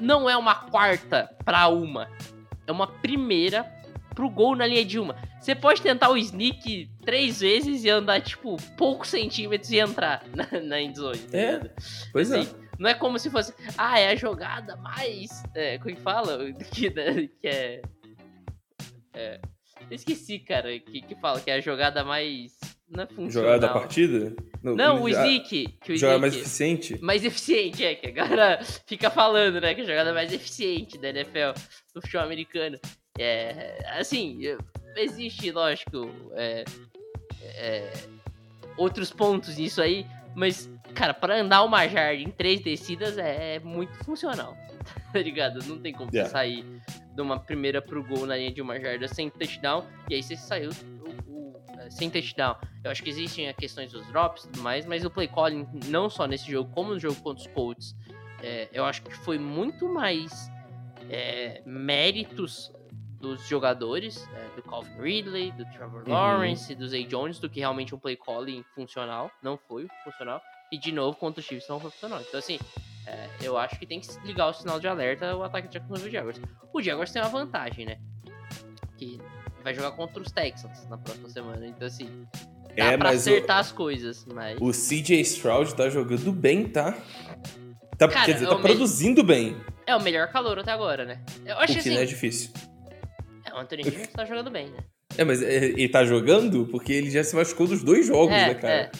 Não 0.00 0.28
é 0.28 0.36
uma 0.36 0.54
quarta 0.56 1.30
pra 1.44 1.68
uma. 1.68 2.08
É 2.66 2.72
uma 2.72 2.88
primeira 2.88 3.62
pro 4.14 4.28
gol 4.28 4.56
na 4.56 4.66
linha 4.66 4.84
de 4.84 4.98
uma. 4.98 5.14
Você 5.40 5.54
pode 5.54 5.80
tentar 5.82 6.10
o 6.10 6.16
sneak 6.16 6.88
três 7.04 7.40
vezes 7.40 7.84
e 7.84 7.90
andar, 7.90 8.20
tipo, 8.20 8.56
poucos 8.76 9.08
centímetros 9.08 9.70
e 9.70 9.78
entrar 9.78 10.24
na, 10.34 10.60
na 10.60 10.80
endzone. 10.80 11.18
tá 11.18 11.38
É. 11.38 11.70
Pois 12.12 12.30
é. 12.32 12.44
Não 12.78 12.88
é 12.90 12.94
como 12.94 13.18
se 13.18 13.30
fosse, 13.30 13.54
ah, 13.76 13.98
é 13.98 14.08
a 14.08 14.16
jogada 14.16 14.76
mais. 14.76 15.42
É, 15.54 15.78
como 15.78 15.94
que 15.94 16.00
fala? 16.00 16.38
Que, 16.72 16.90
né, 16.90 17.28
que 17.40 17.48
é. 17.48 17.82
É. 19.14 19.40
eu 19.90 19.94
Esqueci, 19.94 20.38
cara, 20.38 20.78
que, 20.78 21.02
que 21.02 21.14
fala 21.16 21.40
que 21.40 21.50
é 21.50 21.54
a 21.54 21.60
jogada 21.60 22.04
mais. 22.04 22.58
Não 22.88 23.04
é 23.04 23.06
funcional. 23.06 23.30
Jogada 23.30 23.66
da 23.66 23.72
partida? 23.72 24.34
Não, 24.62 25.02
o 25.02 25.06
a- 25.06 25.10
sneak. 25.10 25.66
Que 25.82 25.92
o 25.92 25.96
Jogada 25.96 26.18
mais 26.18 26.36
eficiente? 26.36 26.98
mais 27.02 27.24
eficiente, 27.24 27.84
é, 27.84 27.94
que 27.94 28.06
a 28.08 28.10
galera 28.10 28.60
fica 28.86 29.10
falando, 29.10 29.60
né? 29.60 29.74
Que 29.74 29.80
é 29.80 29.84
a 29.84 29.86
jogada 29.86 30.12
mais 30.12 30.32
eficiente 30.32 30.98
da 30.98 31.08
NFL 31.08 31.58
no 31.94 32.00
futebol 32.02 32.24
americano. 32.24 32.78
É, 33.18 33.78
assim, 33.98 34.40
existe, 34.96 35.50
lógico, 35.50 36.10
é, 36.34 36.64
é, 37.42 37.92
outros 38.76 39.10
pontos 39.10 39.56
nisso 39.56 39.82
aí, 39.82 40.06
mas, 40.34 40.70
cara, 40.94 41.14
pra 41.14 41.36
andar 41.40 41.62
uma 41.64 41.86
jarda 41.88 42.14
em 42.20 42.30
três 42.30 42.60
descidas 42.60 43.16
é, 43.18 43.58
muito 43.60 43.92
funcional, 44.04 44.56
tá 45.12 45.18
ligado? 45.18 45.58
Não 45.66 45.78
tem 45.78 45.92
como 45.92 46.10
Yeah. 46.12 46.28
você 46.28 46.32
sair 46.32 46.64
de 47.14 47.20
uma 47.20 47.38
primeira 47.38 47.80
pro 47.82 48.02
gol 48.02 48.26
na 48.26 48.36
linha 48.36 48.52
de 48.52 48.60
uma 48.62 48.78
jarda 48.80 49.06
sem 49.08 49.28
touchdown, 49.30 49.84
e 50.08 50.14
aí 50.14 50.22
você 50.22 50.36
saiu 50.36 50.70
o- 50.70 51.30
o- 51.32 51.62
é, 51.78 51.90
sem 51.90 52.08
touchdown. 52.10 52.56
Eu 52.84 52.90
acho 52.90 53.02
que 53.02 53.10
existem 53.10 53.48
as 53.48 53.56
questões 53.56 53.92
dos 53.92 54.06
drops 54.08 54.44
e 54.44 54.48
tudo 54.48 54.62
mais, 54.62 54.84
mas 54.86 55.04
o 55.04 55.10
play 55.10 55.28
calling, 55.28 55.66
não 55.86 56.08
só 56.10 56.26
nesse 56.26 56.50
jogo, 56.50 56.70
como 56.72 56.90
no 56.94 56.98
jogo 57.00 57.20
contra 57.22 57.42
os 57.42 57.46
Colts, 57.52 57.94
é, 58.42 58.68
eu 58.72 58.84
acho 58.84 59.02
que 59.02 59.12
foi 59.18 59.38
muito 59.38 59.88
mais 59.88 60.50
é, 61.10 61.62
méritos 61.66 62.72
dos 63.20 63.46
jogadores, 63.46 64.28
é, 64.34 64.56
do 64.56 64.62
Calvin 64.62 65.00
Ridley, 65.00 65.52
do 65.52 65.64
Trevor 65.66 66.02
Uhum. 66.06 66.12
Lawrence, 66.12 66.74
do 66.74 66.88
Zay 66.88 67.04
Jones, 67.04 67.38
do 67.38 67.48
que 67.48 67.60
realmente 67.60 67.94
um 67.94 67.98
play 67.98 68.16
calling 68.16 68.64
funcional. 68.74 69.30
Não 69.42 69.56
foi 69.56 69.86
funcional. 70.02 70.42
E 70.72 70.78
de 70.78 70.90
novo, 70.90 71.16
contra 71.16 71.40
os 71.40 71.46
Chiefs 71.46 71.68
não 71.68 71.78
foi 71.78 71.90
funcional. 71.90 72.20
Então, 72.26 72.38
assim, 72.38 72.58
é, 73.06 73.28
eu 73.42 73.58
acho 73.58 73.78
que 73.78 73.86
tem 73.86 74.00
que 74.00 74.08
ligar 74.24 74.48
o 74.48 74.54
sinal 74.54 74.80
de 74.80 74.88
alerta 74.88 75.36
o 75.36 75.42
ataque 75.44 75.68
de 75.68 75.74
Jacksonville 75.74 76.10
Jaguars. 76.10 76.40
O 76.72 76.82
Jaguars 76.82 77.10
tem 77.12 77.20
uma 77.20 77.28
vantagem, 77.28 77.84
né? 77.84 77.98
Que 78.96 79.20
vai 79.62 79.74
jogar 79.74 79.92
contra 79.92 80.20
os 80.22 80.32
Texans 80.32 80.88
na 80.88 80.96
próxima 80.96 81.28
semana. 81.28 81.66
Então, 81.66 81.86
assim, 81.86 82.26
dá 82.74 82.84
É, 82.92 82.96
pra 82.96 83.10
mas 83.10 83.26
o- 83.26 83.30
acertar 83.30 83.58
as 83.58 83.70
coisas, 83.70 84.24
mas... 84.24 84.56
O 84.60 84.72
CJ 84.72 85.20
Stroud 85.20 85.74
tá 85.74 85.90
jogando 85.90 86.32
bem, 86.32 86.66
tá? 86.66 86.92
tá 87.98 88.08
Cara, 88.08 88.24
quer 88.26 88.32
dizer, 88.32 88.46
é 88.46 88.48
tá 88.48 88.54
o 88.54 88.58
me- 88.58 88.62
produzindo 88.64 89.22
bem. 89.22 89.56
É 89.86 89.94
o 89.94 90.00
melhor 90.02 90.28
calor 90.32 90.58
até 90.58 90.72
agora, 90.72 91.04
né? 91.04 91.20
Eu 91.44 91.58
acho 91.58 91.72
o 91.72 91.74
que 91.74 91.80
assim, 91.80 91.90
não 91.94 92.00
é 92.00 92.06
difícil. 92.06 92.50
é, 93.44 93.52
o 93.52 93.58
Anthony 93.58 93.82
Jones 93.82 94.08
tá 94.08 94.24
jogando 94.24 94.50
bem, 94.50 94.70
né? 94.70 94.78
É, 95.18 95.24
mas 95.24 95.42
é, 95.42 95.66
ele 95.66 95.88
tá 95.90 96.02
jogando 96.04 96.66
porque 96.68 96.92
ele 96.94 97.10
já 97.10 97.22
se 97.22 97.36
machucou 97.36 97.66
dos 97.66 97.82
dois 97.84 98.06
jogos, 98.06 98.32
é, 98.34 98.46
né, 98.48 98.54
cara? 98.54 98.74
É, 98.74 98.90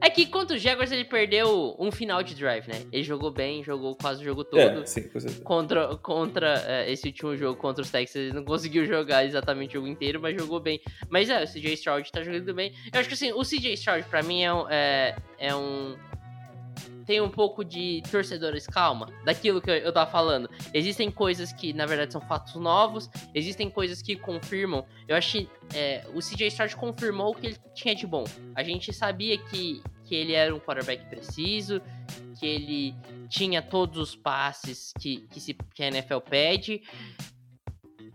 é. 0.00 0.08
É 0.08 0.10
que 0.10 0.26
contra 0.26 0.56
os 0.56 0.62
Jaguars 0.62 0.90
ele 0.90 1.04
perdeu 1.04 1.76
um 1.78 1.92
final 1.92 2.22
de 2.22 2.34
drive, 2.34 2.66
né? 2.66 2.82
Ele 2.90 3.02
jogou 3.02 3.30
bem, 3.30 3.62
jogou 3.62 3.94
quase 3.94 4.22
o 4.22 4.24
jogo 4.24 4.42
todo. 4.42 4.60
É, 4.60 4.86
sim, 4.86 5.02
com 5.02 5.20
certeza. 5.20 5.44
Contra, 5.44 5.96
contra 5.96 6.64
é, 6.66 6.90
esse 6.90 7.06
último 7.08 7.36
jogo 7.36 7.60
contra 7.60 7.82
os 7.82 7.90
Texans, 7.90 8.16
ele 8.16 8.32
não 8.32 8.44
conseguiu 8.44 8.86
jogar 8.86 9.24
exatamente 9.24 9.70
o 9.70 9.80
jogo 9.80 9.86
inteiro, 9.86 10.20
mas 10.20 10.34
jogou 10.34 10.60
bem. 10.60 10.80
Mas 11.08 11.28
é, 11.28 11.44
o 11.44 11.46
CJ 11.46 11.74
Stroud 11.74 12.10
tá 12.10 12.22
jogando 12.22 12.54
bem. 12.54 12.72
Eu 12.92 13.00
acho 13.00 13.08
que 13.08 13.14
assim, 13.14 13.32
o 13.32 13.42
CJ 13.42 13.74
Stroud 13.74 14.04
pra 14.08 14.22
mim 14.22 14.42
é 14.42 14.52
um. 14.52 14.68
É, 14.70 15.16
é 15.38 15.54
um 15.54 15.96
tem 17.08 17.22
um 17.22 17.30
pouco 17.30 17.64
de 17.64 18.02
torcedores 18.10 18.66
calma, 18.66 19.06
daquilo 19.24 19.62
que 19.62 19.70
eu, 19.70 19.90
tava 19.90 20.10
falando. 20.10 20.46
Existem 20.74 21.10
coisas 21.10 21.50
que, 21.50 21.72
na 21.72 21.86
verdade, 21.86 22.12
são 22.12 22.20
fatos 22.20 22.54
novos, 22.56 23.08
existem 23.34 23.70
coisas 23.70 24.02
que 24.02 24.14
confirmam. 24.14 24.84
Eu 25.08 25.16
acho 25.16 25.38
que 25.38 25.48
é, 25.74 26.06
o 26.12 26.18
CJ 26.18 26.48
Stroud 26.48 26.76
confirmou 26.76 27.30
o 27.30 27.34
que 27.34 27.46
ele 27.46 27.56
tinha 27.74 27.94
de 27.94 28.06
bom. 28.06 28.24
A 28.54 28.62
gente 28.62 28.92
sabia 28.92 29.38
que, 29.38 29.82
que 30.04 30.14
ele 30.14 30.34
era 30.34 30.54
um 30.54 30.60
quarterback 30.60 31.06
preciso, 31.06 31.80
que 32.38 32.46
ele 32.46 32.94
tinha 33.30 33.62
todos 33.62 33.96
os 34.10 34.14
passes 34.14 34.92
que, 35.00 35.26
que, 35.30 35.40
se, 35.40 35.54
que 35.74 35.82
a 35.82 35.86
NFL 35.86 36.18
pede. 36.28 36.82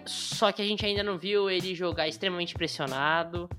Só 0.05 0.51
que 0.51 0.61
a 0.61 0.65
gente 0.65 0.85
ainda 0.85 1.01
não 1.01 1.17
viu 1.17 1.49
ele 1.49 1.73
jogar 1.73 2.07
extremamente 2.07 2.53
pressionado. 2.53 3.49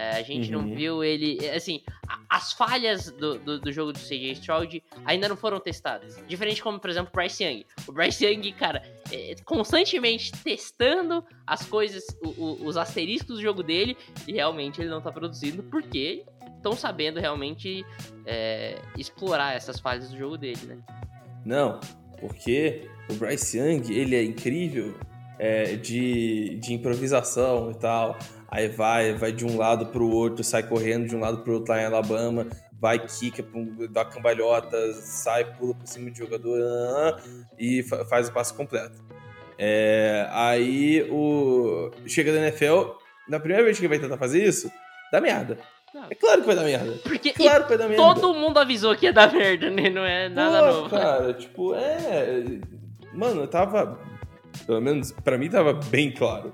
É, 0.00 0.16
a 0.16 0.22
gente 0.22 0.50
não 0.50 0.60
Uhum. 0.60 0.74
viu 0.74 1.04
ele. 1.04 1.38
Assim, 1.50 1.82
a- 2.08 2.20
as 2.28 2.52
falhas 2.54 3.10
do, 3.12 3.38
do, 3.38 3.60
do 3.60 3.70
jogo 3.72 3.92
do 3.92 3.98
CJ 3.98 4.32
Stroud 4.32 4.82
ainda 5.04 5.28
não 5.28 5.36
foram 5.36 5.60
testadas. 5.60 6.16
Diferente 6.26 6.62
como, 6.62 6.78
por 6.80 6.88
exemplo, 6.88 7.10
o 7.12 7.14
Bryce 7.16 7.44
Young. 7.44 7.66
O 7.86 7.92
Bryce 7.92 8.24
Young, 8.24 8.52
cara, 8.52 8.82
é, 9.12 9.34
constantemente 9.44 10.32
testando 10.42 11.22
as 11.46 11.66
coisas, 11.66 12.04
o- 12.24 12.28
o- 12.44 12.66
os 12.66 12.76
asteriscos 12.78 13.36
do 13.36 13.42
jogo 13.42 13.62
dele, 13.62 13.96
e 14.26 14.32
realmente 14.32 14.80
ele 14.80 14.88
não 14.88 15.02
tá 15.02 15.12
produzindo 15.12 15.62
porque 15.64 16.24
estão 16.56 16.72
sabendo 16.72 17.18
realmente 17.20 17.84
é, 18.26 18.78
explorar 18.96 19.54
essas 19.56 19.78
falhas 19.80 20.10
do 20.10 20.16
jogo 20.16 20.36
dele, 20.38 20.60
né? 20.66 20.78
Não, 21.44 21.78
Porque 22.20 22.86
o 23.08 23.14
Bryce 23.14 23.58
Young, 23.58 23.90
ele 23.92 24.14
é 24.14 24.22
incrível 24.22 24.94
é, 25.38 25.74
de, 25.76 26.58
de 26.60 26.74
improvisação 26.74 27.70
e 27.70 27.74
tal. 27.78 28.18
Aí 28.50 28.68
vai, 28.68 29.12
vai 29.14 29.30
de 29.30 29.44
um 29.44 29.56
lado 29.56 29.86
pro 29.86 30.08
outro, 30.08 30.42
sai 30.42 30.62
correndo 30.62 31.06
de 31.06 31.14
um 31.14 31.20
lado 31.20 31.38
pro 31.38 31.54
outro 31.54 31.72
lá 31.72 31.80
em 31.80 31.84
Alabama, 31.84 32.46
vai, 32.80 32.98
quica, 32.98 33.44
dá 33.90 34.04
cambalhota, 34.04 34.92
sai, 34.94 35.44
pula 35.54 35.74
por 35.74 35.86
cima 35.86 36.10
de 36.10 36.18
jogador 36.18 37.20
e 37.58 37.82
faz 38.08 38.28
o 38.28 38.32
passe 38.32 38.52
completo. 38.52 39.04
É, 39.56 40.26
aí 40.30 41.06
o 41.10 41.90
chega 42.06 42.32
da 42.32 42.38
NFL, 42.38 42.92
na 43.28 43.38
primeira 43.38 43.62
vez 43.62 43.78
que 43.78 43.84
ele 43.84 43.94
vai 43.94 43.98
tentar 43.98 44.16
fazer 44.16 44.42
isso, 44.42 44.72
dá 45.12 45.20
merda. 45.20 45.58
É 46.08 46.14
claro 46.14 46.40
que 46.40 46.46
vai 46.46 46.56
dar 46.56 46.64
merda. 46.64 46.98
Porque 47.02 47.32
claro 47.32 47.64
que 47.64 47.70
vai 47.70 47.78
dar 47.78 47.88
merda. 47.88 48.02
todo 48.02 48.32
mundo 48.32 48.58
avisou 48.58 48.96
que 48.96 49.06
ia 49.06 49.12
dar 49.12 49.32
merda, 49.32 49.68
né? 49.70 49.90
Não 49.90 50.04
é 50.04 50.28
nada 50.28 50.60
Pô, 50.60 50.72
novo. 50.72 50.90
Cara, 50.90 51.34
tipo, 51.34 51.74
é. 51.74 52.44
Mano, 53.12 53.46
tava. 53.46 53.98
Pelo 54.66 54.80
menos 54.80 55.12
pra 55.12 55.36
mim 55.36 55.50
tava 55.50 55.72
bem 55.72 56.12
claro. 56.12 56.52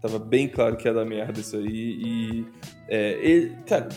Tava 0.00 0.18
bem 0.18 0.48
claro 0.48 0.76
que 0.76 0.86
ia 0.86 0.94
dar 0.94 1.04
merda 1.04 1.40
isso 1.40 1.56
aí. 1.56 1.66
E. 1.66 2.46
É, 2.88 3.12
ele, 3.20 3.56
cara, 3.66 3.88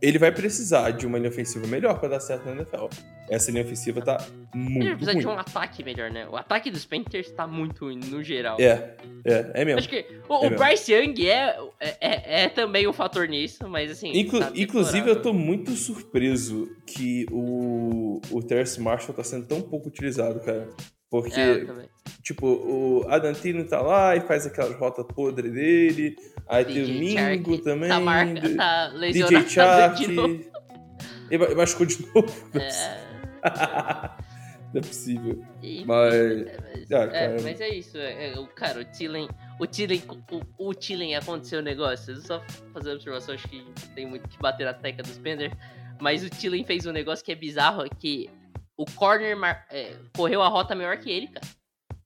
ele 0.00 0.18
vai 0.18 0.30
precisar 0.30 0.90
de 0.90 1.06
uma 1.06 1.18
linha 1.18 1.30
ofensiva 1.30 1.66
melhor 1.66 1.98
pra 1.98 2.08
dar 2.08 2.20
certo 2.20 2.44
na 2.46 2.52
NFL. 2.52 2.86
Essa 3.28 3.50
linha 3.50 3.64
ofensiva 3.64 4.00
tá 4.00 4.24
muito 4.54 4.86
Ele 4.86 4.90
precisa 4.94 5.12
ruim. 5.12 5.20
de 5.20 5.26
um 5.26 5.32
ataque 5.38 5.82
melhor, 5.82 6.10
né? 6.12 6.28
O 6.28 6.36
ataque 6.36 6.70
dos 6.70 6.84
Panthers 6.84 7.32
tá 7.32 7.44
muito 7.44 7.86
ruim, 7.86 7.98
no 7.98 8.22
geral. 8.22 8.56
É, 8.60 8.94
é, 9.24 9.50
é 9.54 9.64
mesmo. 9.64 9.78
Acho 9.80 9.88
que 9.88 10.06
o, 10.28 10.44
É 10.44 10.46
o. 10.46 10.56
Bryce 10.56 10.92
Young 10.92 11.26
é, 11.26 11.58
é, 11.80 11.96
é, 12.00 12.44
é 12.44 12.48
também 12.48 12.86
um 12.86 12.92
fator 12.92 13.26
nisso, 13.26 13.68
mas 13.68 13.90
assim. 13.90 14.12
Inclu- 14.16 14.38
tá 14.38 14.52
inclusive, 14.54 15.10
eu 15.10 15.20
tô 15.20 15.32
muito 15.32 15.72
surpreso 15.72 16.68
que 16.86 17.26
o, 17.32 18.20
o 18.30 18.42
Terrence 18.42 18.80
Marshall 18.80 19.12
tá 19.14 19.24
sendo 19.24 19.46
tão 19.46 19.60
pouco 19.60 19.88
utilizado, 19.88 20.38
cara. 20.40 20.68
Porque, 21.10 21.40
É, 21.40 21.64
tipo, 22.22 22.46
o 22.46 23.06
Adantino 23.08 23.64
tá 23.64 23.80
lá 23.80 24.16
e 24.16 24.20
faz 24.20 24.44
aquelas 24.46 24.76
rotas 24.76 25.06
podres 25.14 25.52
dele. 25.52 26.16
Aí 26.48 26.64
tem 26.64 26.82
o 26.82 26.86
DJ 26.86 26.98
Mingo 27.00 27.52
Chark 27.52 27.58
também. 27.64 27.88
Tá, 27.88 28.00
marca, 28.00 28.40
de- 28.40 28.54
tá 28.56 28.88
DJ 29.12 29.48
Chark. 29.48 30.00
Ele 31.30 31.38
ma- 31.38 31.54
machucou 31.54 31.86
de 31.86 32.04
novo. 32.06 32.50
É, 32.54 33.00
Não 34.74 34.80
é 34.80 34.84
possível. 34.84 35.44
e- 35.62 35.84
Mas- 35.84 36.12
é, 36.14 36.58
mas, 36.60 36.92
Ah, 36.92 37.16
é, 37.16 37.40
mas 37.40 37.60
é 37.60 37.68
isso. 37.68 37.96
é, 37.96 38.32
é, 38.34 38.38
o 38.40 38.46
cara, 38.48 38.80
o 38.80 38.84
Tillen. 38.84 39.28
O 39.58 39.66
Tillen, 39.66 40.02
o, 40.58 40.68
o 40.68 40.74
Tillen 40.74 41.14
aconteceu 41.16 41.60
o 41.60 41.62
negócio. 41.62 42.14
Eu 42.14 42.20
Só 42.20 42.42
fazer 42.74 42.90
uma 42.90 42.94
observação, 42.96 43.34
acho 43.34 43.48
que 43.48 43.64
tem 43.94 44.06
muito 44.06 44.28
que 44.28 44.38
bater 44.38 44.64
na 44.64 44.74
tecla 44.74 45.02
dos 45.02 45.16
Panthers. 45.18 45.54
Mas 46.00 46.22
o 46.24 46.28
Tillen 46.28 46.64
fez 46.64 46.84
um 46.84 46.92
negócio 46.92 47.24
que 47.24 47.32
é 47.32 47.34
bizarro, 47.34 47.84
é 47.86 47.88
que 47.88 48.28
o 48.76 48.84
corner 48.84 49.36
é, 49.70 49.96
correu 50.14 50.42
a 50.42 50.48
rota 50.48 50.74
melhor 50.74 50.96
que 50.98 51.10
ele, 51.10 51.28
cara. 51.28 51.46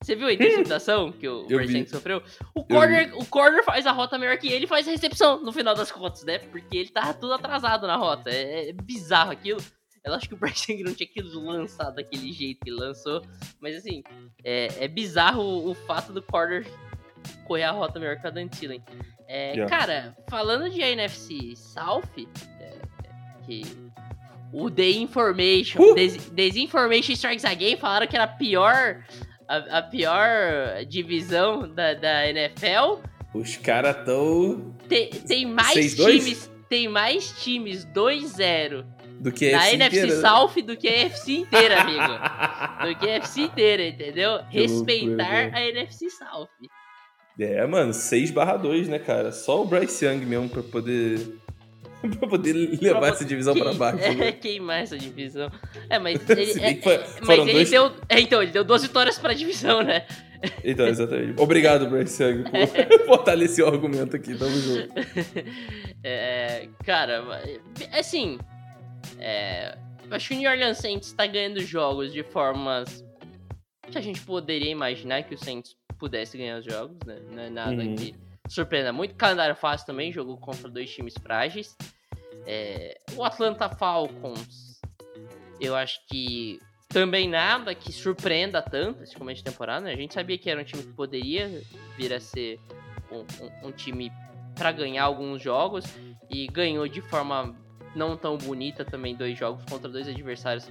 Você 0.01 0.15
viu 0.15 0.27
a 0.27 0.33
interceptação 0.33 1.11
que 1.11 1.27
o. 1.27 1.45
Young 1.47 1.85
sofreu? 1.85 2.23
O 2.55 2.63
corner, 2.63 3.15
o 3.15 3.25
corner 3.25 3.63
faz 3.63 3.85
a 3.85 3.91
rota 3.91 4.17
melhor 4.17 4.35
que 4.37 4.47
ele 4.47 4.65
e 4.65 4.67
faz 4.67 4.87
a 4.87 4.91
recepção 4.91 5.43
no 5.43 5.51
final 5.51 5.75
das 5.75 5.91
contas, 5.91 6.23
né? 6.23 6.39
Porque 6.39 6.75
ele 6.75 6.89
tava 6.89 7.13
tudo 7.13 7.33
atrasado 7.33 7.85
na 7.85 7.95
rota. 7.95 8.31
É, 8.31 8.69
é 8.69 8.73
bizarro 8.73 9.31
aquilo. 9.31 9.61
Eu 10.03 10.15
acho 10.15 10.27
que 10.27 10.33
o 10.33 10.39
Young 10.71 10.83
não 10.83 10.95
tinha 10.95 11.07
que 11.07 11.21
lançar 11.21 11.91
daquele 11.91 12.31
jeito 12.31 12.61
que 12.61 12.71
ele 12.71 12.79
lançou. 12.79 13.21
Mas 13.59 13.75
assim, 13.75 14.01
é, 14.43 14.69
é 14.83 14.87
bizarro 14.87 15.43
o, 15.43 15.69
o 15.69 15.75
fato 15.75 16.11
do 16.11 16.23
corner 16.23 16.65
correr 17.45 17.63
a 17.63 17.71
rota 17.71 17.99
melhor 17.99 18.19
que 18.19 18.25
a 18.25 18.31
Dan 18.31 18.47
Tillen. 18.47 18.83
É, 19.27 19.53
Yeah. 19.53 19.69
Cara, 19.69 20.17
falando 20.29 20.69
de 20.69 20.81
NFC 20.81 21.55
South, 21.55 22.03
é, 22.59 22.81
que 23.45 23.61
o 24.53 24.69
The 24.69 24.89
Information, 24.91 25.81
Uh! 25.81 25.95
Des- 25.95 26.29
Desinformation 26.31 27.13
Strikes 27.13 27.45
Again 27.45 27.77
falaram 27.77 28.07
que 28.07 28.15
era 28.15 28.25
a 28.25 28.27
pior, 28.27 29.03
a, 29.47 29.77
a 29.79 29.81
pior 29.81 30.83
divisão 30.87 31.67
da, 31.73 31.93
da 31.93 32.27
NFL. 32.29 32.99
Os 33.33 33.55
caras 33.57 34.03
tão 34.05 34.75
Tem, 34.89 35.09
tem 35.09 35.45
mais 35.45 35.95
6-2? 35.95 36.05
times, 36.05 36.51
tem 36.69 36.87
mais 36.89 37.31
times 37.43 37.85
2-0 37.85 38.85
do 39.21 39.31
que 39.31 39.53
a 39.53 39.57
na 39.57 39.65
FC 39.65 39.75
NFC 39.75 39.97
inteira, 39.99 40.15
né? 40.15 40.21
South 40.21 40.61
do 40.65 40.77
que 40.77 40.87
a 40.87 40.91
NFC 41.01 41.31
inteira, 41.33 41.79
amigo. 41.81 42.87
do 42.93 42.99
que 42.99 43.05
a 43.09 43.15
NFC 43.15 43.41
inteira, 43.41 43.87
entendeu? 43.87 44.39
Que 44.49 44.61
Respeitar 44.61 45.41
loucura, 45.43 45.51
a 45.57 45.61
NFC 45.69 46.09
South. 46.09 46.47
É, 47.39 47.65
mano, 47.65 47.93
6 47.93 48.31
barra 48.31 48.57
2, 48.57 48.87
né, 48.89 48.99
cara? 48.99 49.31
Só 49.31 49.61
o 49.61 49.65
Bryce 49.65 50.05
Young 50.05 50.25
mesmo 50.25 50.49
pra 50.49 50.61
poder. 50.61 51.37
pra 52.19 52.27
poder 52.27 52.53
levar 52.81 52.99
Pra 52.99 53.07
essa 53.09 53.23
divisão 53.25 53.53
pra 53.55 53.69
Quem- 53.69 53.77
baixo. 53.77 53.97
É, 54.03 54.13
né? 54.15 54.31
queimar 54.31 54.81
essa 54.81 54.97
divisão. 54.97 55.51
É, 55.89 55.99
mas 55.99 56.19
ele, 56.29 56.51
é, 56.63 56.75
foi- 56.81 56.93
é, 56.95 57.05
mas 57.25 57.39
ele 57.39 57.51
dois- 57.53 57.69
deu. 57.69 57.91
é, 58.09 58.19
então, 58.19 58.41
ele 58.41 58.51
deu 58.51 58.63
duas 58.63 58.81
vitórias 58.81 59.17
pra 59.19 59.33
divisão, 59.33 59.81
né? 59.83 60.05
Então, 60.63 60.87
exatamente. 60.87 61.39
Obrigado, 61.39 61.87
Bryce 61.87 62.23
Young, 62.23 62.43
por 62.45 63.05
fortalecer 63.05 63.63
o 63.63 63.67
argumento 63.67 64.15
aqui. 64.15 64.35
Tamo 64.35 64.49
junto. 64.59 64.91
É, 66.03 66.67
cara, 66.83 67.23
assim. 67.93 68.39
É, 69.19 69.77
acho 70.09 70.29
que 70.29 70.33
o 70.35 70.37
New 70.37 70.49
Orleans 70.49 70.77
Saints 70.79 71.13
tá 71.13 71.27
ganhando 71.27 71.61
jogos 71.61 72.11
de 72.11 72.23
formas 72.23 73.03
que 73.91 73.97
a 73.97 74.01
gente 74.01 74.21
poderia 74.21 74.71
imaginar 74.71 75.21
que 75.23 75.35
o 75.35 75.37
Saints 75.37 75.75
pudesse 75.99 76.37
ganhar 76.37 76.57
os 76.59 76.65
jogos, 76.65 76.97
né? 77.05 77.17
Não 77.31 77.43
é 77.43 77.49
nada 77.49 77.71
Uhum. 77.83 77.95
que 77.95 78.15
surpreenda 78.53 78.91
muito. 78.91 79.15
Calendário 79.15 79.55
fácil 79.55 79.85
também, 79.87 80.11
jogou 80.11 80.37
contra 80.37 80.69
dois 80.69 80.89
times 80.93 81.13
frágeis. 81.21 81.75
É, 82.45 82.99
o 83.15 83.23
Atlanta 83.23 83.69
Falcons, 83.69 84.81
eu 85.59 85.75
acho 85.75 85.99
que 86.07 86.59
também 86.89 87.29
nada 87.29 87.73
que 87.73 87.91
surpreenda 87.91 88.61
tanto 88.61 89.03
esse 89.03 89.15
começo 89.15 89.37
de 89.43 89.49
temporada, 89.49 89.85
né? 89.85 89.93
A 89.93 89.95
gente 89.95 90.13
sabia 90.13 90.37
que 90.37 90.49
era 90.49 90.59
um 90.59 90.63
time 90.63 90.83
que 90.83 90.93
poderia 90.93 91.61
vir 91.97 92.13
a 92.13 92.19
ser 92.19 92.59
um, 93.11 93.19
um- 93.19 93.67
um 93.69 93.71
time 93.71 94.11
para 94.55 94.71
ganhar 94.71 95.03
alguns 95.03 95.41
jogos 95.41 95.85
e 96.29 96.47
ganhou 96.47 96.87
de 96.87 97.01
forma 97.01 97.55
não 97.95 98.17
tão 98.17 98.37
bonita 98.37 98.83
também 98.83 99.15
dois 99.15 99.37
jogos 99.37 99.63
contra 99.69 99.87
dois 99.89 100.07
adversários 100.07 100.69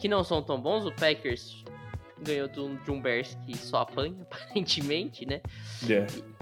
que 0.00 0.06
não 0.08 0.22
são 0.22 0.42
tão 0.42 0.60
bons. 0.60 0.84
O 0.84 0.92
Packers 0.92 1.64
ganhou 2.20 2.46
de 2.48 2.90
um 2.90 3.00
Bears 3.00 3.36
que 3.46 3.56
só 3.56 3.78
apanha, 3.80 4.14
aparentemente, 4.30 5.26
né? 5.26 5.40
Yeah. 5.82 6.06
E 6.16 6.35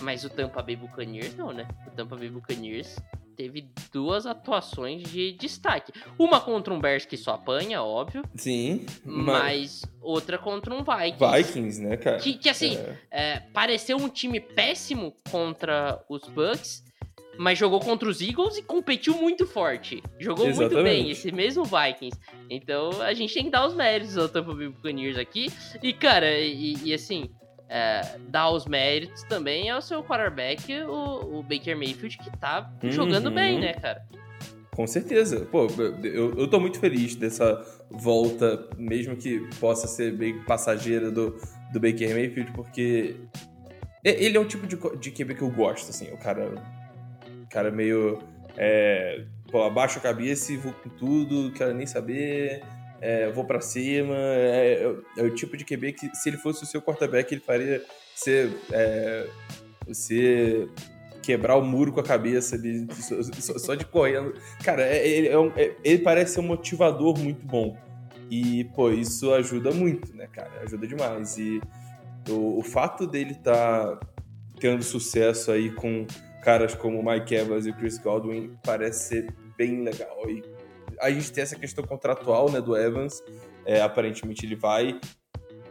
mas 0.00 0.24
o 0.24 0.30
Tampa 0.30 0.62
Bay 0.62 0.76
Buccaneers 0.76 1.34
não, 1.36 1.52
né? 1.52 1.68
O 1.86 1.90
Tampa 1.90 2.16
Bay 2.16 2.28
Buccaneers 2.28 2.96
teve 3.36 3.68
duas 3.92 4.26
atuações 4.26 5.02
de 5.10 5.32
destaque. 5.32 5.92
Uma 6.18 6.40
contra 6.40 6.72
um 6.72 6.78
Bears 6.80 7.04
que 7.04 7.16
só 7.16 7.32
apanha, 7.34 7.82
óbvio, 7.82 8.22
Sim, 8.36 8.86
mas. 9.04 9.42
mas 9.42 9.82
outra 10.00 10.38
contra 10.38 10.72
um 10.72 10.84
Vikings. 10.84 11.36
Vikings, 11.36 11.82
né, 11.82 11.96
cara? 11.96 12.18
Que, 12.18 12.34
que 12.34 12.48
assim, 12.48 12.76
É. 12.76 12.98
é, 13.10 13.40
pareceu 13.40 13.96
um 13.96 14.08
time 14.08 14.38
péssimo 14.40 15.14
contra 15.30 16.00
os 16.08 16.22
Bucks, 16.28 16.84
mas 17.36 17.58
jogou 17.58 17.80
contra 17.80 18.08
os 18.08 18.20
Eagles 18.20 18.56
e 18.56 18.62
competiu 18.62 19.16
muito 19.16 19.46
forte. 19.48 20.00
Jogou 20.20 20.44
muito 20.46 20.60
Exatamente. 20.62 20.84
bem, 21.02 21.10
esse 21.10 21.32
mesmo 21.32 21.64
Vikings. 21.64 22.16
Então 22.48 23.02
a 23.02 23.12
gente 23.12 23.34
tem 23.34 23.44
que 23.44 23.50
dar 23.50 23.66
os 23.66 23.74
méritos 23.74 24.16
ao 24.16 24.28
Tampa 24.28 24.54
Bay 24.54 24.68
Buccaneers 24.68 25.18
aqui. 25.18 25.48
E, 25.82 25.92
cara, 25.92 26.38
e, 26.38 26.76
e 26.84 26.94
assim, 26.94 27.28
é, 27.74 28.02
dar 28.28 28.50
os 28.50 28.66
méritos 28.66 29.24
também 29.24 29.68
ao 29.68 29.82
seu 29.82 30.00
quarterback, 30.04 30.72
o, 30.84 31.38
o 31.38 31.42
Baker 31.42 31.76
Mayfield, 31.76 32.16
que 32.18 32.30
tá 32.38 32.70
jogando 32.84 33.26
Uhum. 33.26 33.34
bem, 33.34 33.58
né, 33.60 33.72
cara? 33.74 34.02
Com 34.70 34.86
certeza. 34.86 35.44
Pô, 35.46 35.66
eu, 36.04 36.34
eu 36.38 36.48
tô 36.48 36.60
muito 36.60 36.78
feliz 36.78 37.16
dessa 37.16 37.64
volta, 37.90 38.68
mesmo 38.78 39.16
que 39.16 39.40
possa 39.58 39.88
ser 39.88 40.12
bem 40.12 40.38
passageira 40.44 41.10
do, 41.10 41.32
do 41.72 41.80
Baker 41.80 42.14
Mayfield, 42.14 42.52
porque 42.52 43.16
ele 44.04 44.36
é 44.36 44.40
um 44.40 44.46
tipo 44.46 44.66
de, 44.66 44.76
de 44.98 45.10
QB 45.10 45.34
que 45.34 45.42
eu 45.42 45.50
gosto, 45.50 45.90
assim. 45.90 46.12
O 46.12 46.16
cara, 46.16 46.54
o 47.42 47.48
cara 47.50 47.70
meio. 47.72 48.20
É, 48.56 49.24
pô, 49.50 49.64
abaixo 49.64 49.98
a 49.98 50.02
cabeça 50.02 50.52
e 50.52 50.56
vou 50.56 50.72
com 50.72 50.88
tudo, 50.90 51.52
quero 51.52 51.74
nem 51.74 51.86
saber, 51.86 52.62
é, 53.04 53.30
vou 53.30 53.44
pra 53.44 53.60
cima. 53.60 54.14
É, 54.16 54.94
é 55.18 55.22
o 55.22 55.34
tipo 55.34 55.56
de 55.56 55.64
QB 55.64 55.92
que, 55.92 56.16
se 56.16 56.28
ele 56.30 56.38
fosse 56.38 56.62
o 56.62 56.66
seu 56.66 56.80
quarterback, 56.80 57.32
ele 57.32 57.42
faria 57.42 57.84
ser. 58.14 58.50
É, 58.72 59.26
você 59.86 60.66
quebrar 61.22 61.56
o 61.56 61.62
muro 61.62 61.92
com 61.92 62.00
a 62.00 62.04
cabeça 62.04 62.54
ali, 62.56 62.86
só, 62.92 63.58
só- 63.58 63.74
de 63.74 63.84
correndo. 63.84 64.34
Cara, 64.62 64.82
é- 64.82 65.06
ele, 65.06 65.28
é 65.28 65.38
um- 65.38 65.52
é- 65.56 65.74
ele 65.84 65.98
parece 66.02 66.34
ser 66.34 66.40
um 66.40 66.44
motivador 66.44 67.18
muito 67.18 67.44
bom. 67.46 67.76
E, 68.30 68.64
pô, 68.74 68.90
isso 68.90 69.32
ajuda 69.34 69.70
muito, 69.70 70.14
né, 70.16 70.26
cara? 70.26 70.50
Ajuda 70.62 70.86
demais. 70.86 71.36
E 71.38 71.60
o, 72.28 72.58
o 72.58 72.62
fato 72.62 73.06
dele 73.06 73.32
estar 73.32 73.98
tendo 74.58 74.82
sucesso 74.82 75.50
aí 75.52 75.70
com 75.70 76.06
caras 76.42 76.74
como 76.74 77.02
Mike 77.02 77.34
Evans 77.34 77.66
e 77.66 77.72
Chris 77.72 77.98
Godwin 77.98 78.52
parece 78.64 79.08
ser 79.08 79.34
bem 79.56 79.82
legal. 79.82 80.28
E 80.28 80.42
a 81.00 81.10
gente 81.10 81.32
tem 81.32 81.42
essa 81.42 81.56
questão 81.56 81.84
contratual, 81.84 82.50
né, 82.50 82.60
do 82.60 82.76
Evans. 82.76 83.22
É, 83.66 83.80
aparentemente 83.80 84.44
ele 84.44 84.54
vai 84.56 84.98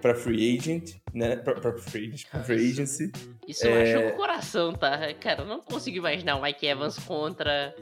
pra 0.02 0.14
free 0.16 0.58
agent, 0.58 0.96
né? 1.14 1.36
Pra, 1.38 1.54
pra 1.56 1.78
free, 1.78 2.08
agent, 2.08 2.26
pra 2.30 2.42
free 2.44 2.70
agency. 2.72 3.12
Isso 3.48 3.66
É. 3.68 3.94
machuca 3.96 4.14
o 4.14 4.18
coração, 4.18 4.74
tá? 4.74 5.14
Cara, 5.20 5.44
eu 5.44 5.46
não 5.48 5.62
consigo 5.62 5.98
imaginar 5.98 6.36
o 6.36 6.42
Mike 6.42 6.66
Evans 6.66 6.98
contra 7.00 7.74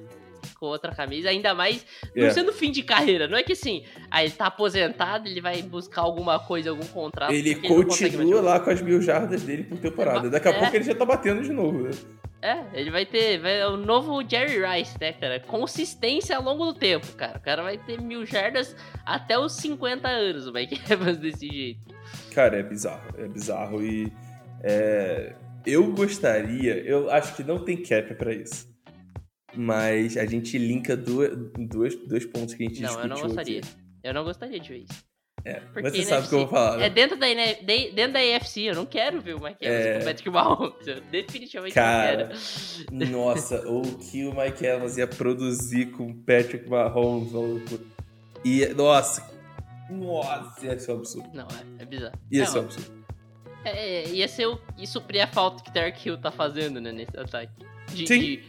com 0.60 0.68
outra 0.68 0.94
camisa, 0.94 1.30
ainda 1.30 1.56
mais 1.56 1.84
não 2.16 2.28
É. 2.28 2.30
sendo 2.32 2.54
fim 2.54 2.70
de 2.72 2.84
carreira. 2.84 3.28
Não 3.28 3.36
é 3.38 3.42
que 3.44 3.54
assim, 3.54 3.84
aí 4.12 4.26
ele 4.28 4.34
tá 4.36 4.46
aposentado, 4.48 5.28
ele 5.28 5.42
vai 5.42 5.62
buscar 5.64 6.02
alguma 6.02 6.38
coisa, 6.40 6.70
algum 6.70 6.86
contrato. 6.86 7.32
Ele 7.34 7.56
continua 7.56 8.28
jogar. 8.28 8.42
lá 8.42 8.60
com 8.60 8.70
as 8.70 8.82
mil 8.82 9.02
jardas 9.02 9.42
dele 9.42 9.64
por 9.64 9.80
temporada. 9.80 10.30
Daqui 10.30 10.48
a 10.48 10.52
É. 10.52 10.60
pouco 10.60 10.76
ele 10.76 10.84
já 10.84 10.94
tá 10.94 11.06
batendo 11.06 11.42
de 11.42 11.52
novo, 11.52 11.80
né? 11.82 11.90
É, 12.42 12.66
ele 12.74 12.90
vai 12.90 13.06
ter 13.06 13.38
vai, 13.40 13.60
é 13.60 13.68
o 13.68 13.78
novo 13.78 14.28
Jerry 14.28 14.58
Rice, 14.66 14.98
né, 15.00 15.14
cara? 15.14 15.40
Consistência 15.42 16.36
ao 16.36 16.42
longo 16.44 16.66
do 16.66 16.74
tempo, 16.74 17.06
cara. 17.16 17.38
O 17.38 17.42
cara 17.42 17.62
vai 17.62 17.78
ter 17.78 18.02
mil 18.02 18.26
jardas 18.26 18.76
até 19.06 19.38
os 19.38 19.54
50 19.54 20.08
anos, 20.08 20.48
o 20.48 20.52
Mike 20.52 20.80
Evans 20.92 21.18
desse 21.18 21.48
jeito. 21.48 21.94
Cara, 22.34 22.58
é 22.58 22.64
bizarro. 22.64 23.14
É 23.18 23.28
bizarro 23.28 23.84
e. 23.84 24.12
é, 24.64 25.36
eu 25.66 25.92
gostaria. 25.94 26.78
Eu 26.78 27.12
acho 27.12 27.36
que 27.36 27.44
não 27.44 27.64
tem 27.64 27.78
cap 27.78 28.14
pra 28.16 28.34
isso. 28.34 28.68
Mas 29.56 30.18
a 30.18 30.26
gente 30.26 30.58
linka 30.58 30.96
duas, 30.98 31.36
duas, 31.70 31.96
dois 32.08 32.26
pontos 32.26 32.54
que 32.56 32.64
a 32.64 32.68
gente 32.68 32.82
Não, 32.82 32.90
eu 32.92 32.96
não 33.08 33.16
discutiu 33.16 33.28
gostaria. 33.28 33.60
aqui. 33.60 33.70
Eu 34.04 34.14
não 34.14 34.24
gostaria 34.24 34.60
de 34.60 34.70
ver 34.70 34.86
isso. 34.90 35.11
É, 35.44 35.60
Porque 35.74 35.90
você 35.90 35.98
na 36.00 36.04
sabe 36.06 36.26
o 36.26 36.30
que 36.30 36.36
eu 36.36 36.40
vou 36.40 36.48
falar, 36.50 36.78
né? 36.78 36.86
É 36.86 36.90
dentro 36.90 37.18
da, 37.18 37.26
dentro 37.26 38.14
da 38.14 38.20
AFC, 38.20 38.62
eu 38.62 38.76
não 38.76 38.86
quero 38.86 39.20
ver 39.22 39.36
o 39.36 39.42
Mike 39.44 39.58
Evans 39.66 39.86
É. 39.86 39.94
com 39.94 40.00
o 40.02 40.06
Patrick 40.06 40.30
Mahomes. 40.30 40.88
Eu 40.88 41.02
definitivamente 41.02 41.74
Cara, 41.74 42.30
não 42.92 43.00
quero. 43.00 43.12
Nossa, 43.12 43.68
o 43.70 43.82
que 43.98 44.26
o 44.26 44.36
Mike 44.36 44.64
Evans 44.66 44.98
ia 44.98 45.08
produzir 45.08 45.88
com 45.92 46.08
o 46.08 46.14
Patrick 46.16 46.70
Mahomes, 46.70 47.32
maluco. 47.32 47.80
E, 48.46 48.66
nossa, 48.68 49.32
nossa, 49.90 50.66
ia 50.66 50.80
ser 50.80 50.92
um 50.92 50.96
absurdo. 50.98 51.30
Não, 51.34 51.48
é, 51.80 51.82
é 51.84 51.86
bizarro. 51.86 52.14
Ia 52.32 52.46
ser 52.46 52.60
um 52.60 52.62
absurdo. 52.62 53.02
É, 53.64 54.08
ia 54.10 54.28
ser 54.28 54.46
o, 54.48 54.60
e 54.78 54.88
suprir 54.88 55.24
a 55.24 55.28
falta 55.28 55.64
que 55.64 55.70
o 55.70 55.74
Derek 55.74 56.08
Hill 56.08 56.18
tá 56.18 56.32
fazendo, 56.32 56.80
né, 56.82 56.92
nesse 56.92 57.16
ataque. 57.18 57.52
De, 57.94 58.08
Sim. 58.08 58.20
de- 58.20 58.44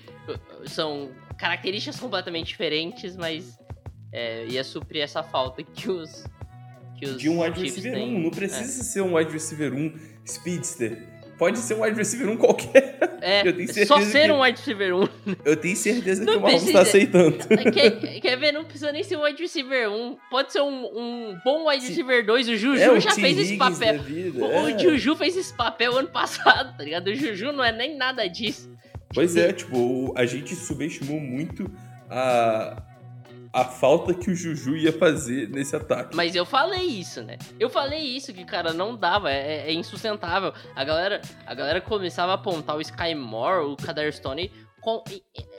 são 0.67 1.11
características 1.37 1.99
completamente 1.99 2.47
diferentes, 2.49 3.17
mas 3.17 3.59
é, 4.13 4.47
ia 4.47 4.63
suprir 4.63 5.03
essa 5.03 5.23
falta 5.23 5.63
que 5.63 5.91
os. 5.91 6.25
Que 7.03 7.15
De 7.15 7.29
um 7.29 7.43
wide 7.43 7.61
receiver 7.61 7.93
têm. 7.95 8.17
1, 8.17 8.21
não 8.21 8.31
precisa 8.31 8.85
ser 8.85 9.01
um 9.01 9.15
wide 9.17 9.33
receiver 9.33 9.73
1 9.75 9.93
speedster. 10.25 11.03
Pode 11.37 11.59
ser 11.59 11.75
um 11.75 11.81
wide 11.83 11.97
receiver 11.97 12.29
1 12.29 12.37
qualquer. 12.37 12.99
É, 13.21 13.41
Eu 13.49 13.53
tenho 13.53 13.69
é 13.69 13.73
certeza 13.73 13.87
só 13.87 14.01
ser 14.01 14.27
que- 14.27 14.31
um 14.33 14.41
wide 14.41 14.59
receiver 14.59 14.95
1. 14.97 15.09
Eu 15.45 15.57
tenho 15.57 15.77
certeza 15.77 16.21
que 16.21 16.27
Não 16.31 16.39
o 16.39 16.41
Mahomes 16.43 16.63
precisa. 16.63 16.79
tá 16.79 16.83
aceitando. 16.89 17.39
quer, 17.73 18.21
quer 18.21 18.37
ver? 18.39 18.53
Não 18.53 18.65
precisa 18.65 18.93
nem 18.93 19.03
ser 19.03 19.17
um 19.17 19.25
wide 19.25 19.43
receiver 19.43 19.91
1. 19.91 20.17
Pode 20.31 20.53
ser 20.53 20.61
um, 20.61 20.85
um 20.97 21.39
bom 21.45 21.69
wide 21.69 21.85
receiver 21.85 22.25
2. 22.25 22.49
O 22.49 22.57
Juju 22.57 22.81
é 22.81 22.93
o 22.93 23.01
já 23.01 23.13
T. 23.15 23.21
fez 23.21 23.37
esse 23.39 23.55
Higgins 23.55 23.79
papel. 23.79 24.01
O, 24.37 24.45
é. 24.69 24.75
o 24.75 24.79
Juju 24.79 25.17
fez 25.17 25.37
esse 25.37 25.53
papel 25.53 25.97
ano 25.99 26.09
passado, 26.09 26.77
tá 26.77 26.85
ligado? 26.85 27.09
O 27.09 27.15
Juju 27.17 27.51
não 27.53 27.65
é 27.65 27.73
nem 27.73 27.97
nada 27.97 28.29
disso. 28.29 28.71
Pois 29.13 29.37
é, 29.37 29.53
tipo, 29.53 30.15
a 30.17 30.25
gente 30.25 30.55
subestimou 30.55 31.19
muito 31.19 31.69
a, 32.09 32.81
a 33.53 33.65
falta 33.65 34.15
que 34.15 34.31
o 34.31 34.35
Juju 34.35 34.77
ia 34.77 34.93
fazer 34.93 35.49
nesse 35.51 35.77
ataque. 35.77 36.17
Mas 36.17 36.35
eu 36.35 36.47
falei 36.47 36.83
isso, 36.87 37.23
né? 37.23 37.37
Eu 37.61 37.69
falei 37.69 38.01
isso, 38.01 38.33
que, 38.33 38.45
cara, 38.45 38.73
não 38.73 38.97
dava, 38.97 39.31
é, 39.31 39.69
é 39.69 39.73
insustentável. 39.73 40.53
A 40.75 40.83
galera, 40.85 41.21
a 41.47 41.55
galera 41.55 41.81
começava 41.81 42.33
a 42.33 42.37
apontar 42.37 42.77
o 42.77 42.81
Sky 42.81 43.15
Moore, 43.15 43.67
o 43.67 43.77
Kader 43.77 44.13
Stone, 44.15 44.51
com- 44.81 45.05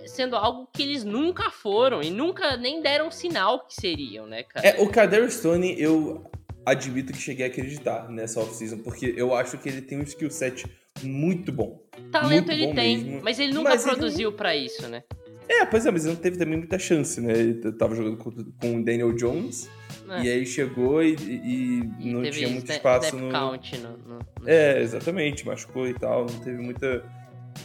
sendo 0.07 0.35
algo 0.35 0.67
que 0.73 0.81
eles 0.81 1.03
nunca 1.03 1.51
foram 1.51 2.01
e 2.01 2.09
nunca 2.09 2.57
nem 2.57 2.81
deram 2.81 3.11
sinal 3.11 3.65
que 3.67 3.75
seriam, 3.75 4.25
né, 4.25 4.43
cara? 4.43 4.67
É, 4.67 4.81
o 4.81 4.89
Kader 4.89 5.31
Stone, 5.31 5.79
eu 5.79 6.29
admito 6.65 7.13
que 7.13 7.19
cheguei 7.19 7.45
a 7.45 7.49
acreditar 7.49 8.09
nessa 8.09 8.39
off-season, 8.39 8.79
porque 8.79 9.13
eu 9.15 9.35
acho 9.35 9.57
que 9.57 9.69
ele 9.69 9.81
tem 9.81 9.99
um 9.99 10.03
skill 10.03 10.31
set 10.31 10.65
muito 11.01 11.51
bom. 11.51 11.79
Talento 12.11 12.29
muito 12.47 12.51
ele 12.51 12.67
bom 12.67 12.73
tem, 12.75 12.97
mesmo. 12.97 13.21
mas 13.23 13.39
ele 13.39 13.53
nunca 13.53 13.69
Mas 13.71 13.85
ele 13.85 13.95
produziu 13.95 14.31
pra 14.31 14.55
isso, 14.55 14.87
né? 14.87 15.03
É, 15.49 15.65
pois 15.65 15.85
é, 15.85 15.91
mas 15.91 16.05
ele 16.05 16.13
não 16.15 16.21
teve 16.21 16.37
também 16.37 16.57
muita 16.57 16.77
chance, 16.79 17.19
né? 17.21 17.33
Ele 17.33 17.71
tava 17.73 17.95
jogando 17.95 18.17
com, 18.17 18.31
com 18.31 18.77
o 18.77 18.83
Daniel 18.83 19.11
Jones, 19.13 19.69
É. 20.09 20.23
e 20.23 20.29
aí 20.31 20.45
chegou 20.45 21.03
e, 21.03 21.13
e- 21.15 21.79
e 21.99 22.13
não 22.13 22.23
tinha 22.29 22.47
muito 22.49 22.71
espaço 22.71 23.15
no... 23.17 23.29
count 23.31 23.77
no, 23.79 23.97
no- 23.97 24.19
no- 24.41 24.49
É, 24.49 24.81
exatamente, 24.81 25.45
machucou 25.45 25.87
e 25.87 25.93
tal, 25.93 26.25
não 26.25 26.39
teve 26.39 26.61
muita... 26.61 27.03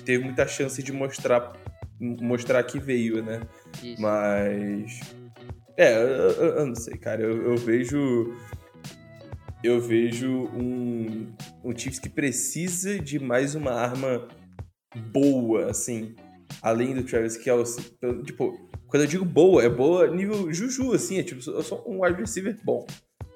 Teve 0.05 0.23
muita 0.25 0.47
chance 0.47 0.83
de 0.83 0.93
mostrar, 0.93 1.53
mostrar 1.99 2.63
que 2.65 2.79
veio, 2.79 3.23
né? 3.23 3.41
isso. 3.83 4.01
Mas. 4.03 5.01
É, 5.79 5.95
eu, 5.95 6.09
eu- 6.31 6.55
eu 6.59 6.67
não 6.67 6.75
sei, 6.75 6.95
cara. 6.99 7.23
Eu, 7.23 7.43
eu 7.53 7.57
vejo. 7.57 8.35
Eu 9.65 9.81
vejo 9.81 10.31
um, 10.55 11.33
um 11.65 11.77
Chiefs 11.77 11.99
que 11.99 12.09
precisa 12.11 12.99
de 12.99 13.19
mais 13.19 13.55
uma 13.55 13.73
arma 13.73 14.29
boa, 15.11 15.71
assim. 15.71 16.15
Além 16.63 16.95
do 16.95 17.03
Travis 17.03 17.37
Kelce. 17.37 17.93
Então, 17.97 18.23
Tipo, 18.23 18.53
quando 18.87 19.03
eu 19.03 19.09
digo 19.09 19.25
boa, 19.25 19.63
é 19.63 19.69
boa 19.69 20.07
nível 20.09 20.53
Juju, 20.53 20.93
assim. 20.93 21.19
É 21.19 21.23
tipo, 21.23 21.41
eu 21.51 21.63
sou 21.63 21.85
um 21.87 22.03
wide 22.05 22.21
receiver 22.21 22.57
bom. 22.65 22.87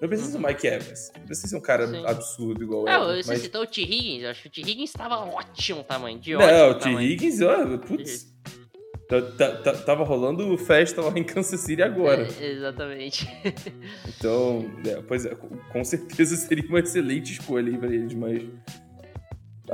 Não 0.00 0.08
precisa 0.08 0.32
ser 0.32 0.38
o 0.38 0.40
Mike 0.46 0.66
Evans. 0.66 1.12
Não 1.16 1.26
precisa 1.26 1.48
ser 1.48 1.56
um 1.56 1.60
cara 1.60 1.86
Sim. 1.86 2.04
absurdo 2.04 2.64
igual 2.64 2.88
É, 2.88 2.94
Evans. 2.96 3.24
você 3.26 3.32
mas... 3.32 3.42
citou 3.42 3.62
o 3.62 3.66
T. 3.66 3.82
Higgins, 3.82 4.22
eu 4.24 4.30
acho 4.30 4.42
que 4.42 4.48
o 4.48 4.50
T. 4.50 4.60
Higgins 4.62 4.92
tava 4.92 5.14
ótimo 5.16 5.84
tamanho, 5.84 6.18
de 6.18 6.32
Não, 6.34 6.70
ótimo 6.70 6.96
o 6.96 6.98
T. 6.98 7.04
Higgins, 7.04 7.40
ó, 7.40 7.78
putz. 7.78 8.26
tá- 9.08 9.22
tá- 9.22 9.56
tá- 9.58 9.72
Tava 9.74 10.02
rolando 10.02 10.56
festa 10.58 11.00
lá 11.02 11.16
em 11.16 11.22
Kansas 11.22 11.60
City 11.60 11.82
agora. 11.82 12.26
É, 12.40 12.50
exatamente. 12.50 13.28
Então, 14.18 14.68
é, 14.84 15.00
pois 15.02 15.24
é, 15.24 15.34
com 15.36 15.84
certeza 15.84 16.34
seria 16.48 16.66
uma 16.68 16.80
excelente 16.80 17.32
escolha 17.34 17.70
aí 17.70 17.78
pra 17.78 17.88
eles, 17.92 18.14
mas. 18.14 18.42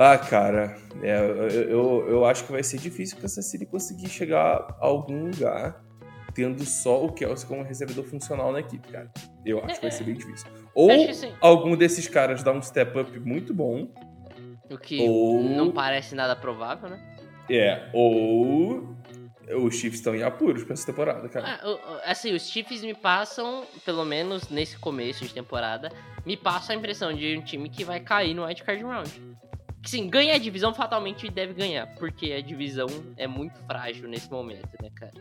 Ah, 0.01 0.17
cara, 0.17 0.77
é, 1.03 1.19
eu, 1.19 1.47
eu, 1.49 2.09
eu 2.09 2.25
acho 2.25 2.45
que 2.45 2.53
vai 2.53 2.63
ser 2.63 2.77
difícil 2.79 3.17
o 3.17 3.21
Kansas 3.21 3.51
City 3.51 3.65
conseguir 3.65 4.07
chegar 4.07 4.55
a 4.79 4.85
algum 4.85 5.25
lugar 5.29 5.83
tendo 6.33 6.63
só 6.63 7.03
o 7.03 7.11
Kelsey 7.11 7.45
como 7.45 7.63
recebedor 7.63 8.05
funcional 8.05 8.49
na 8.53 8.61
equipe, 8.61 8.87
cara. 8.87 9.11
Eu 9.45 9.61
acho 9.61 9.75
que 9.75 9.81
vai 9.81 9.91
ser 9.91 10.05
bem 10.05 10.13
difícil. 10.15 10.47
Ou 10.73 10.87
que 10.87 11.13
sim. 11.13 11.33
algum 11.41 11.75
desses 11.75 12.07
caras 12.07 12.41
dá 12.41 12.53
um 12.53 12.61
step 12.61 12.97
up 12.97 13.19
muito 13.19 13.53
bom, 13.53 13.89
O 14.69 14.77
que 14.77 15.01
Ou- 15.01 15.43
não 15.43 15.69
parece 15.69 16.15
nada 16.15 16.33
provável, 16.33 16.89
né? 16.89 17.17
é, 17.49 17.89
ou 17.93 18.95
os 19.65 19.75
Chiefs 19.75 19.99
estão 19.99 20.15
em 20.15 20.23
apuros 20.23 20.63
pra 20.63 20.75
essa 20.75 20.85
temporada, 20.85 21.27
cara. 21.27 21.59
Ah, 21.61 22.01
assim, 22.05 22.33
os 22.33 22.47
Chiefs 22.47 22.83
me 22.83 22.93
passam, 22.93 23.65
pelo 23.83 24.05
menos 24.05 24.47
nesse 24.49 24.77
começo 24.77 25.25
de 25.25 25.33
temporada, 25.33 25.91
me 26.25 26.37
passam 26.37 26.73
a 26.73 26.79
impressão 26.79 27.11
de 27.11 27.37
um 27.37 27.41
time 27.41 27.67
que 27.69 27.83
vai 27.83 27.99
cair 27.99 28.33
no 28.33 28.45
wildcard 28.45 28.81
round. 28.81 29.29
Sim, 29.89 30.07
ganha 30.07 30.35
a 30.35 30.37
divisão 30.37 30.71
fatalmente 30.71 31.27
deve 31.31 31.53
ganhar, 31.53 31.87
porque 31.95 32.31
a 32.31 32.41
divisão 32.41 32.85
é 33.17 33.25
muito 33.25 33.59
frágil 33.65 34.07
nesse 34.07 34.29
momento, 34.29 34.69
né, 34.83 34.91
cara? 34.95 35.13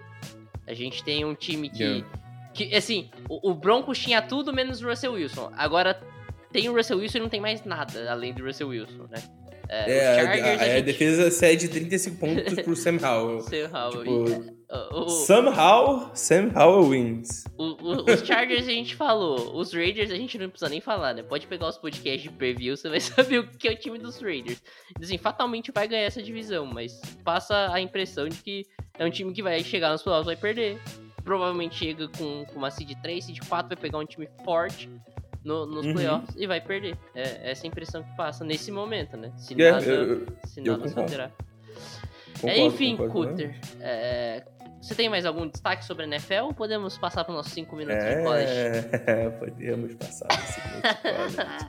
A 0.66 0.74
gente 0.74 1.02
tem 1.02 1.24
um 1.24 1.34
time 1.34 1.70
que. 1.70 1.82
Yeah. 1.82 2.06
que 2.52 2.74
assim, 2.74 3.10
o, 3.30 3.50
o 3.50 3.54
Broncos 3.54 3.98
tinha 3.98 4.20
tudo 4.20 4.52
menos 4.52 4.82
o 4.82 4.88
Russell 4.88 5.14
Wilson. 5.14 5.50
Agora 5.56 5.98
tem 6.52 6.68
o 6.68 6.74
Russell 6.74 6.98
Wilson 6.98 7.16
e 7.16 7.20
não 7.22 7.28
tem 7.30 7.40
mais 7.40 7.64
nada 7.64 8.12
além 8.12 8.34
do 8.34 8.44
Russell 8.44 8.68
Wilson, 8.68 9.04
né? 9.04 9.22
É, 9.70 9.98
É, 9.98 10.12
os 10.12 10.18
a, 10.18 10.22
Chargers, 10.24 10.46
a- 10.46 10.50
a 10.64 10.68
gente- 10.68 10.82
defesa 10.84 11.30
cede 11.30 11.68
35 11.68 12.16
pontos 12.16 12.54
pro 12.62 12.74
Sam 12.74 12.96
Howell. 13.02 13.40
Sei 13.48 13.66
lá, 13.68 13.90
Tipo, 13.90 14.10
o- 14.10 15.04
o- 15.04 15.08
Somehow, 15.08 16.10
Sam 16.14 16.50
Howell 16.54 16.88
wins. 16.90 17.44
O- 17.58 18.10
os 18.10 18.26
Chargers 18.26 18.66
a 18.66 18.70
gente 18.70 18.94
falou, 18.96 19.54
os 19.56 19.72
Raiders 19.72 20.10
a 20.10 20.14
gente 20.16 20.38
não 20.38 20.48
precisa 20.48 20.68
nem 20.70 20.80
falar, 20.80 21.14
né? 21.14 21.22
Pode 21.22 21.46
pegar 21.46 21.68
os 21.68 21.76
podcasts 21.78 22.22
de 22.22 22.30
preview, 22.30 22.76
você 22.76 22.88
vai 22.88 23.00
saber 23.34 23.38
o 23.40 23.46
que 23.48 23.68
é 23.68 23.72
o 23.72 23.76
time 23.76 23.98
dos 23.98 24.18
Raiders. 24.20 24.62
Assim, 25.02 25.18
fatalmente 25.18 25.70
vai 25.72 25.86
ganhar 25.86 26.04
essa 26.04 26.22
divisão, 26.22 26.64
mas 26.66 27.00
passa 27.24 27.70
a 27.72 27.80
impressão 27.80 28.28
de 28.28 28.38
que 28.42 28.64
é 28.98 29.04
um 29.04 29.10
time 29.10 29.32
que 29.32 29.42
vai 29.42 29.62
chegar 29.62 29.90
nos 29.92 30.02
playoffs 30.02 30.24
e 30.26 30.34
vai 30.34 30.36
perder. 30.36 30.78
Provavelmente 31.24 31.74
chega 31.76 32.08
com, 32.08 32.44
com 32.46 32.58
uma 32.58 32.70
seed 32.70 32.92
3, 33.02 33.22
seed 33.24 33.38
4, 33.46 33.68
vai 33.68 33.76
pegar 33.76 33.98
um 33.98 34.04
time 34.06 34.26
forte 34.44 34.88
no- 35.48 35.66
nos 35.66 35.86
Uhum. 35.86 35.94
playoffs 35.94 36.34
e 36.36 36.46
vai 36.46 36.60
perder. 36.60 36.96
É 37.14 37.50
essa 37.50 37.66
a 37.66 37.68
impressão 37.68 38.02
que 38.02 38.14
passa 38.16 38.44
nesse 38.44 38.70
momento, 38.70 39.16
né? 39.16 39.32
Se 39.36 39.60
É, 39.60 39.72
nada, 39.72 39.84
eu- 39.86 40.04
eu 40.20 40.26
se 40.46 40.60
eu 40.60 40.64
nada 40.64 40.78
concordo. 40.84 41.00
alterar. 41.00 41.30
concordo, 42.40 42.46
É, 42.46 42.58
enfim, 42.60 42.96
Cutter, 42.96 43.54
é, 43.80 44.42
você 44.80 44.94
tem 44.94 45.08
mais 45.08 45.24
algum 45.26 45.48
destaque 45.48 45.84
sobre 45.84 46.04
a 46.04 46.06
NFL 46.06 46.44
ou 46.44 46.54
podemos 46.54 46.96
passar 46.98 47.24
para 47.24 47.32
os 47.32 47.36
nossos 47.38 47.52
5 47.52 47.74
minutos 47.74 48.04
de 48.04 48.22
college? 48.22 48.52
É, 49.08 49.30
podemos 49.30 49.94
passar 49.94 50.28
nesse 50.30 50.60
minuto 50.68 50.86
de 50.86 51.36
college. 51.36 51.68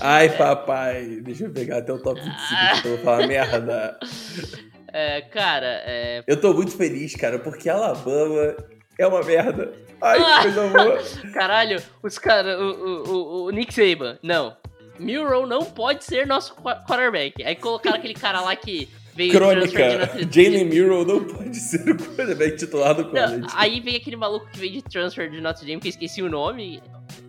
Ai, 0.00 0.36
papai, 0.36 1.20
deixa 1.22 1.44
eu 1.44 1.50
pegar 1.52 1.78
até 1.78 1.92
o 1.92 1.98
top 2.02 2.20
25 2.20 2.82
que 2.82 2.88
eu 2.88 2.96
vou 2.96 3.04
falar 3.04 3.26
merda. 3.26 3.98
É, 4.92 5.20
cara, 5.20 5.84
é, 5.86 6.24
Eu 6.26 6.40
tô 6.40 6.52
muito 6.52 6.76
feliz, 6.76 7.14
cara, 7.14 7.38
porque 7.38 7.68
Alabama 7.70 8.56
é 8.98 9.06
uma 9.06 9.22
merda. 9.22 9.72
Ai, 10.02 10.18
Ah! 10.20 10.36
que 10.38 10.42
coisa 10.52 10.68
boa. 10.68 10.98
caralho, 11.34 11.82
os 12.02 12.18
caras, 12.18 12.58
o, 12.60 12.64
o, 13.06 13.44
o, 13.44 13.50
Nick 13.50 13.72
Saban, 13.74 14.18
não. 14.22 14.56
Milrow 14.98 15.46
não 15.46 15.64
pode 15.64 16.04
ser 16.04 16.26
nosso 16.26 16.54
qu- 16.54 16.62
quarterback. 16.86 17.42
Aí 17.42 17.56
colocaram 17.56 17.96
aquele 17.96 18.12
cara 18.14 18.40
lá 18.42 18.54
que 18.54 18.86
veio 19.14 19.32
Crônica, 19.32 20.10
Jalen 20.30 20.66
Murrow 20.66 21.04
não 21.06 21.24
pode 21.24 21.56
ser 21.56 21.80
o 21.90 21.96
quarterback 21.96 22.56
titular 22.56 22.94
do 22.94 23.04
Não, 23.04 23.10
college. 23.10 23.46
aí 23.56 23.80
veio 23.80 23.96
aquele 23.96 24.16
maluco 24.16 24.46
que 24.50 24.58
veio 24.58 24.72
de 24.72 24.82
transfer 24.82 25.30
de 25.30 25.40
Notre 25.40 25.66
Dame, 25.66 25.80
que 25.80 25.88
eu 25.88 25.90
esqueci 25.90 26.22
o 26.22 26.28
nome. 26.28 26.82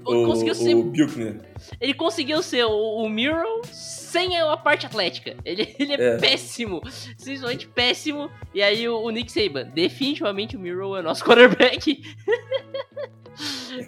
Ele 0.08 0.26
conseguiu 0.26 0.56
ser, 0.56 0.76
o 0.76 0.84
Buchner. 0.84 1.42
ele 1.80 1.94
conseguiu 1.94 2.42
ser 2.44 2.66
o, 2.66 2.72
o 3.04 3.10
Miro 3.10 3.62
sem 3.72 4.38
a 4.40 4.58
parte 4.58 4.86
atlética. 4.86 5.36
Ele, 5.46 5.76
ele 5.80 5.94
é, 5.94 6.16
É. 6.16 6.18
péssimo, 6.18 6.82
simplesmente 7.18 7.68
péssimo. 7.68 8.30
E 8.54 8.62
aí 8.62 8.88
o, 8.90 9.00
o 9.02 9.10
Nick 9.10 9.32
Saban, 9.32 9.66
definitivamente 9.74 10.56
o 10.56 10.60
Miro 10.60 10.96
é 10.96 11.02
nosso 11.02 11.24
quarterback. 11.24 12.02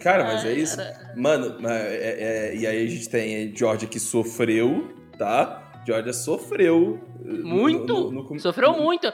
Cara, 0.02 0.24
mas 0.24 0.46
é 0.46 0.54
isso. 0.54 0.78
Mano, 1.16 1.58
é- 1.68 2.52
é- 2.52 2.56
e 2.56 2.66
aí 2.66 2.86
a 2.86 2.90
gente 2.90 3.10
tem 3.10 3.56
Georgia 3.56 3.88
que 3.88 4.00
sofreu, 4.00 4.94
tá? 5.18 5.82
Georgia 5.86 6.14
sofreu. 6.14 7.00
no- 7.24 7.46
Muito, 7.48 7.94
no- 7.94 8.12
no- 8.12 8.30
no- 8.30 8.40
sofreu 8.40 8.74
muito. 8.74 9.12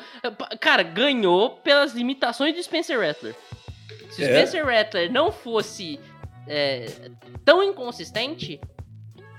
Cara, 0.62 0.84
ganhou 0.84 1.52
pelas 1.58 1.94
limitações 1.94 2.56
do 2.56 2.62
Spencer 2.64 3.00
Rattler. 3.00 3.36
Se 4.12 4.22
o 4.22 4.26
É. 4.26 4.28
Spencer 4.46 4.66
Rattler 4.66 5.12
não 5.12 5.32
fosse 5.32 6.00
é, 6.50 6.86
tão 7.46 7.64
inconsistente, 7.64 8.60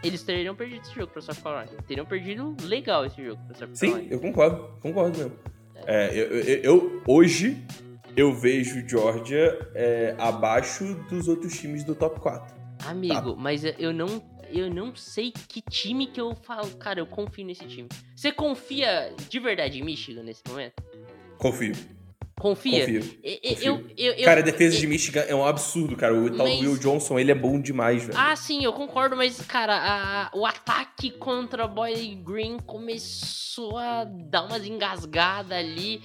eles 0.02 0.22
teriam 0.22 0.54
perdido 0.54 0.80
esse 0.82 0.94
jogo 0.94 1.08
pra 1.12 1.20
South 1.20 1.42
Carolina. 1.42 1.82
Teriam 1.86 2.06
perdido 2.06 2.56
legal 2.62 3.04
esse 3.04 3.22
jogo 3.22 3.42
pra 3.46 3.54
South 3.56 3.74
Sim, 3.74 3.90
Carolina. 3.90 4.14
eu 4.14 4.20
concordo, 4.20 4.68
concordo 4.80 5.18
mesmo. 5.18 5.36
É, 5.86 6.10
eu, 6.14 6.26
eu- 6.40 6.60
eu- 6.62 7.02
hoje 7.06 7.62
eu 8.16 8.32
vejo 8.32 8.86
Georgia 8.88 9.70
é, 9.74 10.14
abaixo 10.18 10.94
dos 11.10 11.26
outros 11.28 11.58
times 11.58 11.84
do 11.84 11.94
top 11.94 12.18
4. 12.20 12.54
Amigo, 12.86 13.36
mas 13.36 13.62
eu 13.78 13.92
não, 13.92 14.22
eu 14.50 14.72
não 14.72 14.94
sei 14.96 15.32
que 15.32 15.60
time 15.62 16.06
que 16.06 16.20
eu 16.20 16.34
falo. 16.34 16.68
Cara, 16.76 16.98
eu 17.00 17.06
confio 17.06 17.44
nesse 17.44 17.64
time. 17.66 17.88
Você 18.16 18.32
confia 18.32 19.14
de 19.28 19.38
verdade 19.38 19.78
em 19.80 19.82
Michigan 19.84 20.22
nesse 20.22 20.42
momento? 20.48 20.82
Confio, 21.38 21.74
Confia? 22.40 22.80
confio. 22.80 23.02
Confio. 23.02 23.20
Eu, 23.62 23.84
eu, 23.96 24.12
eu- 24.14 24.24
cara, 24.24 24.40
a 24.40 24.42
defesa 24.42 24.78
de 24.78 24.86
Michigan 24.86 25.20
é 25.28 25.34
um 25.34 25.44
absurdo, 25.44 25.94
cara. 25.96 26.14
O 26.14 26.30
tal 26.34 26.46
Mas- 26.46 26.60
Will 26.60 26.78
Johnson, 26.78 27.18
ele 27.18 27.30
é 27.30 27.34
bom 27.34 27.60
demais, 27.60 28.04
velho. 28.04 28.18
Ah, 28.18 28.34
sim, 28.34 28.64
eu 28.64 28.72
concordo, 28.72 29.14
mas, 29.16 29.40
cara, 29.42 29.74
a- 29.76 30.30
o 30.36 30.46
ataque 30.46 31.10
contra 31.10 31.68
Boy 31.68 32.14
Green 32.24 32.58
começou 32.58 33.76
a 33.78 34.04
dar 34.04 34.44
umas 34.44 34.64
engasgadas 34.66 35.52
ali. 35.52 36.00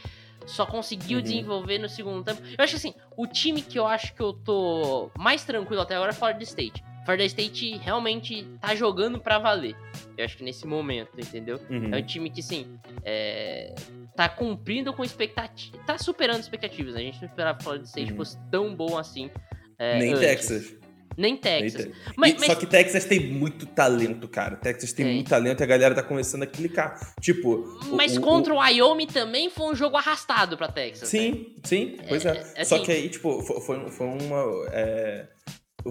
Só 0.46 0.64
conseguiu 0.66 1.18
Uhum. 1.18 1.24
desenvolver 1.24 1.80
no 1.80 1.90
segundo 1.90 2.24
tempo. 2.24 2.40
Eu 2.58 2.64
acho 2.64 2.74
que 2.74 2.78
assim, 2.78 2.94
o 3.18 3.26
time 3.26 3.64
que 3.64 3.80
eu 3.80 3.88
acho 3.88 4.14
que 4.14 4.22
eu 4.22 4.32
tô 4.34 5.10
mais 5.18 5.44
tranquilo 5.44 5.82
até 5.82 5.96
agora 5.96 6.12
é 6.12 6.14
Florida 6.14 6.44
State. 6.44 6.84
Florida 7.06 7.24
State 7.26 7.78
realmente 7.78 8.45
tá 8.60 8.74
jogando 8.76 9.20
pra 9.20 9.38
valer. 9.39 9.76
Eu 10.18 10.26
acho 10.26 10.38
que 10.38 10.43
nesse 10.43 10.66
momento, 10.66 11.12
entendeu? 11.18 11.60
Uhum. 11.70 11.93
É 11.93 11.97
um 11.99 12.03
time 12.06 12.30
que, 12.30 12.41
sim, 12.41 12.80
é, 13.03 13.74
tá 14.16 14.28
cumprindo 14.28 14.91
com 14.93 15.03
expectativas. 15.03 15.80
Tá 15.86 15.97
superando 15.97 16.39
expectativas. 16.39 16.93
né? 16.95 17.01
A 17.01 17.03
gente 17.03 17.22
não 17.22 17.28
esperava 17.30 17.58
que 17.58 17.64
Florida 17.64 17.86
State 17.86 18.12
Uhum. 18.12 18.18
fosse 18.18 18.38
tão 18.51 18.76
bom 18.76 18.97
assim. 18.97 19.30
é, 19.78 19.99
Nem 19.99 20.14
antes. 20.14 20.20
Texas. 20.26 20.74
Nem 21.18 21.32
Nem 21.34 21.38
Texas. 21.38 21.86
Te- 21.86 21.91
Mas- 22.18 22.32
E- 22.34 22.38
mas- 22.39 22.45
Só 22.47 22.56
que 22.56 22.66
Texas 22.66 23.06
tem 23.06 23.20
muito 23.32 23.66
talento, 23.66 24.28
cara. 24.28 24.56
Texas 24.58 24.91
tem, 24.93 25.06
Tem. 25.06 25.16
muito 25.16 25.30
talento 25.30 25.60
e 25.62 25.64
a 25.64 25.66
galera 25.66 25.93
tá 25.95 26.03
começando 26.03 26.43
a 26.43 26.47
clicar. 26.47 27.14
Tipo. 27.22 27.56
o- 27.56 27.95
Mas 27.95 28.18
o- 28.18 28.22
contra 28.22 28.53
o 28.53 28.58
Wyoming 28.58 29.08
também 29.08 29.49
foi 29.49 29.68
um 29.72 29.76
jogo 29.76 29.95
arrastado 29.97 30.58
pra 30.58 30.68
Texas. 30.70 31.12
né? 31.14 31.20
Sim, 31.20 31.56
sim, 31.64 31.97
pois 32.08 32.26
é. 32.26 32.53
é, 32.56 32.64
Só 32.66 32.76
assim- 32.76 32.86
que 32.86 32.91
aí, 32.91 33.10
tipo, 33.10 33.41
foi, 33.43 33.62
foi, 33.62 33.89
foi 33.91 34.08
uma. 34.08 34.66
é, 34.74 35.28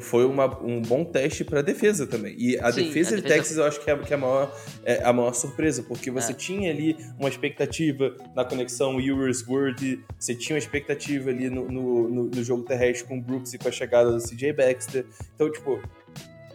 foi 0.01 0.25
uma, 0.25 0.47
um 0.63 0.83
bom 0.83 1.05
teste 1.05 1.45
pra 1.45 1.63
defesa 1.63 2.07
também. 2.07 2.35
E 2.39 2.59
a 2.59 2.73
Sim, 2.73 2.85
defesa 2.85 3.15
a 3.15 3.17
de 3.17 3.23
defesa- 3.23 3.35
Texas 3.39 3.57
eu 3.59 3.65
acho 3.65 3.81
que 3.81 3.91
é, 3.91 3.97
que 3.99 4.13
é 4.13 4.17
a, 4.17 4.19
maior, 4.19 4.55
é 4.85 5.03
a 5.05 5.13
maior 5.13 5.33
surpresa, 5.35 5.83
porque 5.83 6.11
você 6.11 6.33
É. 6.33 6.35
tinha 6.35 6.71
ali 6.71 6.97
uma 7.19 7.29
expectativa 7.29 8.15
na 8.35 8.45
conexão 8.45 9.01
Ewers 9.01 9.47
Word, 9.47 10.05
você 10.19 10.35
tinha 10.35 10.55
uma 10.55 10.59
expectativa 10.59 11.31
ali 11.31 11.49
no, 11.51 11.71
no, 11.71 12.09
no- 12.09 12.25
no 12.31 12.45
jogo 12.45 12.65
terrestre 12.65 13.07
com 13.09 13.19
o 13.19 13.21
Brooks 13.23 13.55
e 13.55 13.59
com 13.59 13.69
a 13.69 13.73
chegada 13.73 14.11
do 14.11 14.19
CJ 14.21 14.53
Baxter. 14.53 15.07
Então, 15.35 15.51
tipo. 15.53 15.81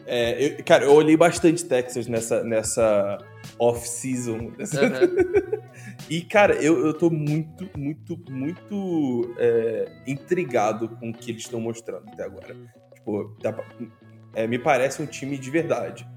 é, 0.06 0.58
eu- 0.58 0.64
cara, 0.64 0.86
eu 0.86 0.92
olhei 0.94 1.16
bastante 1.16 1.64
Texas 1.66 2.08
nessa, 2.08 2.44
nessa 2.44 3.18
off-season. 3.58 4.52
nessa- 4.58 4.82
Aham. 4.86 5.00
e, 6.10 6.22
cara, 6.22 6.56
eu, 6.56 6.86
eu 6.86 6.94
tô 6.94 7.10
muito, 7.10 7.70
muito, 7.78 8.20
muito 8.30 9.36
é, 9.38 9.88
intrigado 10.08 10.90
com 10.90 11.10
o 11.10 11.14
que 11.14 11.32
eles 11.32 11.44
estão 11.44 11.60
mostrando 11.62 12.10
até 12.12 12.24
agora. 12.24 12.56
Tipo, 13.10 13.36
dá 13.42 13.54
pra- 13.54 13.66
é, 14.34 14.48
me 14.48 14.60
parece 14.60 15.02
um 15.02 15.06
time 15.06 15.38
de 15.38 15.50
verdade, 15.50 16.08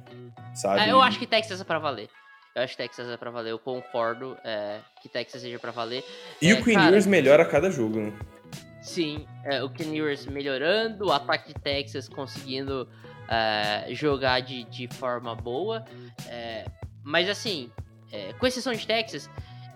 sabe? 0.54 0.80
É, 0.80 0.92
eu 0.92 1.00
acho 1.00 1.18
que 1.18 1.26
Texas 1.26 1.60
é 1.60 1.64
pra 1.64 1.78
valer. 1.78 2.08
Eu 2.54 2.62
acho 2.62 2.76
que 2.76 2.82
Texas 2.82 3.08
é 3.08 3.16
pra 3.16 3.30
valer. 3.30 3.50
Eu 3.52 3.58
concordo 3.58 4.36
é, 4.44 4.80
que 5.00 5.08
Texas 5.08 5.40
seja 5.40 5.58
pra 5.58 5.70
valer. 5.70 6.04
E 6.40 6.50
é, 6.50 6.54
o 6.54 6.62
Queen 6.62 6.78
melhora 7.06 7.42
a 7.42 7.46
cada 7.46 7.70
jogo, 7.70 7.98
né? 7.98 8.12
Sim, 8.82 9.26
é, 9.44 9.62
o 9.62 9.70
Ken 9.70 9.94
Ewers 9.94 10.26
melhorando, 10.26 11.06
o 11.06 11.12
ataque 11.12 11.54
de 11.54 11.54
Texas 11.54 12.08
conseguindo 12.08 12.88
é, 13.28 13.86
jogar 13.94 14.40
de, 14.40 14.64
de 14.64 14.88
forma 14.88 15.34
boa. 15.34 15.84
é, 16.28 16.66
mas 17.04 17.28
assim, 17.28 17.70
é, 18.10 18.32
com 18.34 18.46
exceção 18.46 18.72
de 18.72 18.86
Texas, 18.86 19.30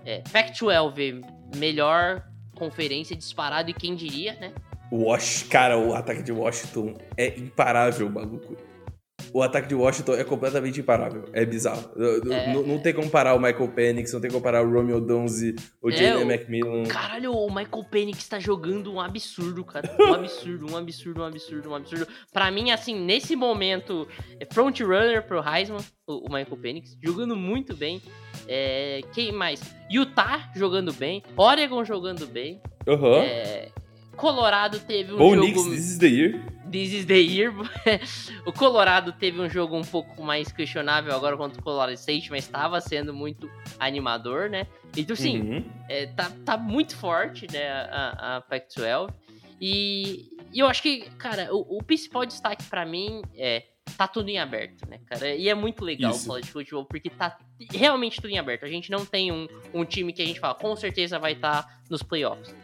é, 0.05 0.23
Pac-12 0.33 1.25
melhor 1.57 2.23
conferência 2.57 3.17
disparado 3.17 3.71
e 3.71 3.75
quem 3.75 3.95
diria, 3.95 4.35
né? 4.35 4.53
Wash, 4.93 5.45
cara, 5.45 5.77
o 5.79 5.95
ataque 5.95 6.23
de 6.23 6.33
Washington 6.33 6.95
é 7.17 7.39
imparável, 7.39 8.09
maluco. 8.11 8.57
O 9.33 9.43
ataque 9.43 9.69
de 9.69 9.75
Washington 9.75 10.15
é 10.15 10.25
completamente 10.25 10.81
imparável. 10.81 11.25
É 11.33 11.45
bizarro. 11.45 11.91
É. 12.33 12.55
Não, 12.55 12.63
não 12.63 12.79
tem 12.79 12.95
como 12.95 13.11
parar 13.11 13.35
o 13.35 13.39
Michael 13.41 13.69
Penix, 13.69 14.13
não 14.13 14.21
tem 14.21 14.31
como 14.31 14.43
parar 14.43 14.63
o 14.65 14.71
Romeo 14.73 15.01
Donzi, 15.01 15.55
o 15.83 15.91
É, 15.91 15.93
Jalen 15.97 16.25
o- 16.25 16.31
McMillan. 16.31 16.85
Caralho, 16.85 17.33
o 17.33 17.47
Michael 17.49 17.85
Penix 17.91 18.27
tá 18.29 18.39
jogando 18.39 18.93
um 18.93 19.01
absurdo, 19.01 19.65
cara. 19.65 19.95
Um 19.99 20.15
absurdo, 20.15 20.73
um 20.73 20.77
absurdo, 20.77 21.23
um 21.23 21.25
absurdo, 21.25 21.71
um 21.71 21.75
absurdo. 21.75 22.07
Pra 22.33 22.51
mim, 22.51 22.71
assim, 22.71 22.99
nesse 22.99 23.35
momento, 23.35 24.07
é 24.41 24.47
front 24.55 24.79
runner 24.81 25.27
pro 25.27 25.43
Heisman, 25.47 25.81
o, 26.07 26.29
o 26.29 26.33
Michael 26.33 26.57
Penix, 26.57 26.97
jogando 27.03 27.35
muito 27.37 27.75
bem. 27.77 28.01
É, 28.47 29.01
quem 29.13 29.33
mais? 29.33 29.61
Utah 29.91 30.51
jogando 30.55 30.93
bem. 30.93 31.23
Oregon 31.37 31.85
jogando 31.85 32.27
bem. 32.27 32.61
Aham. 32.87 33.23
É, 33.25 33.69
Colorado 34.17 34.81
teve 34.81 35.13
um 35.13 35.19
Bom 35.19 35.35
jogo. 35.35 35.47
Knicks, 35.47 35.65
this 35.65 35.91
is 35.91 35.99
the 35.99 36.07
year. 36.09 36.45
This 36.71 36.93
is 36.93 37.05
the 37.07 37.19
year. 37.21 37.53
o 38.45 38.53
Colorado 38.53 39.13
teve 39.13 39.41
um 39.41 39.49
jogo 39.49 39.77
um 39.77 39.85
pouco 39.85 40.23
mais 40.23 40.51
questionável 40.51 41.15
agora 41.15 41.37
contra 41.37 41.61
o 41.61 41.63
Colorado 41.63 41.93
State, 41.95 42.31
mas 42.31 42.45
estava 42.45 42.81
sendo 42.81 43.15
muito 43.15 43.49
animador, 43.79 44.51
né? 44.51 44.67
Então, 44.97 45.15
sim, 45.15 45.41
Uhum. 45.41 45.65
é, 45.89 46.07
tá, 46.07 46.33
tá 46.45 46.57
muito 46.57 46.97
forte, 46.97 47.47
né, 47.53 47.69
a, 47.69 48.37
a 48.37 48.41
Pac-12. 48.41 49.13
E, 49.61 50.29
e 50.53 50.59
eu 50.59 50.67
acho 50.67 50.83
que, 50.83 51.03
cara, 51.19 51.49
o, 51.55 51.79
o 51.79 51.83
principal 51.83 52.27
destaque 52.27 52.65
pra 52.65 52.85
mim 52.85 53.23
é 53.37 53.65
tá 53.97 54.07
tudo 54.07 54.29
em 54.29 54.39
aberto, 54.39 54.87
né, 54.89 54.99
cara? 55.07 55.35
E 55.35 55.49
é 55.49 55.55
muito 55.55 55.83
legal 55.85 56.11
Isso. 56.11 56.27
falar 56.27 56.41
de 56.41 56.51
futebol, 56.51 56.85
porque 56.85 57.09
tá 57.09 57.39
realmente 57.73 58.17
tudo 58.21 58.29
em 58.31 58.39
aberto. 58.39 58.65
A 58.65 58.69
gente 58.69 58.91
não 58.91 59.07
tem 59.07 59.33
um, 59.33 59.47
um 59.73 59.85
time 59.85 60.13
que 60.13 60.21
a 60.21 60.27
gente 60.27 60.41
fala, 60.41 60.55
com 60.55 60.75
certeza 60.77 61.19
vai 61.19 61.33
estar 61.33 61.81
nos 61.89 62.03
playoffs. 62.03 62.55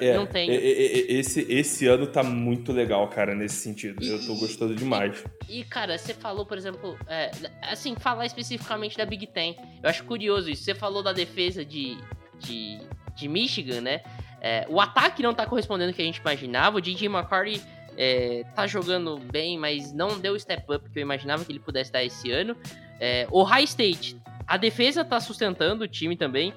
É, 0.00 0.14
não 0.16 0.26
tem. 0.26 0.50
e- 0.50 0.54
e- 0.54 1.12
e- 1.12 1.18
Esse, 1.18 1.40
esse 1.52 1.86
ano 1.86 2.06
tá 2.06 2.22
muito 2.22 2.72
legal, 2.72 3.06
cara, 3.08 3.34
nesse 3.34 3.56
sentido. 3.56 4.02
Eu 4.04 4.18
tô 4.26 4.34
E- 4.34 4.38
gostando 4.40 4.74
demais. 4.74 5.24
E, 5.48 5.62
cara, 5.64 5.96
você 5.96 6.12
falou, 6.14 6.44
por 6.44 6.58
exemplo, 6.58 6.98
é, 7.06 7.30
assim, 7.62 7.94
falar 7.94 8.26
especificamente 8.26 8.96
da 8.96 9.04
Big 9.06 9.26
Ten. 9.28 9.56
Eu 9.82 9.88
acho 9.90 10.04
curioso 10.04 10.50
isso. 10.50 10.64
Você 10.64 10.74
falou 10.74 11.02
da 11.02 11.12
defesa 11.12 11.64
de, 11.64 11.96
de, 12.40 12.78
de 13.14 13.28
Michigan, 13.28 13.80
né? 13.80 14.00
É, 14.40 14.66
o 14.68 14.80
ataque 14.80 15.22
não 15.22 15.32
tá 15.32 15.46
correspondendo 15.46 15.90
ao 15.90 15.94
que 15.94 16.02
a 16.02 16.04
gente 16.04 16.16
imaginava. 16.18 16.78
O 16.78 16.80
DJ 16.80 17.06
McCarty 17.08 17.62
é, 17.96 18.42
tá 18.56 18.66
jogando 18.66 19.18
bem, 19.18 19.56
mas 19.58 19.92
não 19.92 20.18
deu 20.18 20.32
o 20.34 20.40
step 20.40 20.64
up 20.74 20.90
que 20.90 20.98
eu 20.98 21.02
imaginava 21.02 21.44
que 21.44 21.52
ele 21.52 21.60
pudesse 21.60 21.92
dar 21.92 22.02
esse 22.02 22.30
ano. 22.32 22.56
É, 22.98 23.26
o 23.30 23.42
High 23.44 23.64
State, 23.64 24.16
a 24.46 24.56
defesa 24.56 25.04
tá 25.04 25.20
sustentando 25.20 25.84
o 25.84 25.88
time 25.88 26.16
também. 26.16 26.52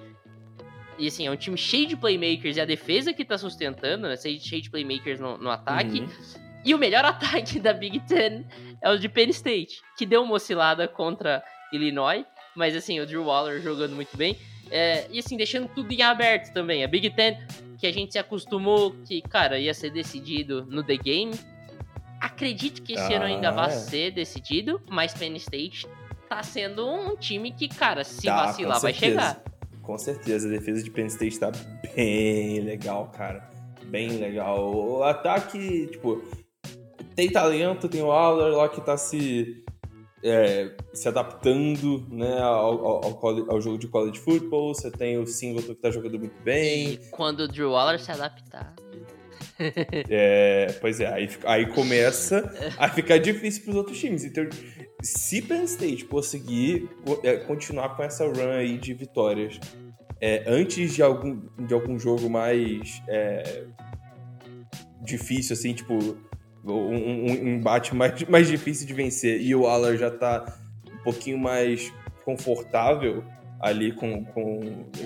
E 0.97 1.07
assim, 1.07 1.27
é 1.27 1.31
um 1.31 1.35
time 1.35 1.57
cheio 1.57 1.87
de 1.87 1.95
playmakers 1.97 2.55
e 2.57 2.61
a 2.61 2.65
defesa 2.65 3.13
que 3.13 3.25
tá 3.25 3.37
sustentando, 3.37 4.07
né? 4.07 4.15
Cheio 4.17 4.39
de 4.39 4.69
playmakers 4.69 5.19
no, 5.19 5.37
no 5.37 5.49
ataque. 5.49 6.01
Uhum. 6.01 6.09
E 6.63 6.73
o 6.73 6.77
melhor 6.77 7.03
ataque 7.05 7.59
da 7.59 7.73
Big 7.73 7.99
Ten 8.01 8.45
é 8.81 8.89
o 8.89 8.97
de 8.97 9.09
Penn 9.09 9.29
State, 9.29 9.81
que 9.97 10.05
deu 10.05 10.23
uma 10.23 10.35
oscilada 10.35 10.87
contra 10.87 11.43
Illinois, 11.73 12.25
mas 12.55 12.75
assim, 12.75 12.99
o 12.99 13.05
Drew 13.05 13.25
Waller 13.25 13.61
jogando 13.61 13.93
muito 13.95 14.15
bem. 14.15 14.37
É, 14.71 15.05
e 15.11 15.19
assim, 15.19 15.37
deixando 15.37 15.67
tudo 15.67 15.91
em 15.91 16.01
aberto 16.01 16.51
também. 16.53 16.83
A 16.83 16.87
Big 16.87 17.09
Ten, 17.11 17.37
que 17.77 17.85
a 17.85 17.91
gente 17.93 18.13
se 18.13 18.17
acostumou 18.17 18.95
que, 19.05 19.21
cara, 19.21 19.59
ia 19.59 19.73
ser 19.73 19.91
decidido 19.91 20.65
no 20.65 20.83
The 20.83 20.97
Game. 20.97 21.31
Acredito 22.19 22.81
que 22.81 22.93
esse 22.93 23.13
ano 23.13 23.25
ainda 23.25 23.51
vai 23.51 23.67
Ah. 23.67 23.71
ser 23.71 24.11
decidido, 24.11 24.81
mas 24.89 25.13
Penn 25.13 25.35
State 25.35 25.87
tá 26.27 26.41
sendo 26.41 26.87
um 26.89 27.15
time 27.15 27.51
que, 27.51 27.67
cara, 27.67 28.03
se 28.03 28.25
Tá, 28.25 28.47
vacilar 28.47 28.79
vai 28.79 28.93
chegar. 28.93 29.43
Com 29.85 29.97
certeza, 29.97 30.47
a 30.47 30.51
defesa 30.51 30.81
de 30.81 30.89
Penn 30.89 31.05
State 31.07 31.39
tá 31.39 31.51
bem 31.95 32.59
legal, 32.61 33.11
cara. 33.15 33.47
Bem 33.85 34.17
legal. 34.17 34.73
O 34.73 35.03
ataque, 35.03 35.87
tipo, 35.87 36.23
tem 37.15 37.29
talento, 37.29 37.87
tem 37.87 38.01
o 38.01 38.11
Aller 38.11 38.51
lá 38.55 38.67
que 38.67 38.81
tá 38.81 38.97
se, 38.97 39.63
é, 40.23 40.75
se 40.91 41.07
adaptando 41.07 42.05
né, 42.09 42.39
ao, 42.39 43.05
ao, 43.05 43.51
ao 43.51 43.61
jogo 43.61 43.77
de 43.77 43.87
college 43.87 44.19
football. 44.19 44.73
Você 44.73 44.89
tem 44.89 45.19
o 45.19 45.27
Singleton 45.27 45.75
que 45.75 45.81
tá 45.81 45.91
jogando 45.91 46.17
muito 46.17 46.41
bem. 46.43 46.93
E 46.93 46.97
quando 47.11 47.41
o 47.41 47.47
Drew 47.47 47.71
Waller 47.71 47.99
se 47.99 48.11
adaptar. 48.11 48.73
É, 50.09 50.67
pois 50.81 50.99
é, 50.99 51.07
aí, 51.07 51.29
aí 51.45 51.65
começa 51.67 52.53
a 52.77 52.89
ficar 52.89 53.17
difícil 53.17 53.63
para 53.63 53.71
os 53.71 53.77
outros 53.77 53.97
times. 53.97 54.25
Então, 54.25 54.43
se 55.05 55.41
Penn 55.41 55.63
State 55.65 56.05
conseguir 56.05 56.89
co- 57.05 57.19
é, 57.23 57.37
continuar 57.37 57.95
com 57.95 58.03
essa 58.03 58.25
run 58.25 58.51
aí 58.51 58.77
de 58.77 58.93
vitórias 58.93 59.59
é, 60.19 60.43
antes 60.47 60.93
de 60.95 61.03
algum, 61.03 61.39
de 61.65 61.73
algum 61.73 61.99
jogo 61.99 62.29
mais 62.29 63.01
é, 63.07 63.65
difícil, 65.01 65.53
assim, 65.53 65.73
tipo, 65.73 65.93
um, 66.63 66.71
um- 66.73 67.25
um 67.31 67.47
embate 67.55 67.93
mais, 67.95 68.23
mais 68.23 68.47
difícil 68.47 68.87
de 68.87 68.93
vencer 68.93 69.39
e 69.41 69.53
o 69.55 69.67
Aller 69.67 69.97
já 69.97 70.09
tá 70.09 70.57
um 70.91 70.97
pouquinho 71.03 71.37
mais 71.37 71.91
confortável 72.23 73.23
ali 73.59 73.91
com, 73.91 74.23
com 74.25 74.59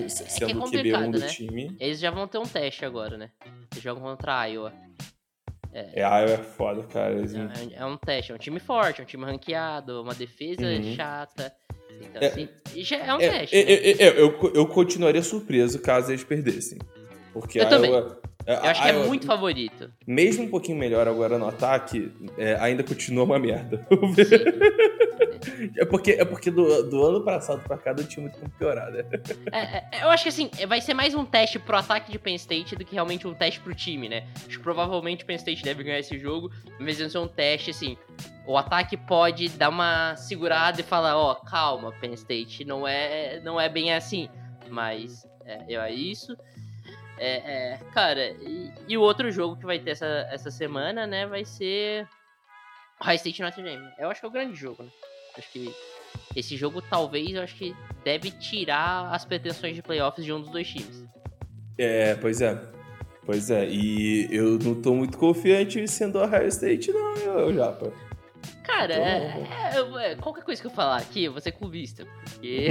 sendo 0.08 0.58
o 0.58 0.62
QB1 0.64 0.70
complicado, 0.70 1.10
do 1.12 1.18
né? 1.18 1.26
time. 1.26 1.76
Eles 1.78 1.98
já 2.00 2.10
vão 2.10 2.26
ter 2.26 2.38
um 2.38 2.42
teste 2.46 2.84
agora, 2.84 3.16
né? 3.16 3.30
Eles 3.72 3.82
jogam 3.82 4.02
contra 4.02 4.40
a 4.40 4.46
Iowa. 4.46 4.72
É, 5.72 6.02
ah, 6.02 6.20
é 6.20 6.36
foda, 6.36 6.82
cara. 6.84 7.14
É, 7.14 7.80
é 7.80 7.84
um 7.84 7.96
teste, 7.96 8.32
é 8.32 8.34
um 8.34 8.38
time 8.38 8.58
forte, 8.58 9.00
é 9.00 9.04
um 9.04 9.06
time 9.06 9.24
ranqueado, 9.24 10.02
uma 10.02 10.14
defesa 10.14 10.62
Uhum. 10.66 10.94
chata. 10.96 11.52
Então, 12.00 12.22
É. 12.22 12.26
assim, 12.26 12.48
já 12.76 12.96
é 12.96 13.14
um 13.14 13.20
É, 13.20 13.30
teste. 13.30 13.56
é, 13.56 13.64
né? 13.64 13.72
é, 13.72 13.90
é, 14.02 14.20
eu, 14.20 14.52
eu 14.54 14.66
continuaria 14.66 15.22
surpreso 15.22 15.80
caso 15.80 16.10
eles 16.10 16.24
perdessem. 16.24 16.78
Porque 17.32 17.60
Eu 17.60 17.66
a 17.66 17.68
também. 17.68 17.90
Eu 18.46 18.56
acho 18.64 18.82
que 18.82 18.88
é 18.88 18.92
muito 18.92 19.26
favorito. 19.26 19.90
Mesmo 20.06 20.44
um 20.44 20.48
pouquinho 20.48 20.78
melhor 20.78 21.06
agora 21.06 21.38
no 21.38 21.46
ataque, 21.46 22.12
é, 22.38 22.54
ainda 22.60 22.82
continua 22.82 23.24
uma 23.24 23.38
merda. 23.38 23.86
é 25.76 25.84
porque, 25.84 26.12
é 26.12 26.24
porque 26.24 26.50
do, 26.50 26.88
do 26.88 27.04
ano 27.04 27.24
passado 27.24 27.62
pra 27.62 27.76
cá, 27.76 27.92
o 27.92 28.04
time 28.04 28.28
muito 28.28 28.50
piorado. 28.58 28.92
né? 28.92 29.04
É, 29.52 29.98
é, 29.98 30.04
eu 30.04 30.10
acho 30.10 30.22
que 30.24 30.28
assim, 30.30 30.50
é, 30.58 30.66
vai 30.66 30.80
ser 30.80 30.94
mais 30.94 31.14
um 31.14 31.24
teste 31.24 31.58
pro 31.58 31.76
ataque 31.76 32.10
de 32.10 32.18
Penn 32.18 32.34
State 32.34 32.76
do 32.76 32.84
que 32.84 32.94
realmente 32.94 33.26
um 33.26 33.34
teste 33.34 33.60
pro 33.60 33.74
time, 33.74 34.08
né? 34.08 34.26
Acho 34.36 34.58
que 34.58 34.62
provavelmente 34.62 35.24
o 35.24 35.26
Penn 35.26 35.36
State 35.36 35.62
deve 35.62 35.82
ganhar 35.82 35.98
esse 35.98 36.18
jogo, 36.18 36.50
mas 36.78 36.98
vai 36.98 37.08
ser 37.08 37.18
um 37.18 37.28
teste, 37.28 37.70
assim. 37.70 37.96
O 38.46 38.56
ataque 38.56 38.96
pode 38.96 39.48
dar 39.50 39.68
uma 39.68 40.16
segurada 40.16 40.80
e 40.80 40.84
falar, 40.84 41.16
ó, 41.16 41.34
calma, 41.34 41.92
Penn 42.00 42.14
State, 42.14 42.64
não 42.64 42.86
é, 42.86 43.40
não 43.40 43.60
é 43.60 43.68
bem 43.68 43.92
assim. 43.92 44.28
Mas 44.68 45.26
é, 45.44 45.74
é 45.74 45.92
isso. 45.92 46.36
É, 47.22 47.72
é, 47.74 47.80
cara, 47.92 48.30
e, 48.40 48.72
e 48.88 48.96
o 48.96 49.02
outro 49.02 49.30
jogo 49.30 49.54
que 49.54 49.66
vai 49.66 49.78
ter 49.78 49.90
essa, 49.90 50.26
essa 50.30 50.50
semana, 50.50 51.06
né, 51.06 51.26
vai 51.26 51.44
ser 51.44 52.08
High 52.98 53.16
State 53.16 53.42
Notre 53.42 53.62
Dame. 53.62 53.86
Eu 53.98 54.10
acho 54.10 54.20
que 54.20 54.26
é 54.26 54.28
o 54.28 54.32
grande 54.32 54.54
jogo, 54.54 54.82
né? 54.82 54.90
Acho 55.36 55.52
que 55.52 55.74
esse 56.34 56.56
jogo 56.56 56.80
talvez 56.80 57.30
eu 57.34 57.42
acho 57.42 57.54
que 57.54 57.76
deve 58.02 58.30
tirar 58.30 59.12
as 59.12 59.26
pretensões 59.26 59.76
de 59.76 59.82
playoffs 59.82 60.24
de 60.24 60.32
um 60.32 60.40
dos 60.40 60.50
dois 60.50 60.66
times. 60.66 61.04
É, 61.76 62.14
pois 62.14 62.40
é. 62.40 62.58
Pois 63.26 63.50
é, 63.50 63.68
e 63.68 64.26
eu 64.34 64.58
não 64.58 64.80
tô 64.80 64.94
muito 64.94 65.18
confiante 65.18 65.86
sendo 65.86 66.18
a 66.18 66.24
Ohio 66.24 66.48
State, 66.48 66.90
não, 66.90 67.16
eu, 67.16 67.54
Japa. 67.54 67.92
Cara, 68.64 68.94
Então, 68.94 70.00
é, 70.00 70.08
é, 70.08 70.12
é, 70.12 70.14
qualquer 70.16 70.42
coisa 70.42 70.60
que 70.60 70.66
eu 70.66 70.70
falar 70.70 70.96
aqui, 70.96 71.24
eu 71.24 71.32
vou 71.32 71.40
ser 71.40 71.52
clubista. 71.52 72.06
Porque. 72.24 72.68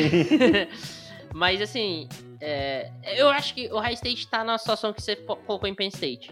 Mas 1.34 1.62
assim, 1.62 2.08
é, 2.42 2.90
eu 3.16 3.30
acho 3.30 3.54
que 3.54 3.68
o 3.72 3.80
High 3.80 3.94
State 3.94 4.28
tá 4.28 4.44
na 4.44 4.58
situação 4.58 4.92
que 4.94 5.02
você 5.02 5.16
colocou 5.16 5.68
em 5.68 5.76
Penn 5.76 5.88
State. 5.90 6.32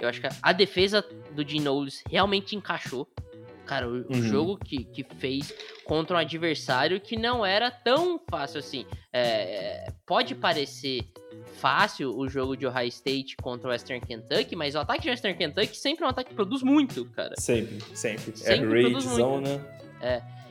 Eu 0.00 0.08
acho 0.08 0.20
que 0.20 0.28
a- 0.42 0.52
defesa 0.52 1.04
do 1.32 1.44
Dean 1.44 1.60
Knowles 1.62 2.02
realmente 2.08 2.54
encaixou. 2.54 3.08
Cara, 3.66 3.86
o, 3.88 4.02
o 4.02 4.14
Uhum. 4.14 4.22
jogo 4.22 4.56
que, 4.56 4.84
que 4.84 5.04
fez 5.04 5.52
contra 5.84 6.16
um 6.16 6.18
adversário 6.20 7.00
que 7.00 7.16
não 7.16 7.44
era 7.44 7.70
tão 7.70 8.18
fácil 8.30 8.60
assim. 8.60 8.86
É, 9.12 9.92
pode 10.06 10.34
parecer 10.34 11.00
fácil 11.54 12.16
o 12.16 12.28
jogo 12.28 12.56
de 12.56 12.66
Ohio 12.66 12.88
State 12.88 13.36
contra 13.42 13.68
o 13.68 13.70
Western 13.72 14.00
Kentucky, 14.06 14.54
mas 14.56 14.74
o 14.74 14.78
ataque 14.78 15.02
de 15.02 15.10
Western 15.10 15.36
Kentucky 15.36 15.76
sempre 15.76 16.04
é 16.04 16.06
um 16.06 16.10
ataque 16.10 16.30
que 16.30 16.36
produz 16.36 16.62
muito, 16.62 17.04
cara. 17.06 17.34
Sempre, 17.36 17.78
sempre. 17.94 18.36
Sempre 18.36 18.80
é 18.88 18.92
ragezão, 18.94 19.32
muito. 19.40 19.48
né? 19.48 19.60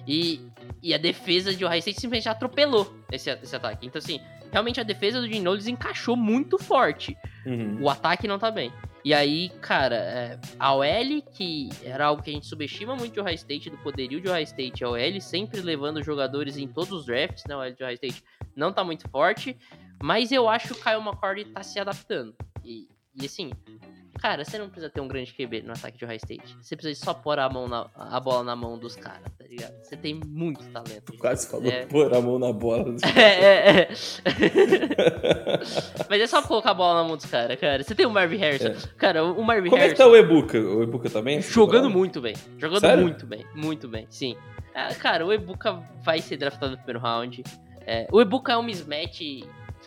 E, 0.08 0.42
e 0.82 0.94
a 0.94 0.98
defesa 0.98 1.54
de 1.54 1.66
Ohio 1.66 1.80
State 1.80 2.00
simplesmente 2.00 2.30
atropelou 2.30 2.94
esse, 3.12 3.30
esse 3.30 3.56
ataque. 3.56 3.86
Então, 3.86 4.00
assim, 4.00 4.22
realmente 4.52 4.80
a 4.80 4.84
defesa 4.84 5.20
do 5.20 5.28
Knowles 5.28 5.68
encaixou 5.68 6.16
muito 6.16 6.58
forte. 6.58 7.18
Uhum. 7.46 7.82
O 7.82 7.90
ataque 7.90 8.28
não 8.28 8.40
tá 8.40 8.50
bem. 8.50 8.72
E 9.04 9.14
aí, 9.14 9.50
cara, 9.62 9.96
é, 9.96 10.40
a 10.60 10.74
OL, 10.74 11.22
que 11.34 11.70
era 11.84 12.06
algo 12.06 12.22
que 12.22 12.30
a 12.30 12.34
gente 12.34 12.46
subestima 12.46 12.96
muito 12.96 13.14
de 13.14 13.20
Ohio 13.20 13.36
State, 13.36 13.70
do 13.70 13.78
poderio 13.78 14.20
de 14.20 14.28
Ohio 14.28 14.44
State, 14.44 14.84
a 14.84 14.90
OL 14.90 15.22
sempre 15.22 15.62
levando 15.62 16.04
jogadores 16.04 16.58
em 16.58 16.68
todos 16.68 16.92
os 16.92 17.06
drafts, 17.06 17.46
né? 17.48 17.56
A 17.56 17.60
OL 17.60 17.72
de 17.72 17.84
Ohio 17.84 17.96
State 17.96 18.24
não 18.56 18.74
tá 18.74 18.84
muito 18.84 19.08
forte, 19.10 19.58
mas 20.02 20.32
eu 20.32 20.50
acho 20.50 20.74
que 20.74 20.74
o 20.74 20.84
Kyle 20.84 21.02
McCord 21.02 21.46
tá 21.46 21.64
se 21.64 21.80
adaptando. 21.80 22.36
E, 22.64 22.88
e 23.16 23.26
assim, 23.26 23.52
cara, 24.22 24.44
você 24.44 24.58
não 24.58 24.68
precisa 24.70 24.90
ter 24.90 25.02
um 25.02 25.08
grande 25.08 25.34
QB 25.34 25.62
no 25.64 25.72
ataque 25.74 25.98
de 25.98 26.06
Ohio 26.06 26.18
State. 26.18 26.58
Você 26.62 26.76
precisa 26.76 27.04
só 27.06 27.14
pôr 27.14 27.40
a, 27.40 27.50
mão 27.50 27.68
na, 27.68 27.90
a 27.96 28.20
bola 28.20 28.44
na 28.44 28.56
mão 28.56 28.78
dos 28.78 28.96
caras, 28.96 29.24
tá 29.38 29.46
ligado? 29.48 29.74
Você 29.84 29.96
tem 29.98 30.20
muito 30.26 30.64
talento. 30.72 31.14
Quase 31.18 31.48
falou 31.48 31.68
É. 31.72 31.86
pôr 31.86 32.14
a 32.14 32.22
mão 32.22 32.38
na 32.40 32.52
bola. 32.52 32.96
É, 33.16 33.22
é, 33.22 33.82
é. 33.82 33.90
Mas 36.10 36.22
é 36.22 36.28
só 36.28 36.42
colocar 36.42 36.72
a 36.72 36.74
bola 36.74 37.02
na 37.02 37.08
mão 37.08 37.18
dos 37.18 37.26
caras, 37.26 37.60
cara. 37.60 37.84
Você 37.84 37.96
tem 37.96 38.06
o 38.06 38.10
Marvin 38.10 38.38
Harrison. 38.38 38.74
Cara, 38.98 39.24
o 39.24 39.44
Marvin 39.44 39.70
Como 39.70 39.82
é 39.82 39.90
que 39.90 39.96
Harrison 39.96 40.04
tá 40.04 40.10
o 40.10 40.16
Ebuka? 40.16 40.60
O 40.60 40.84
Ebuka 40.84 41.10
também? 41.10 41.38
essa 41.40 41.52
jogando 41.52 41.88
temporada? 41.88 41.98
muito 41.98 42.22
bem. 42.22 42.36
Jogando 42.58 42.80
Sério? 42.82 43.02
muito 43.04 43.26
bem. 43.26 43.46
Muito 43.56 43.88
bem, 43.88 44.08
sim. 44.10 44.36
Ah, 44.76 44.94
cara, 44.96 45.26
o 45.26 45.34
Ebuka 45.34 45.82
vai 46.04 46.20
ser 46.22 46.38
draftado 46.38 46.72
no 46.72 46.78
primeiro 46.78 47.00
round. 47.00 47.44
É, 47.86 48.08
o 48.12 48.22
Ebuka 48.22 48.52
é 48.54 48.58
um 48.58 48.64
mismatch 48.64 49.22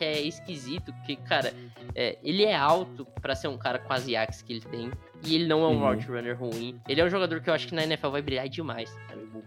que 0.01 0.05
é 0.07 0.19
esquisito, 0.23 0.95
porque, 0.95 1.15
cara, 1.15 1.53
é, 1.95 2.17
ele 2.25 2.43
é 2.47 2.57
alto 2.57 3.05
pra 3.21 3.35
ser 3.35 3.49
um 3.49 3.59
cara 3.59 3.79
quase 3.79 4.17
axe 4.17 4.43
que 4.43 4.51
ele 4.55 4.63
tem. 4.63 4.91
E 5.23 5.35
ele 5.35 5.47
não 5.47 5.63
é 5.63 5.67
um 5.69 5.73
Uhum. 5.75 5.81
route 5.81 6.07
runner 6.07 6.39
ruim. 6.39 6.81
Ele 6.89 7.03
é 7.03 7.05
um 7.05 7.11
jogador 7.11 7.43
que 7.43 7.51
eu 7.51 7.55
acho 7.55 7.69
que 7.69 7.75
na 7.75 7.83
NFL 7.85 8.09
vai 8.09 8.23
brilhar 8.23 8.49
demais, 8.49 8.91
cara, 9.07 9.21
o. 9.21 9.43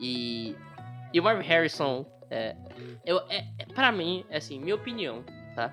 E, 0.00 0.56
e 1.12 1.20
o 1.20 1.22
Marvin 1.22 1.46
Harrison, 1.46 2.06
é, 2.30 2.56
eu, 3.04 3.18
é, 3.28 3.44
é, 3.58 3.66
pra 3.74 3.92
mim, 3.92 4.24
é 4.30 4.38
assim, 4.38 4.58
minha 4.58 4.74
opinião, 4.74 5.22
tá? 5.54 5.70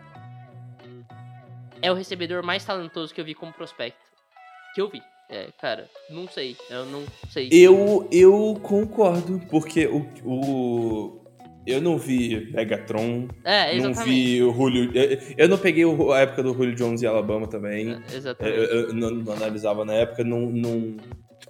É 1.81 1.89
o 1.89 1.95
recebedor 1.95 2.43
mais 2.43 2.65
talentoso 2.65 3.13
que 3.13 3.21
eu 3.21 3.25
vi 3.25 3.33
como 3.33 3.53
prospecto. 3.53 3.99
Que 4.75 4.81
eu 4.81 4.89
vi. 4.89 5.01
É, 5.29 5.47
cara, 5.61 5.89
não 6.09 6.27
sei. 6.27 6.57
Eu 6.69 6.85
não 6.85 7.05
sei. 7.29 7.47
Eu, 7.51 8.07
eu 8.11 8.59
concordo, 8.61 9.39
porque 9.49 9.87
o, 9.87 10.05
o. 10.25 11.22
Eu 11.65 11.81
não 11.81 11.97
vi 11.97 12.51
Megatron, 12.53 13.27
É, 13.43 13.77
não 13.77 13.89
exatamente. 13.91 14.15
vi 14.23 14.43
o 14.43 14.53
Julio. 14.53 14.91
Eu, 14.93 15.17
eu 15.37 15.47
não 15.49 15.57
peguei 15.57 15.85
o- 15.85 16.11
a 16.11 16.19
época 16.21 16.43
do 16.43 16.53
Julio 16.53 16.75
Jones 16.75 17.01
em 17.01 17.05
Alabama 17.05 17.47
também. 17.47 17.89
É, 17.91 17.93
Eu, 17.93 18.17
exatamente. 18.17 18.57
eu 18.57 18.93
não, 18.93 19.09
não 19.11 19.33
analisava 19.33 19.85
na 19.85 19.93
época, 19.93 20.23
não, 20.23 20.41
não, 20.51 20.97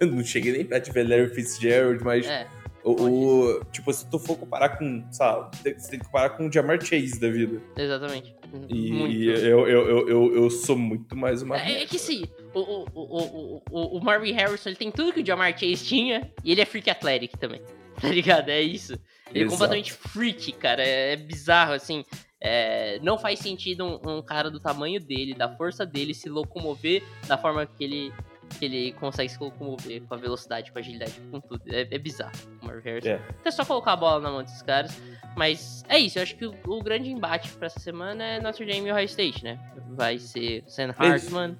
eu 0.00 0.06
não 0.06 0.22
cheguei 0.24 0.52
nem 0.52 0.64
perto 0.64 0.84
de 0.86 0.92
ver 0.92 1.08
Larry 1.08 1.34
Fitzgerald, 1.34 2.02
mas 2.04 2.26
É, 2.26 2.46
o, 2.84 2.92
o- 2.92 3.64
Tipo, 3.72 3.92
se 3.92 4.08
tu 4.08 4.18
for 4.20 4.36
comparar 4.36 4.78
com, 4.78 5.02
sabe, 5.10 5.56
você 5.56 5.90
tem 5.90 5.98
que 5.98 6.04
comparar 6.06 6.30
com 6.30 6.46
o 6.46 6.52
Jamar 6.52 6.80
Chase 6.84 7.18
da 7.18 7.28
vida. 7.28 7.60
exatamente. 7.76 8.34
E, 8.68 8.92
Muito. 8.92 9.12
e 9.12 9.26
eu, 9.28 9.66
eu, 9.66 9.88
eu, 9.88 10.08
eu, 10.08 10.34
eu 10.36 10.50
sou 10.50 10.76
muito 10.78 11.16
mais 11.16 11.42
uma. 11.42 11.58
É, 11.60 11.82
é 11.82 11.86
que 11.86 11.98
sim, 11.98 12.22
o, 12.54 12.60
o, 12.60 12.84
o, 12.94 13.02
o, 13.02 13.62
o, 13.68 13.98
o 13.98 14.04
Marvin 14.04 14.30
Harrison 14.30 14.68
ele 14.68 14.76
tem 14.76 14.92
tudo 14.92 15.12
que 15.12 15.22
o 15.22 15.26
Jamar 15.26 15.50
Chase 15.58 15.84
tinha 15.84 16.30
e 16.44 16.52
ele 16.52 16.60
é 16.60 16.64
freak 16.64 16.88
athletic 16.88 17.36
também. 17.36 17.60
Tá 18.04 18.10
ligado? 18.10 18.50
É 18.50 18.60
isso. 18.60 18.98
Ele 19.32 19.44
é 19.44 19.48
completamente 19.48 19.92
freak, 19.92 20.52
cara. 20.52 20.82
É, 20.82 21.12
é 21.12 21.16
bizarro, 21.16 21.72
assim. 21.72 22.04
É, 22.38 22.98
não 23.00 23.18
faz 23.18 23.38
sentido 23.38 23.82
um, 23.82 24.18
um 24.18 24.22
cara 24.22 24.50
do 24.50 24.60
tamanho 24.60 25.00
dele, 25.00 25.32
da 25.32 25.48
força 25.48 25.86
dele, 25.86 26.12
se 26.12 26.28
locomover 26.28 27.02
da 27.26 27.38
forma 27.38 27.64
que 27.64 27.82
ele, 27.82 28.12
que 28.58 28.66
ele 28.66 28.92
consegue 28.92 29.30
se 29.30 29.40
locomover, 29.40 30.02
com 30.02 30.12
a 30.12 30.18
velocidade, 30.18 30.70
com 30.70 30.78
a 30.78 30.82
agilidade, 30.82 31.18
com 31.30 31.40
tudo. 31.40 31.62
É, 31.66 31.88
é 31.90 31.98
bizarro 31.98 32.32
o 32.60 32.66
Marvin 32.66 32.90
Harrison. 32.90 33.08
É. 33.08 33.14
Então 33.40 33.46
é 33.46 33.50
só 33.50 33.64
colocar 33.64 33.94
a 33.94 33.96
bola 33.96 34.20
na 34.20 34.30
mão 34.30 34.42
desses 34.42 34.60
caras. 34.60 34.94
Mas 35.34 35.82
é 35.88 35.98
isso, 35.98 36.18
eu 36.18 36.22
acho 36.22 36.36
que 36.36 36.44
o, 36.44 36.54
o 36.66 36.82
grande 36.82 37.10
embate 37.10 37.50
pra 37.52 37.66
essa 37.66 37.80
semana 37.80 38.22
é 38.22 38.40
Notre 38.40 38.66
Dame 38.66 38.88
e 38.88 38.92
Ohio 38.92 39.06
State, 39.06 39.42
né? 39.42 39.58
Vai 39.92 40.18
ser 40.18 40.62
Sam 40.66 40.94
Hartman 40.96 41.56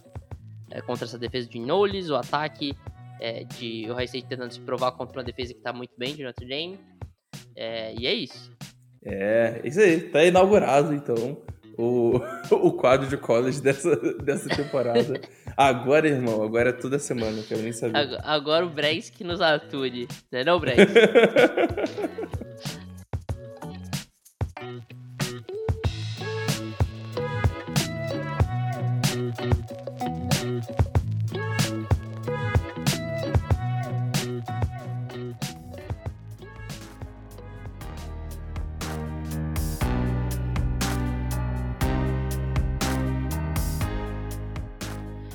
é, 0.71 0.83
contra 0.83 1.07
essa 1.07 1.19
defesa 1.19 1.49
de 1.49 1.59
Knowles, 1.59 2.11
o 2.11 2.17
ataque 2.17 2.77
é, 3.21 3.45
de 3.45 3.91
Ohio 3.91 4.05
State 4.05 4.27
tentando 4.27 4.53
se 4.53 4.61
provar 4.61 4.93
contra 4.93 5.19
uma 5.19 5.25
defesa 5.25 5.55
que 5.55 5.61
tá 5.61 5.73
muito 5.73 5.93
bem 5.97 6.15
de 6.15 6.23
Notre 6.25 6.47
Dame. 6.47 6.79
É, 7.57 7.95
e 7.99 8.07
é 8.07 8.13
isso. 8.15 8.53
É, 9.05 9.61
isso 9.65 9.81
aí, 9.81 10.01
tá 10.01 10.25
inaugurado 10.25 10.95
então 10.95 11.37
o, 11.77 12.21
o 12.51 12.73
quadro 12.73 13.07
de 13.09 13.17
college 13.17 13.61
dessa, 13.61 13.95
dessa 14.23 14.49
temporada. 14.49 15.21
Agora, 15.57 16.09
irmão, 16.09 16.43
agora 16.43 16.71
é 16.71 16.73
toda 16.73 16.99
semana, 16.99 17.33
não 17.33 17.43
quero 17.43 17.63
nem 17.63 17.73
saber. 17.73 17.97
Ag- 17.97 18.21
Agora 18.25 18.65
o 18.67 18.71
Brex 18.71 19.11
que 19.11 19.23
nos 19.23 19.41
ature, 19.41 20.09
né 20.33 20.43
não, 20.45 20.59
Brex? 20.59 20.79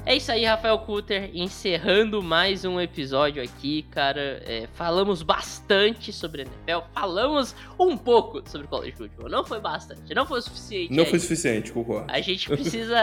É 0.10 0.16
isso 0.16 0.32
aí, 0.32 0.44
Rafael 0.44 0.80
Kutter, 0.80 1.30
encerrando 1.36 2.24
mais 2.24 2.66
um 2.66 2.82
episódio 2.82 3.44
aqui, 3.44 3.84
cara. 3.92 4.42
É, 4.44 4.68
falamos 4.74 5.22
bastante 5.22 6.12
sobre 6.12 6.42
NFL, 6.42 6.88
falamos 6.92 7.56
um 7.80 7.96
pouco 7.96 8.42
sobre 8.50 8.66
college 8.66 8.94
football. 8.94 9.30
Não 9.30 9.46
foi 9.46 9.60
bastante, 9.60 10.12
não 10.16 10.26
foi 10.26 10.40
o 10.40 10.42
suficiente. 10.42 10.92
Não 10.92 11.04
aí. 11.04 11.10
foi 11.12 11.20
suficiente, 11.20 11.72
concordo. 11.72 12.12
A 12.12 12.20
gente 12.22 12.50
precisa 12.50 13.00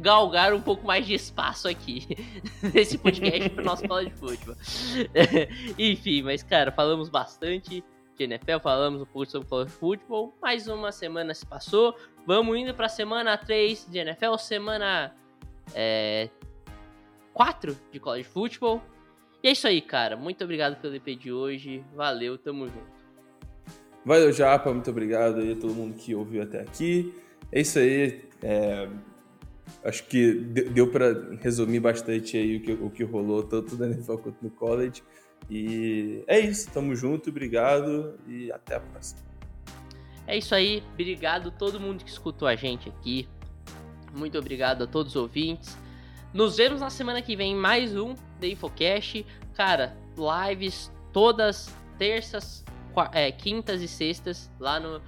galgar 0.00 0.54
um 0.54 0.60
pouco 0.60 0.86
mais 0.86 1.04
de 1.04 1.14
espaço 1.14 1.66
aqui 1.66 2.06
nesse 2.72 2.96
podcast 2.96 3.50
pro 3.50 3.64
nosso 3.64 3.88
college 3.88 4.12
football. 4.14 4.54
Enfim, 5.76 6.22
mas 6.22 6.44
cara, 6.44 6.70
falamos 6.70 7.08
bastante 7.08 7.82
de 8.16 8.24
NFL, 8.24 8.60
falamos 8.62 9.02
um 9.02 9.06
pouco 9.06 9.28
sobre 9.28 9.48
college 9.48 9.72
football. 9.72 10.32
Mais 10.40 10.68
uma 10.68 10.92
semana 10.92 11.34
se 11.34 11.44
passou. 11.44 11.96
Vamos 12.24 12.56
indo 12.56 12.72
pra 12.72 12.88
semana 12.88 13.36
3 13.36 13.88
de 13.90 13.98
NFL, 13.98 14.36
semana 14.36 15.12
é, 15.74 16.28
4 17.34 17.76
de 17.92 17.98
college 18.00 18.28
football. 18.28 18.82
E 19.42 19.48
é 19.48 19.52
isso 19.52 19.66
aí, 19.66 19.80
cara. 19.80 20.16
Muito 20.16 20.44
obrigado 20.44 20.80
pelo 20.80 20.94
EP 20.94 21.16
de 21.18 21.32
hoje. 21.32 21.82
Valeu, 21.94 22.36
tamo 22.36 22.66
junto. 22.66 23.00
Valeu, 24.04 24.32
Japa. 24.32 24.72
Muito 24.72 24.90
obrigado 24.90 25.40
aí 25.40 25.52
a 25.52 25.56
todo 25.56 25.74
mundo 25.74 25.94
que 25.94 26.14
ouviu 26.14 26.42
até 26.42 26.60
aqui. 26.60 27.14
É 27.52 27.60
isso 27.60 27.78
aí. 27.78 28.24
é, 28.42 28.88
Acho 29.84 30.04
que 30.08 30.34
de- 30.34 30.64
deu 30.64 30.90
pra 30.90 31.06
resumir 31.40 31.78
bastante 31.80 32.36
aí 32.36 32.56
o 32.56 32.60
que, 32.60 32.72
o 32.72 32.90
que 32.90 33.04
rolou, 33.04 33.42
tanto 33.44 33.76
na 33.76 33.86
NFL 33.86 34.16
quanto 34.16 34.42
no 34.42 34.50
college. 34.50 35.02
E 35.48 36.22
é 36.26 36.38
isso. 36.40 36.70
Tamo 36.72 36.94
junto. 36.96 37.30
Obrigado 37.30 38.18
e 38.28 38.50
até 38.52 38.74
a 38.76 38.80
próxima. 38.80 39.20
É 40.26 40.36
isso 40.36 40.54
aí, 40.54 40.82
obrigado 40.92 41.48
a 41.48 41.52
todo 41.52 41.80
mundo 41.80 42.04
que 42.04 42.10
escutou 42.10 42.46
a 42.46 42.54
gente 42.54 42.88
aqui. 42.88 43.26
Muito 44.14 44.38
obrigado 44.38 44.84
a 44.84 44.86
todos 44.86 45.14
os 45.14 45.16
ouvintes. 45.20 45.76
Nos 46.32 46.56
vemos 46.56 46.80
na 46.80 46.90
semana 46.90 47.20
que 47.20 47.34
vem 47.34 47.52
em 47.52 47.56
mais 47.56 47.96
um 47.96 48.14
The 48.40 48.48
Infocast. 48.48 49.26
Cara, 49.54 49.96
lives 50.16 50.92
todas 51.12 51.74
terças, 51.98 52.64
é, 53.12 53.30
quintas 53.30 53.82
e 53.82 53.88
sextas 53.88 54.50
lá 54.58 54.80
no 54.80 55.00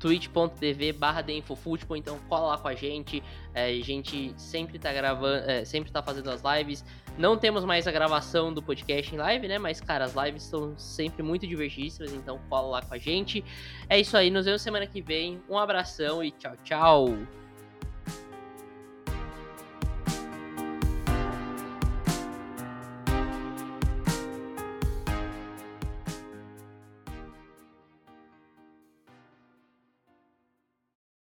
twitch.tv 0.00 0.94
barra 0.94 1.22
TheInfoFootball, 1.22 1.96
então 1.96 2.18
cola 2.28 2.48
lá 2.48 2.58
com 2.58 2.68
a 2.68 2.74
gente. 2.74 3.22
É, 3.54 3.66
a 3.66 3.82
gente 3.82 4.32
sempre 4.36 4.78
tá 4.78 4.92
gravando, 4.92 5.48
é, 5.48 5.64
sempre 5.64 5.92
tá 5.92 6.02
fazendo 6.02 6.30
as 6.30 6.42
lives. 6.42 6.84
Não 7.18 7.36
temos 7.36 7.64
mais 7.64 7.86
a 7.86 7.92
gravação 7.92 8.52
do 8.52 8.62
podcast 8.62 9.14
em 9.14 9.18
live, 9.18 9.46
né? 9.46 9.58
Mas, 9.58 9.80
cara, 9.80 10.06
as 10.06 10.14
lives 10.14 10.44
são 10.44 10.76
sempre 10.78 11.22
muito 11.22 11.46
divertidíssimas, 11.46 12.12
então 12.14 12.40
cola 12.48 12.78
lá 12.78 12.82
com 12.82 12.94
a 12.94 12.98
gente. 12.98 13.44
É 13.88 14.00
isso 14.00 14.16
aí, 14.16 14.30
nos 14.30 14.46
vemos 14.46 14.62
semana 14.62 14.86
que 14.86 15.02
vem. 15.02 15.42
Um 15.48 15.58
abração 15.58 16.24
e 16.24 16.30
tchau, 16.30 16.56
tchau. 16.64 17.39